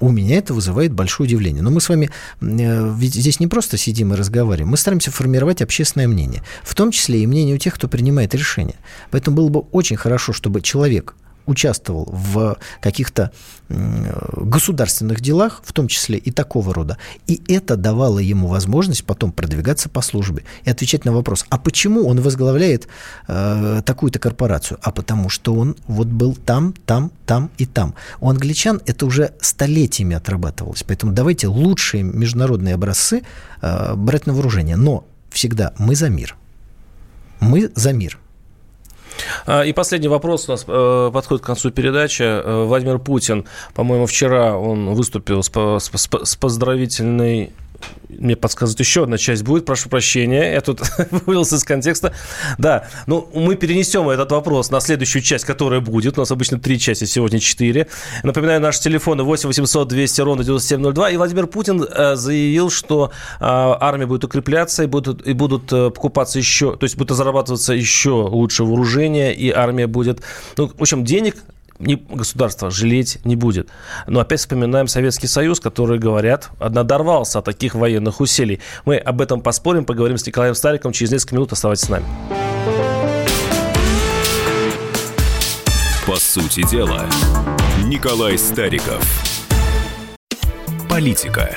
У 0.00 0.10
меня 0.10 0.38
это 0.38 0.54
вызывает 0.54 0.92
большое 0.92 1.28
удивление. 1.28 1.62
Но 1.62 1.70
мы 1.70 1.80
с 1.80 1.88
вами 1.88 2.10
э, 2.40 2.94
ведь 2.96 3.14
здесь 3.14 3.38
не 3.38 3.46
просто 3.46 3.76
сидим 3.76 4.12
и 4.12 4.16
разговариваем, 4.16 4.70
мы 4.70 4.76
стараемся 4.76 5.10
формировать 5.10 5.62
общественное 5.62 6.08
мнение, 6.08 6.42
в 6.62 6.74
том 6.74 6.90
числе 6.90 7.22
и 7.22 7.26
мнение 7.26 7.54
у 7.54 7.58
тех, 7.58 7.74
кто 7.74 7.86
принимает 7.86 8.34
решения. 8.34 8.76
Поэтому 9.10 9.36
было 9.36 9.48
бы 9.48 9.60
очень 9.72 9.96
хорошо, 9.96 10.32
чтобы 10.32 10.62
человек, 10.62 11.14
участвовал 11.50 12.08
в 12.10 12.56
каких-то 12.80 13.32
государственных 13.68 15.20
делах, 15.20 15.62
в 15.64 15.72
том 15.72 15.86
числе 15.86 16.18
и 16.18 16.30
такого 16.30 16.74
рода. 16.74 16.98
И 17.26 17.40
это 17.48 17.76
давало 17.76 18.18
ему 18.18 18.48
возможность 18.48 19.04
потом 19.04 19.32
продвигаться 19.32 19.88
по 19.88 20.00
службе 20.00 20.44
и 20.64 20.70
отвечать 20.70 21.04
на 21.04 21.12
вопрос, 21.12 21.44
а 21.50 21.58
почему 21.58 22.06
он 22.06 22.20
возглавляет 22.20 22.88
э, 23.28 23.82
такую-то 23.84 24.18
корпорацию? 24.18 24.78
А 24.82 24.90
потому 24.90 25.28
что 25.28 25.54
он 25.54 25.76
вот 25.86 26.08
был 26.08 26.34
там, 26.34 26.74
там, 26.84 27.12
там 27.26 27.50
и 27.58 27.66
там. 27.66 27.94
У 28.20 28.28
англичан 28.28 28.80
это 28.86 29.06
уже 29.06 29.34
столетиями 29.40 30.16
отрабатывалось. 30.16 30.82
Поэтому 30.82 31.12
давайте 31.12 31.46
лучшие 31.46 32.02
международные 32.02 32.74
образцы 32.74 33.22
э, 33.62 33.94
брать 33.94 34.26
на 34.26 34.32
вооружение. 34.32 34.76
Но 34.76 35.04
всегда 35.30 35.72
мы 35.78 35.94
за 35.94 36.08
мир. 36.08 36.36
Мы 37.40 37.70
за 37.74 37.92
мир. 37.92 38.18
А, 39.46 39.62
и 39.62 39.72
последний 39.72 40.08
вопрос 40.08 40.48
у 40.48 40.52
нас 40.52 40.64
э, 40.66 41.10
подходит 41.12 41.42
к 41.42 41.46
концу 41.46 41.70
передачи. 41.70 42.22
Э, 42.22 42.64
Владимир 42.64 42.98
Путин, 42.98 43.46
по-моему, 43.74 44.06
вчера 44.06 44.56
он 44.56 44.94
выступил 44.94 45.42
с, 45.42 46.36
поздравительной 46.36 47.52
мне 48.08 48.36
подсказывают, 48.36 48.80
еще 48.80 49.04
одна 49.04 49.18
часть 49.18 49.42
будет, 49.42 49.64
прошу 49.64 49.88
прощения, 49.88 50.52
я 50.52 50.60
тут 50.60 50.82
вывелся 51.26 51.56
из 51.56 51.64
контекста. 51.64 52.12
Да, 52.58 52.88
ну, 53.06 53.28
мы 53.34 53.56
перенесем 53.56 54.08
этот 54.08 54.32
вопрос 54.32 54.70
на 54.70 54.80
следующую 54.80 55.22
часть, 55.22 55.44
которая 55.44 55.80
будет. 55.80 56.18
У 56.18 56.20
нас 56.20 56.30
обычно 56.30 56.58
три 56.58 56.78
части, 56.78 57.04
сегодня 57.04 57.38
четыре. 57.38 57.86
Напоминаю, 58.22 58.60
наши 58.60 58.80
телефоны 58.80 59.22
8 59.22 59.48
800 59.48 59.88
200 59.88 60.20
ровно 60.20 60.44
9702. 60.44 61.10
И 61.10 61.16
Владимир 61.16 61.46
Путин 61.46 61.82
э, 61.82 62.16
заявил, 62.16 62.70
что 62.70 63.10
э, 63.10 63.10
армия 63.40 64.06
будет 64.06 64.24
укрепляться 64.24 64.82
и 64.82 64.86
будут, 64.86 65.26
и 65.26 65.32
будут 65.32 65.72
э, 65.72 65.90
покупаться 65.90 66.38
еще, 66.38 66.76
то 66.76 66.84
есть 66.84 66.96
будет 66.96 67.16
зарабатываться 67.16 67.72
еще 67.72 68.10
лучше 68.10 68.64
вооружение, 68.64 69.34
и 69.34 69.50
армия 69.50 69.86
будет... 69.86 70.20
Ну, 70.56 70.68
в 70.68 70.80
общем, 70.80 71.04
денег 71.04 71.36
государство 71.80 72.70
жалеть 72.70 73.18
не 73.24 73.36
будет. 73.36 73.68
Но 74.06 74.20
опять 74.20 74.40
вспоминаем 74.40 74.86
Советский 74.86 75.26
Союз, 75.26 75.60
который, 75.60 75.98
говорят, 75.98 76.50
надорвался 76.60 77.38
от 77.40 77.46
таких 77.46 77.74
военных 77.74 78.20
усилий. 78.20 78.60
Мы 78.84 78.96
об 78.96 79.20
этом 79.20 79.40
поспорим, 79.40 79.84
поговорим 79.84 80.18
с 80.18 80.26
Николаем 80.26 80.54
Стариком 80.54 80.92
через 80.92 81.10
несколько 81.10 81.34
минут. 81.34 81.52
Оставайтесь 81.52 81.86
с 81.86 81.88
нами. 81.88 82.04
По 86.06 86.16
сути 86.16 86.68
дела, 86.68 87.06
Николай 87.84 88.36
Стариков. 88.36 89.04
Политика. 90.88 91.56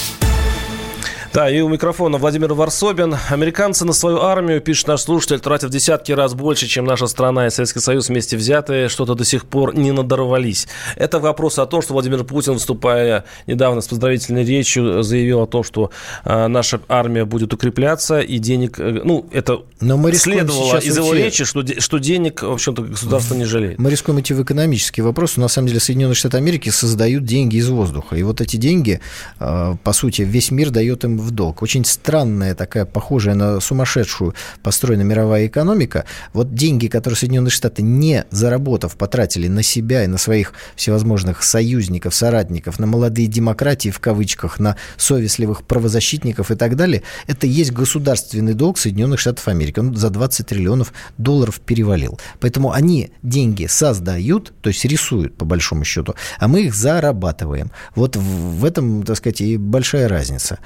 Да, 1.33 1.49
и 1.49 1.61
у 1.61 1.69
микрофона 1.69 2.17
Владимир 2.17 2.53
Варсобин. 2.53 3.15
Американцы 3.29 3.85
на 3.85 3.93
свою 3.93 4.19
армию, 4.19 4.59
пишет 4.59 4.87
наш 4.87 4.99
слушатель, 4.99 5.39
тратят 5.39 5.69
в 5.69 5.73
десятки 5.73 6.11
раз 6.11 6.33
больше, 6.33 6.67
чем 6.67 6.83
наша 6.83 7.07
страна 7.07 7.47
и 7.47 7.49
Советский 7.49 7.79
Союз 7.79 8.09
вместе 8.09 8.35
взятые, 8.35 8.89
что-то 8.89 9.15
до 9.15 9.23
сих 9.23 9.45
пор 9.45 9.73
не 9.73 9.93
надорвались. 9.93 10.67
Это 10.97 11.19
вопрос 11.19 11.57
о 11.57 11.65
том, 11.65 11.81
что 11.81 11.93
Владимир 11.93 12.25
Путин, 12.25 12.53
выступая 12.53 13.23
недавно 13.47 13.79
с 13.79 13.87
поздравительной 13.87 14.43
речью, 14.43 15.03
заявил 15.03 15.39
о 15.39 15.47
том, 15.47 15.63
что 15.63 15.91
э, 16.25 16.47
наша 16.47 16.81
армия 16.89 17.23
будет 17.23 17.53
укрепляться, 17.53 18.19
и 18.19 18.37
денег, 18.37 18.77
э, 18.77 18.99
ну, 19.01 19.25
это 19.31 19.61
Но 19.79 19.95
мы 19.95 20.11
следовало 20.11 20.79
из 20.79 20.97
его 20.97 21.07
уйти... 21.07 21.23
речи, 21.23 21.45
что, 21.45 21.63
что 21.79 21.97
денег, 21.99 22.43
в 22.43 22.51
общем-то, 22.51 22.81
государство 22.81 23.35
не 23.35 23.45
жалеет. 23.45 23.79
Мы 23.79 23.89
рискуем 23.89 24.19
идти 24.19 24.33
в 24.33 24.43
экономический 24.43 25.01
вопрос. 25.01 25.37
На 25.37 25.47
самом 25.47 25.69
деле 25.69 25.79
Соединенные 25.79 26.15
Штаты 26.15 26.35
Америки 26.35 26.67
создают 26.67 27.23
деньги 27.23 27.55
из 27.55 27.69
воздуха. 27.69 28.17
И 28.17 28.23
вот 28.23 28.41
эти 28.41 28.57
деньги, 28.57 28.99
э, 29.39 29.75
по 29.81 29.93
сути, 29.93 30.23
весь 30.23 30.51
мир 30.51 30.71
дает 30.71 31.05
им 31.05 31.20
в 31.21 31.31
долг. 31.31 31.61
Очень 31.61 31.85
странная 31.85 32.55
такая, 32.55 32.85
похожая 32.85 33.35
на 33.35 33.59
сумасшедшую 33.59 34.35
построена 34.63 35.03
мировая 35.03 35.47
экономика. 35.47 36.05
Вот 36.33 36.53
деньги, 36.53 36.87
которые 36.87 37.17
Соединенные 37.17 37.51
Штаты 37.51 37.81
не 37.81 38.25
заработав, 38.31 38.95
потратили 38.97 39.47
на 39.47 39.63
себя 39.63 40.03
и 40.03 40.07
на 40.07 40.17
своих 40.17 40.53
всевозможных 40.75 41.43
союзников, 41.43 42.13
соратников, 42.15 42.79
на 42.79 42.87
молодые 42.87 43.27
демократии 43.27 43.89
в 43.89 43.99
кавычках, 43.99 44.59
на 44.59 44.75
совестливых 44.97 45.63
правозащитников 45.63 46.51
и 46.51 46.55
так 46.55 46.75
далее, 46.75 47.03
это 47.27 47.47
есть 47.47 47.71
государственный 47.71 48.53
долг 48.53 48.77
Соединенных 48.77 49.19
Штатов 49.19 49.47
Америки. 49.47 49.79
Он 49.79 49.95
за 49.95 50.09
20 50.09 50.47
триллионов 50.47 50.93
долларов 51.17 51.59
перевалил. 51.61 52.19
Поэтому 52.39 52.71
они 52.71 53.11
деньги 53.23 53.67
создают, 53.67 54.53
то 54.61 54.69
есть 54.69 54.83
рисуют 54.85 55.37
по 55.37 55.45
большому 55.45 55.83
счету, 55.83 56.15
а 56.39 56.47
мы 56.47 56.63
их 56.63 56.75
зарабатываем. 56.75 57.71
Вот 57.95 58.15
в 58.15 58.65
этом, 58.65 59.03
так 59.03 59.17
сказать, 59.17 59.41
и 59.41 59.57
большая 59.57 60.07
разница 60.07 60.59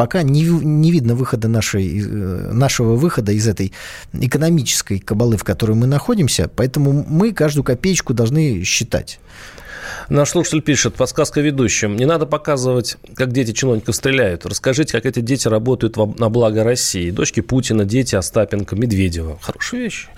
пока 0.00 0.22
не, 0.22 0.44
не 0.44 0.92
видно 0.92 1.14
выхода 1.14 1.46
нашей, 1.46 2.00
э, 2.00 2.04
нашего 2.52 2.94
выхода 2.96 3.32
из 3.32 3.46
этой 3.46 3.74
экономической 4.14 4.98
кабалы, 4.98 5.36
в 5.36 5.44
которой 5.44 5.72
мы 5.72 5.86
находимся, 5.86 6.48
поэтому 6.48 7.04
мы 7.06 7.34
каждую 7.34 7.64
копеечку 7.64 8.14
должны 8.14 8.64
считать. 8.64 9.20
Наш 10.08 10.30
слушатель 10.30 10.62
пишет, 10.62 10.94
подсказка 10.94 11.42
ведущим. 11.42 11.96
Не 11.96 12.06
надо 12.06 12.24
показывать, 12.24 12.96
как 13.14 13.32
дети 13.32 13.52
чиновников 13.52 13.94
стреляют. 13.94 14.46
Расскажите, 14.46 14.92
как 14.92 15.04
эти 15.04 15.20
дети 15.20 15.48
работают 15.48 15.98
на 16.18 16.30
благо 16.30 16.64
России. 16.64 17.10
Дочки 17.10 17.40
Путина, 17.40 17.84
дети 17.84 18.14
Остапенко, 18.14 18.76
Медведева. 18.76 19.38
Хорошая 19.42 19.82
вещь. 19.82 20.08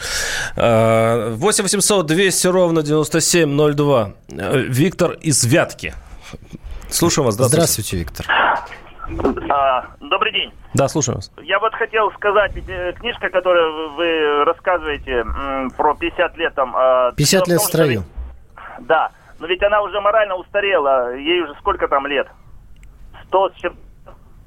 8 0.54 1.36
800 1.38 2.06
200 2.06 2.46
ровно 2.46 2.82
9702. 2.84 4.14
Э, 4.28 4.60
Виктор 4.60 5.18
из 5.20 5.42
Вятки. 5.42 5.92
Слушаю 6.88 7.24
вас. 7.24 7.34
Здравствуйте. 7.34 7.56
Здравствуйте, 7.56 7.96
Виктор. 7.96 8.26
А, 9.50 9.86
добрый 10.00 10.32
день. 10.32 10.52
Да, 10.74 10.88
слушаю 10.88 11.16
вас. 11.16 11.30
Я 11.42 11.58
вот 11.58 11.74
хотел 11.74 12.10
сказать, 12.12 12.52
э, 12.56 12.92
книжка, 12.92 13.28
которую 13.30 13.94
вы 13.94 14.44
рассказываете 14.44 15.24
про 15.76 15.94
50 15.94 16.36
лет 16.36 16.54
там... 16.54 16.72
50 17.16 17.42
а, 17.42 17.50
лет 17.50 17.60
в 17.60 17.64
строю. 17.64 18.04
Да, 18.80 19.10
но 19.38 19.46
ведь 19.46 19.62
она 19.62 19.82
уже 19.82 20.00
морально 20.00 20.36
устарела, 20.36 21.14
ей 21.14 21.42
уже 21.42 21.54
сколько 21.60 21.88
там 21.88 22.06
лет? 22.06 22.28
100 23.28 23.50
с 23.50 23.54
чем 23.60 23.76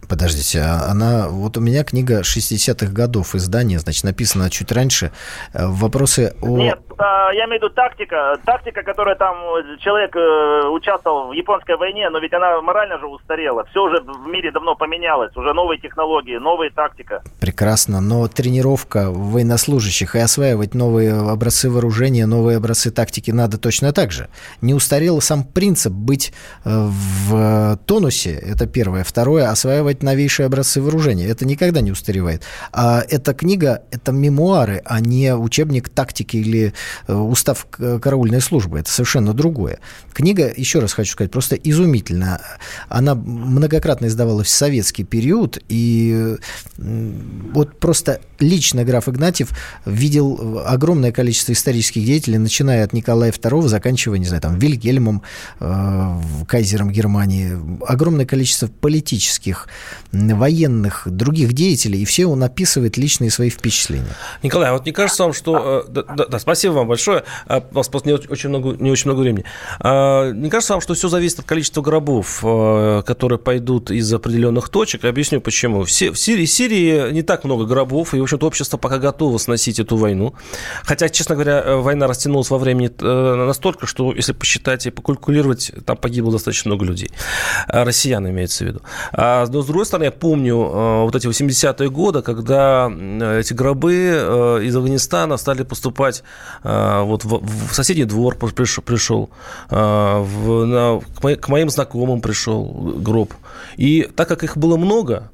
Подождите, 0.08 0.62
а 0.62 0.92
она... 0.92 1.28
Вот 1.30 1.58
у 1.58 1.62
меня 1.62 1.84
книга 1.84 2.22
60-х 2.22 2.92
годов 2.92 3.36
издания, 3.36 3.80
значит, 3.80 4.04
написана 4.04 4.50
чуть 4.50 4.72
раньше. 4.72 5.12
Э, 5.54 5.66
вопросы 5.68 6.36
о... 6.42 6.58
Нет, 6.58 6.80
а, 6.98 7.32
я 7.34 7.46
имею 7.46 7.60
в 7.60 7.64
виду 7.64 7.70
тактика. 7.70 8.40
Тактика, 8.46 8.84
которая 8.84 9.16
там... 9.16 9.38
Э, 9.38 9.78
человек 9.80 10.16
э, 10.16 10.68
участвовал 10.70 11.30
в 11.30 11.32
японской 11.34 11.78
войне, 11.78 12.10
но 12.10 12.20
ведь 12.20 12.34
она 12.34 12.62
морально 12.62 12.98
же 13.00 13.08
устарела. 13.08 13.66
Все 13.66 13.84
уже 13.84 14.02
в 14.02 14.28
мире 14.28 14.52
давно 14.52 14.76
поменялось. 14.76 15.36
Уже 15.36 15.54
новые 15.54 15.80
технологии, 15.80 16.38
новая 16.38 16.70
тактика. 16.70 17.24
Прекрасно. 17.40 18.02
Но 18.02 18.28
тренировка 18.28 19.12
военнослужащих 19.12 20.16
и 20.16 20.20
осваивать 20.20 20.74
новые 20.74 21.14
образцы 21.14 21.70
вооружения, 21.70 22.26
новые 22.26 22.58
образцы 22.58 22.92
тактики 22.92 23.32
надо 23.32 23.58
точно 23.58 23.92
так 23.94 24.12
же. 24.12 24.28
Не 24.62 24.74
устарел 24.74 25.22
сам 25.22 25.44
принцип 25.44 25.94
быть 25.94 26.34
в 26.64 27.78
тонусе, 27.86 28.34
это 28.34 28.68
первое. 28.68 29.04
Второе, 29.04 29.50
осваивать 29.50 30.04
новейшие 30.04 30.46
образцы 30.46 30.82
вооружения. 30.82 31.28
Это 31.28 31.46
никогда 31.46 31.82
не 31.82 31.92
устаревает. 31.92 32.44
А 32.72 33.02
эта 33.10 33.34
книга– 33.34 33.84
это 33.92 34.12
мемуары, 34.12 34.82
а 34.86 35.00
не 35.00 35.36
учебник 35.36 35.90
тактики 35.90 36.38
или 36.38 36.68
э, 36.68 36.72
устав 37.08 37.68
караульной 37.70 38.42
службы. 38.42 38.80
Это 38.80 38.90
совершенно 38.90 39.34
другое. 39.34 39.80
Книга, 40.14 40.52
еще 40.56 40.80
раз 40.80 40.94
хочу 40.94 41.12
сказать, 41.12 41.32
просто 41.32 41.56
изумительна. 41.56 42.42
Она 42.90 43.16
многократно 43.16 44.08
издавалась 44.08 44.48
в 44.48 44.52
советский 44.52 45.04
период, 45.04 45.58
и 45.70 46.38
вот 46.78 47.80
просто 47.80 48.22
лично 48.40 48.84
граф 48.84 49.10
Игнатьев 49.10 49.50
видел 49.86 50.62
огромное 50.66 51.12
количество 51.12 51.54
исторических 51.54 52.06
деятелей, 52.06 52.38
начиная 52.38 52.84
от 52.84 52.94
Николая 52.94 53.32
II, 53.32 53.68
заканчивая, 53.68 54.20
не 54.20 54.26
знаю, 54.26 54.42
там, 54.42 54.58
Вильгельмом, 54.60 55.22
э, 55.60 56.22
кайзером 56.48 56.92
Германии. 56.92 57.58
Огромное 57.86 58.26
количество 58.26 58.68
политических 58.68 59.68
военных, 60.12 61.04
других 61.06 61.54
деятелей, 61.54 62.02
и 62.02 62.06
все 62.06 62.26
он 62.26 62.44
описывает 62.44 62.98
личные 62.98 63.30
свои 63.32 63.50
впечатления. 63.50 64.16
Николай, 64.44 64.70
а 64.70 64.74
вот 64.74 64.86
не 64.86 64.92
кажется 64.92 65.24
вам, 65.24 65.34
что... 65.34 65.86
Э, 65.88 65.92
да, 65.92 66.04
да, 66.04 66.26
да, 66.26 66.40
спасибо 66.40 66.74
вам 66.74 66.88
большое. 66.88 67.24
А, 67.48 67.64
у 67.72 67.76
вас 67.76 67.88
просто 67.88 68.10
не 68.10 68.16
очень 68.16 68.50
много, 68.50 68.76
не 68.82 68.92
очень 68.92 69.10
много 69.10 69.22
времени. 69.22 69.46
А, 69.80 70.32
не 70.32 70.50
кажется 70.50 70.74
вам, 70.74 70.82
что 70.82 70.94
все 70.94 71.08
зависит 71.08 71.40
от 71.40 71.46
количества 71.46 71.82
гробов, 71.82 72.40
э, 72.44 73.04
которые 73.06 73.40
пойдут 73.40 73.92
из 73.92 74.12
определенных 74.14 74.70
точек? 74.70 75.06
Объясню 75.06 75.42
почему. 75.42 75.84
В 75.84 75.92
Сирии, 75.92 76.46
в 76.46 76.52
Сирии 76.52 77.12
не 77.12 77.22
так 77.22 77.44
много 77.44 77.66
гробов, 77.66 78.14
и 78.14 78.20
в 78.26 78.28
общем-то, 78.28 78.48
общество 78.48 78.78
пока 78.78 78.98
готово 78.98 79.38
сносить 79.38 79.80
эту 79.80 79.98
войну. 79.98 80.34
Хотя, 80.84 81.10
честно 81.10 81.36
говоря, 81.36 81.62
э, 81.62 81.76
война 81.76 82.08
растянулась 82.08 82.50
во 82.50 82.58
времени 82.58 82.92
э, 83.00 83.46
настолько, 83.46 83.86
что, 83.86 84.12
если 84.14 84.34
посчитать 84.34 84.88
и 84.88 84.92
покалькулировать, 84.92 85.72
там 85.86 85.96
погибло 85.98 86.32
достаточно 86.32 86.70
много 86.70 86.86
людей. 86.86 87.12
Россиян 87.68 88.28
имеется 88.28 88.64
в 88.64 88.68
виду. 88.68 88.82
А, 89.12 89.46
но, 89.46 89.62
с 89.62 89.66
другой 89.66 89.86
стороны, 89.86 90.06
я 90.06 90.12
помню 90.12 90.56
вот 90.56 91.16
эти 91.16 91.28
80-е 91.28 91.90
годы, 91.90 92.22
когда 92.22 92.90
эти 93.40 93.54
гробы 93.54 94.62
из 94.64 94.76
Афганистана 94.76 95.38
стали 95.38 95.64
поступать 95.64 96.24
вот 96.64 97.24
в, 97.24 97.74
соседний 97.74 98.06
двор 98.06 98.36
пришел, 98.38 98.84
пришел 98.84 99.30
к 99.70 101.48
моим 101.48 101.70
знакомым 101.70 102.22
пришел 102.22 102.66
гроб. 102.98 103.34
И 103.78 104.10
так 104.16 104.28
как 104.28 104.44
их 104.44 104.58
было 104.58 104.78
много, 104.78 105.30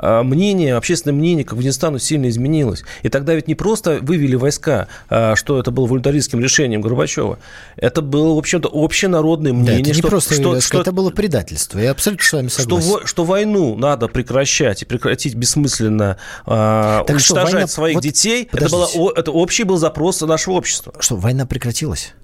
мнение, 0.00 0.76
общественное 0.76 1.14
мнение 1.14 1.44
к 1.44 1.52
Афганистану 1.52 1.98
сильно 1.98 2.28
изменилось. 2.28 2.84
И 3.02 3.08
тогда 3.08 3.34
ведь 3.34 3.48
не 3.48 3.54
просто 3.54 3.98
вывели 4.00 4.34
войска, 4.34 4.88
а, 5.08 5.36
что 5.36 5.58
это 5.58 5.70
было 5.70 5.86
волюнтаристским 5.86 6.40
решением 6.40 6.80
Горбачева. 6.80 7.38
Это 7.76 8.02
было, 8.02 8.34
в 8.34 8.38
общем-то, 8.38 8.68
общенародное 8.72 9.52
мнение. 9.52 9.76
Да, 9.76 9.80
это 9.80 9.90
не 9.90 9.94
что, 9.94 10.08
просто 10.08 10.34
что, 10.34 10.60
что, 10.60 10.80
это 10.80 10.92
было 10.92 11.10
предательство. 11.10 11.78
Я 11.78 11.90
абсолютно 11.90 12.24
с 12.24 12.32
вами 12.32 12.48
согласен. 12.48 12.88
Что, 12.88 13.06
что 13.06 13.24
войну 13.24 13.76
надо 13.76 14.08
прекращать 14.08 14.82
и 14.82 14.84
прекратить 14.84 15.34
бессмысленно 15.34 16.16
э, 16.46 16.50
уничтожать 17.08 17.22
что, 17.22 17.34
война... 17.34 17.66
своих 17.66 17.94
вот, 17.96 18.02
детей. 18.02 18.48
Это, 18.52 18.68
было, 18.68 19.12
это 19.14 19.30
общий 19.30 19.64
был 19.64 19.76
запрос 19.76 20.20
нашего 20.20 20.54
общества. 20.54 20.92
Что, 20.98 21.16
война 21.16 21.46
прекратилась? 21.46 22.14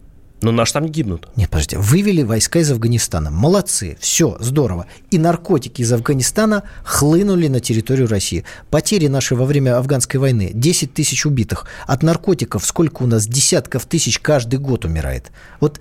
Но 0.40 0.52
наши 0.52 0.72
там 0.72 0.84
не 0.84 0.90
гибнут. 0.90 1.28
Нет, 1.36 1.50
подождите. 1.50 1.78
Вывели 1.78 2.22
войска 2.22 2.60
из 2.60 2.70
Афганистана. 2.70 3.30
Молодцы. 3.30 3.96
Все, 4.00 4.36
здорово. 4.40 4.86
И 5.10 5.18
наркотики 5.18 5.82
из 5.82 5.92
Афганистана 5.92 6.62
хлынули 6.84 7.48
на 7.48 7.60
территорию 7.60 8.06
России. 8.06 8.44
Потери 8.70 9.08
наши 9.08 9.34
во 9.34 9.44
время 9.44 9.76
афганской 9.76 10.20
войны. 10.20 10.50
10 10.54 10.94
тысяч 10.94 11.26
убитых. 11.26 11.66
От 11.86 12.02
наркотиков 12.02 12.64
сколько 12.64 13.02
у 13.02 13.06
нас 13.06 13.26
десятков 13.26 13.86
тысяч 13.86 14.20
каждый 14.20 14.60
год 14.60 14.84
умирает. 14.84 15.32
Вот 15.60 15.80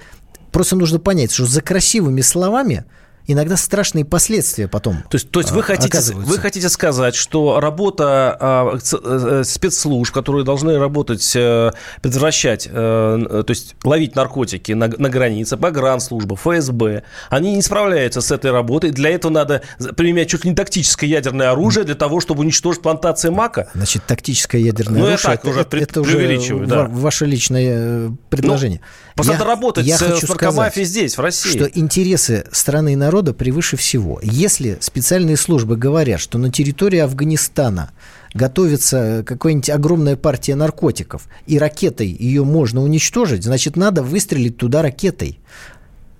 просто 0.51 0.75
нужно 0.75 0.99
понять, 0.99 1.31
что 1.31 1.45
за 1.45 1.61
красивыми 1.61 2.21
словами 2.21 2.85
иногда 3.27 3.57
страшные 3.57 4.05
последствия 4.05 4.67
потом. 4.67 5.03
То 5.09 5.15
есть, 5.15 5.29
то 5.29 5.39
есть 5.39 5.51
вы, 5.51 5.61
хотите, 5.61 5.99
вы 6.13 6.37
хотите 6.37 6.69
сказать, 6.69 7.15
что 7.15 7.59
работа 7.59 8.37
а, 8.39 8.77
э, 8.77 9.43
спецслужб, 9.45 10.13
которые 10.13 10.45
должны 10.45 10.77
работать, 10.79 11.35
э, 11.35 11.71
предотвращать, 12.01 12.67
э, 12.67 12.71
то 12.71 13.49
есть 13.49 13.75
ловить 13.83 14.15
наркотики 14.15 14.71
на, 14.71 14.87
на 14.87 15.09
границе, 15.09 15.57
погранслужба, 15.57 16.35
ФСБ, 16.35 17.03
они 17.29 17.55
не 17.55 17.61
справляются 17.61 18.21
с 18.21 18.31
этой 18.31 18.51
работой. 18.51 18.91
Для 18.91 19.09
этого 19.09 19.31
надо 19.31 19.61
применять 19.95 20.29
чуть 20.29 20.45
ли 20.45 20.51
не 20.51 20.55
тактическое 20.55 21.09
ядерное 21.09 21.51
оружие 21.51 21.83
для 21.83 21.95
того, 21.95 22.21
чтобы 22.21 22.41
уничтожить 22.41 22.81
плантации 22.81 23.29
мака. 23.29 23.69
Значит, 23.73 24.03
тактическое 24.07 24.61
ядерное 24.61 25.01
ну, 25.01 25.07
оружие. 25.07 25.19
Ну, 25.23 25.31
я 25.31 25.35
так 25.35 25.39
это, 25.41 25.49
уже 25.49 25.61
это, 25.61 25.77
это 25.77 26.01
уже 26.01 26.65
да. 26.65 26.85
ваше 26.85 27.25
личное 27.25 28.15
предложение. 28.29 28.79
Ну, 28.81 29.06
просто 29.17 29.33
я, 29.33 29.39
надо 29.39 29.49
работать 29.49 29.85
я 29.85 29.97
с, 29.97 30.01
хочу 30.01 30.25
с 30.25 30.29
наркомафией 30.29 30.85
здесь, 30.85 31.17
в 31.17 31.21
России. 31.21 31.49
Что 31.49 31.65
интересы 31.65 32.45
страны 32.51 32.93
и 32.93 32.95
народа 32.95 33.33
превыше 33.33 33.75
всего. 33.75 34.19
Если 34.23 34.77
специальные 34.79 35.35
службы 35.35 35.75
говорят, 35.75 36.21
что 36.21 36.37
на 36.37 36.51
территории 36.51 36.99
Афганистана 36.99 37.91
готовится 38.33 39.23
какая-нибудь 39.25 39.69
огромная 39.69 40.15
партия 40.15 40.55
наркотиков, 40.55 41.27
и 41.47 41.57
ракетой 41.57 42.07
ее 42.07 42.43
можно 42.43 42.81
уничтожить, 42.81 43.43
значит, 43.43 43.75
надо 43.75 44.03
выстрелить 44.03 44.57
туда 44.57 44.81
ракетой 44.81 45.39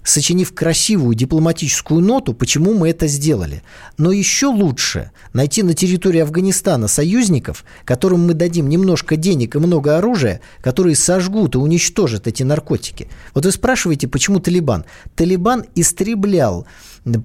сочинив 0.07 0.53
красивую 0.53 1.15
дипломатическую 1.15 1.99
ноту, 1.99 2.33
почему 2.33 2.73
мы 2.73 2.89
это 2.89 3.07
сделали. 3.07 3.61
Но 3.97 4.11
еще 4.11 4.47
лучше 4.47 5.11
найти 5.33 5.63
на 5.63 5.73
территории 5.73 6.21
Афганистана 6.21 6.87
союзников, 6.87 7.65
которым 7.83 8.25
мы 8.25 8.33
дадим 8.33 8.69
немножко 8.69 9.17
денег 9.17 9.55
и 9.55 9.59
много 9.59 9.97
оружия, 9.97 10.39
которые 10.61 10.95
сожгут 10.95 11.55
и 11.55 11.57
уничтожат 11.57 12.25
эти 12.25 12.43
наркотики. 12.43 13.09
Вот 13.33 13.45
вы 13.45 13.51
спрашиваете, 13.51 14.07
почему 14.07 14.39
Талибан? 14.39 14.85
Талибан 15.15 15.65
истреблял 15.75 16.65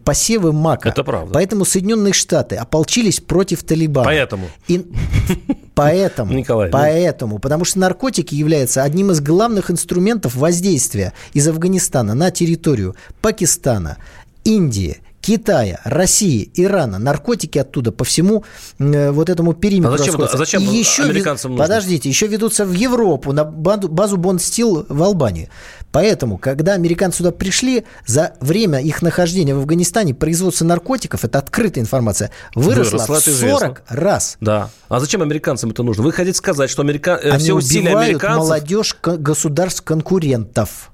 посевы 0.05 0.53
мака. 0.53 0.89
Это 0.89 1.05
правда. 1.05 1.35
Поэтому 1.35 1.65
Соединенные 1.65 2.13
Штаты 2.13 2.57
ополчились 2.57 3.21
против 3.21 3.63
Талибана. 3.63 4.07
Поэтому. 4.07 4.49
И... 4.69 4.85
Поэтому. 5.75 6.33
Николай. 6.33 6.71
Поэтому. 6.71 7.39
Потому 7.39 7.65
что 7.65 7.79
наркотики 7.79 8.35
являются 8.35 8.83
одним 8.83 9.11
из 9.11 9.21
главных 9.21 9.71
инструментов 9.71 10.35
воздействия 10.35 11.13
из 11.33 11.49
Афганистана 11.49 12.15
на 12.15 12.31
территорию 12.31 12.95
Пакистана, 13.21 13.99
Индии, 14.45 14.99
Китая, 15.23 15.81
России, 15.85 16.51
Ирана, 16.55 16.99
наркотики 16.99 17.57
оттуда 17.57 17.93
по 17.93 18.05
всему 18.05 18.45
э, 18.81 19.13
вот 19.13 19.31
этому 19.31 19.55
периметру. 19.55 19.95
А 19.95 19.99
зачем, 19.99 20.21
а 20.21 20.37
зачем 20.37 20.63
и 20.63 20.77
еще 20.77 21.05
американцам 21.05 21.53
нужно? 21.53 21.65
Подождите, 21.65 22.09
еще 22.09 22.27
ведутся 22.27 22.67
в 22.67 22.73
Европу, 22.73 23.33
на 23.33 23.45
базу, 23.45 24.17
Бондстил 24.17 24.85
в 24.89 25.03
Албании. 25.03 25.49
Поэтому, 25.93 26.39
когда 26.39 26.73
американцы 26.73 27.19
сюда 27.19 27.31
пришли, 27.31 27.85
за 28.05 28.33
время 28.41 28.81
их 28.81 29.01
нахождения 29.01 29.55
в 29.55 29.59
Афганистане 29.59 30.13
производство 30.13 30.65
наркотиков, 30.65 31.25
это 31.25 31.39
открытая 31.39 31.85
информация, 31.85 32.33
выросло 32.57 32.99
Выросла, 32.99 33.21
в 33.21 33.61
40 33.61 33.83
раз. 33.89 34.37
Да. 34.41 34.71
А 34.89 34.99
зачем 34.99 35.23
американцам 35.23 35.71
это 35.71 35.85
нужно? 35.85 36.03
Вы 36.03 36.13
хотите 36.13 36.37
сказать, 36.37 36.69
что 36.69 36.83
америка... 36.83 37.21
Э, 37.23 37.31
Они 37.31 37.45
все 37.45 37.55
усилия 37.55 37.97
американцев... 37.97 38.39
молодежь 38.49 38.97
государств-конкурентов. 39.03 40.92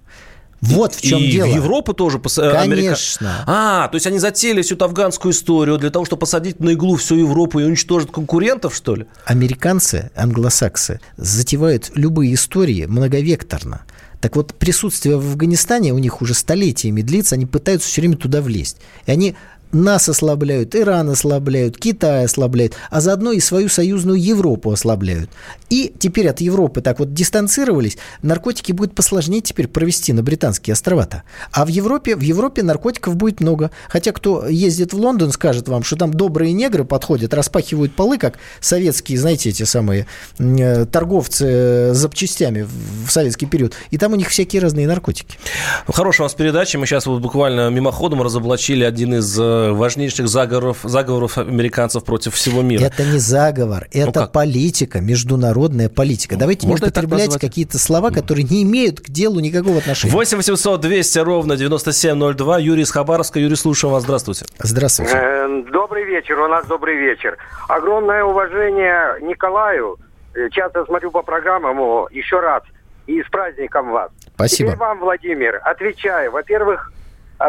Вот 0.60 0.94
в 0.94 1.00
чем 1.00 1.20
и 1.20 1.30
дело. 1.30 1.46
в 1.46 1.54
Европу 1.54 1.92
тоже 1.94 2.18
пос... 2.18 2.38
Э, 2.38 2.50
Конечно. 2.52 3.28
Америка... 3.28 3.44
А, 3.46 3.88
то 3.88 3.94
есть 3.94 4.06
они 4.06 4.18
затеяли 4.18 4.62
всю 4.62 4.74
эту 4.74 4.86
афганскую 4.86 5.32
историю 5.32 5.78
для 5.78 5.90
того, 5.90 6.04
чтобы 6.04 6.20
посадить 6.20 6.60
на 6.60 6.70
иглу 6.70 6.96
всю 6.96 7.16
Европу 7.16 7.60
и 7.60 7.64
уничтожить 7.64 8.10
конкурентов, 8.10 8.74
что 8.74 8.96
ли? 8.96 9.06
Американцы, 9.24 10.10
англосаксы, 10.16 11.00
затевают 11.16 11.92
любые 11.94 12.34
истории 12.34 12.86
многовекторно. 12.86 13.82
Так 14.20 14.34
вот, 14.34 14.54
присутствие 14.54 15.16
в 15.16 15.20
Афганистане 15.30 15.92
у 15.92 15.98
них 15.98 16.20
уже 16.22 16.34
столетиями 16.34 17.02
длится, 17.02 17.36
они 17.36 17.46
пытаются 17.46 17.88
все 17.88 18.00
время 18.00 18.16
туда 18.16 18.42
влезть. 18.42 18.78
И 19.06 19.12
они 19.12 19.36
нас 19.72 20.08
ослабляют, 20.08 20.74
Иран 20.74 21.10
ослабляют, 21.10 21.78
Китай 21.78 22.24
ослабляют, 22.24 22.74
а 22.90 23.00
заодно 23.00 23.32
и 23.32 23.40
свою 23.40 23.68
союзную 23.68 24.20
Европу 24.20 24.72
ослабляют. 24.72 25.30
И 25.70 25.92
теперь 25.98 26.28
от 26.28 26.40
Европы 26.40 26.80
так 26.80 26.98
вот 26.98 27.12
дистанцировались, 27.12 27.98
наркотики 28.22 28.72
будет 28.72 28.94
посложнее 28.94 29.42
теперь 29.42 29.68
провести 29.68 30.12
на 30.12 30.22
британские 30.22 30.72
острова-то. 30.72 31.24
А 31.52 31.66
в 31.66 31.68
Европе, 31.68 32.16
в 32.16 32.20
Европе 32.20 32.62
наркотиков 32.62 33.16
будет 33.16 33.40
много. 33.40 33.70
Хотя 33.88 34.12
кто 34.12 34.46
ездит 34.46 34.92
в 34.92 34.96
Лондон, 34.98 35.32
скажет 35.32 35.68
вам, 35.68 35.82
что 35.82 35.96
там 35.96 36.12
добрые 36.12 36.52
негры 36.52 36.84
подходят, 36.84 37.34
распахивают 37.34 37.92
полы, 37.94 38.18
как 38.18 38.38
советские, 38.60 39.18
знаете, 39.18 39.50
эти 39.50 39.64
самые 39.64 40.06
э, 40.38 40.86
торговцы 40.86 41.44
э, 41.46 41.94
запчастями 41.94 42.66
в 43.06 43.10
советский 43.10 43.46
период. 43.46 43.74
И 43.90 43.98
там 43.98 44.12
у 44.12 44.16
них 44.16 44.28
всякие 44.28 44.62
разные 44.62 44.86
наркотики. 44.86 45.38
Хорошая 45.86 46.24
у 46.24 46.26
вас 46.26 46.34
передача. 46.34 46.78
Мы 46.78 46.86
сейчас 46.86 47.06
вот 47.06 47.20
буквально 47.20 47.68
мимоходом 47.68 48.22
разоблачили 48.22 48.84
один 48.84 49.14
из 49.14 49.38
э, 49.38 49.57
важнейших 49.72 50.28
заговоров, 50.28 50.78
заговоров 50.82 51.38
американцев 51.38 52.04
против 52.04 52.34
всего 52.34 52.62
мира. 52.62 52.82
Это 52.82 53.04
не 53.04 53.18
заговор, 53.18 53.86
ну 53.92 54.08
это 54.08 54.20
ну 54.20 54.28
политика, 54.28 55.00
международная 55.00 55.88
политика. 55.88 56.36
Давайте 56.36 56.66
Можно 56.66 56.86
не 56.86 56.90
употреблять 56.90 57.38
какие-то 57.38 57.78
слова, 57.78 58.10
которые 58.10 58.44
не 58.44 58.62
имеют 58.62 59.00
к 59.00 59.08
делу 59.08 59.40
никакого 59.40 59.78
отношения. 59.78 60.12
8 60.12 60.36
800 60.36 60.80
200 60.80 61.18
ровно 61.20 61.56
9702. 61.56 62.58
Юрий 62.58 62.82
из 62.82 62.90
Хабаровска. 62.90 63.38
Юрий, 63.40 63.56
слушаем 63.56 63.92
вас. 63.92 64.02
Здравствуйте. 64.04 64.46
Здравствуйте. 64.58 65.12
Э, 65.14 65.62
добрый 65.70 66.04
вечер. 66.04 66.38
У 66.40 66.48
нас 66.48 66.66
добрый 66.66 66.96
вечер. 66.96 67.36
Огромное 67.68 68.24
уважение 68.24 69.20
Николаю. 69.20 69.98
Э, 70.34 70.48
часто 70.50 70.84
смотрю 70.84 71.10
по 71.10 71.22
программам. 71.22 71.78
Еще 72.10 72.40
раз. 72.40 72.62
И 73.06 73.22
с 73.22 73.26
праздником 73.30 73.90
вас. 73.90 74.10
Спасибо. 74.34 74.70
Теперь 74.70 74.78
вам, 74.78 74.98
Владимир, 75.00 75.60
отвечаю. 75.64 76.30
Во-первых, 76.32 76.92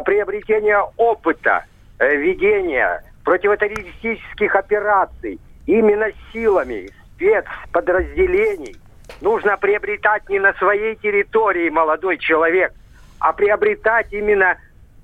приобретение 0.06 0.80
опыта– 0.98 1.66
ведения 2.00 3.04
противотеррористических 3.24 4.56
операций 4.56 5.40
именно 5.66 6.08
силами 6.32 6.90
спецподразделений 7.16 8.76
нужно 9.22 9.58
приобретать 9.58 10.28
не 10.30 10.40
на 10.40 10.54
своей 10.54 10.96
территории, 10.96 11.70
молодой 11.70 12.18
человек, 12.18 12.74
а 13.20 13.34
приобретать 13.34 14.14
именно, 14.14 14.58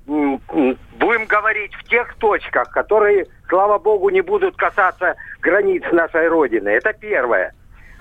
будем 0.06 1.26
говорить, 1.26 1.74
в 1.74 1.84
тех 1.84 2.14
точках, 2.14 2.70
которые, 2.70 3.26
слава 3.48 3.78
богу, 3.78 4.08
не 4.08 4.22
будут 4.22 4.56
касаться 4.56 5.16
границ 5.42 5.82
нашей 5.92 6.28
Родины. 6.28 6.70
Это 6.70 6.94
первое. 6.94 7.52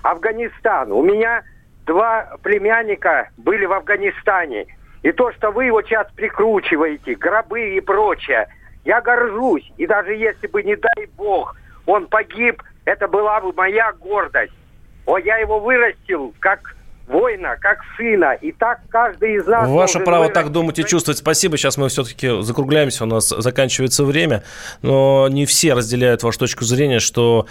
Афганистан. 0.03 0.91
У 0.91 1.03
меня 1.03 1.43
два 1.85 2.37
племянника 2.41 3.29
были 3.37 3.65
в 3.65 3.73
Афганистане. 3.73 4.67
И 5.03 5.11
то, 5.11 5.31
что 5.33 5.51
вы 5.51 5.65
его 5.65 5.81
сейчас 5.81 6.07
прикручиваете, 6.15 7.15
гробы 7.15 7.75
и 7.75 7.81
прочее– 7.81 8.47
я 8.85 9.01
горжусь. 9.01 9.69
И 9.77 9.85
даже 9.85 10.13
если 10.13 10.47
бы, 10.47 10.63
не 10.63 10.75
дай 10.75 11.07
бог, 11.17 11.55
он 11.85 12.07
погиб, 12.07 12.61
это 12.85 13.07
была 13.07 13.41
бы 13.41 13.51
моя 13.53 13.91
гордость. 13.93 14.53
О, 15.05 15.17
я 15.17 15.37
его 15.37 15.59
вырастил 15.59 16.33
как 16.39 16.75
воина, 17.07 17.55
как 17.59 17.79
сына. 17.97 18.33
И 18.33 18.51
так 18.51 18.79
каждый 18.89 19.35
из 19.35 19.45
нас... 19.45 19.67
Ваше 19.67 19.99
право 19.99 20.29
так 20.29 20.51
думать 20.51 20.79
и 20.79 20.85
чувствовать. 20.85 21.17
Спасибо. 21.17 21.57
Сейчас 21.57 21.77
мы 21.77 21.89
все-таки 21.89 22.41
закругляемся. 22.41 23.03
У 23.03 23.07
нас 23.07 23.29
заканчивается 23.29 24.03
время. 24.03 24.43
Но 24.81 25.27
не 25.29 25.45
все 25.45 25.73
разделяют 25.73 26.23
вашу 26.23 26.39
точку 26.39 26.63
зрения, 26.63 26.99
что 26.99 27.45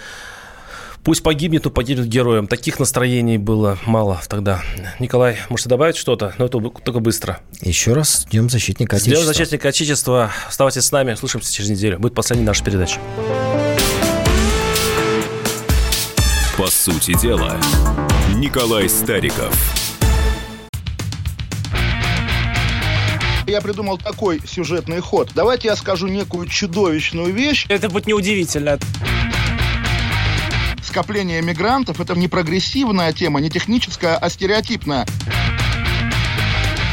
Пусть 1.05 1.21
погибнет, 1.21 1.63
но 1.63 1.69
погибнет 1.69 2.07
героем. 2.07 2.47
Таких 2.47 2.79
настроений 2.79 3.37
было 3.37 3.77
мало 3.85 4.19
тогда. 4.27 4.63
Николай, 4.97 5.37
можете 5.49 5.69
добавить 5.69 5.97
что-то? 5.97 6.33
Но 6.39 6.47
это 6.47 6.59
только 6.83 6.99
быстро. 6.99 7.41
Еще 7.61 7.93
раз 7.93 8.25
Днем 8.31 8.49
защитника 8.49 8.95
Отечества. 8.95 9.23
Днем 9.23 9.27
защитника 9.27 9.69
Отечества. 9.69 10.31
Оставайтесь 10.47 10.81
с 10.81 10.91
нами. 10.91 11.13
Слушаемся 11.13 11.53
через 11.53 11.69
неделю. 11.69 11.99
Будет 11.99 12.15
последняя 12.15 12.47
наша 12.47 12.63
передача. 12.63 12.99
По 16.57 16.65
сути 16.65 17.15
дела, 17.21 17.55
Николай 18.33 18.89
Стариков. 18.89 19.53
Я 23.45 23.61
придумал 23.61 23.99
такой 23.99 24.41
сюжетный 24.47 25.01
ход. 25.01 25.29
Давайте 25.35 25.67
я 25.67 25.75
скажу 25.75 26.07
некую 26.07 26.47
чудовищную 26.47 27.31
вещь. 27.31 27.67
Это 27.69 27.89
будет 27.89 28.07
неудивительно 28.07 28.79
скопление 30.95 31.41
мигрантов– 31.41 31.99
это 31.99 32.15
не 32.15 32.29
прогрессивная 32.29 33.11
тема, 33.11 33.41
не 33.41 33.49
техническая, 33.49 34.15
а 34.15 34.29
стереотипная. 34.29 35.05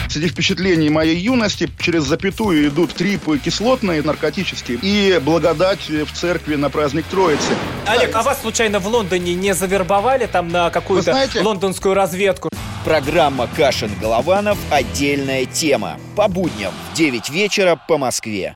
Среди 0.09 0.27
впечатлений 0.27 0.91
моей 0.91 1.17
юности 1.17 1.71
через 1.79 2.03
запятую 2.03 2.67
идут 2.67 2.95
трипы 2.95 3.39
кислотные, 3.39 4.03
наркотические, 4.03 4.79
и 4.83 5.21
благодать 5.21 5.89
в 5.89 6.13
церкви 6.15 6.57
на 6.57 6.69
праздник 6.69 7.05
Троицы. 7.13 7.55
Олег, 7.87 8.11
а 8.17 8.23
вас 8.25 8.41
случайно 8.41 8.81
в 8.81 8.89
Лондоне 8.89 9.35
не 9.35 9.55
завербовали 9.55 10.27
там 10.27 10.49
на 10.49 10.71
какую-то 10.71 11.13
знаете... 11.13 11.41
лондонскую 11.41 11.95
разведку? 11.95 12.49
Программа 12.85 13.49
«Кашин-Голованов. 13.57 14.59
Отдельная 14.73 15.45
тема». 15.45 16.01
По 16.17 16.27
будням 16.27 16.73
в 16.91 16.97
9 16.97 17.31
вечера 17.31 17.77
по 17.77 17.99
Москве. 17.99 18.51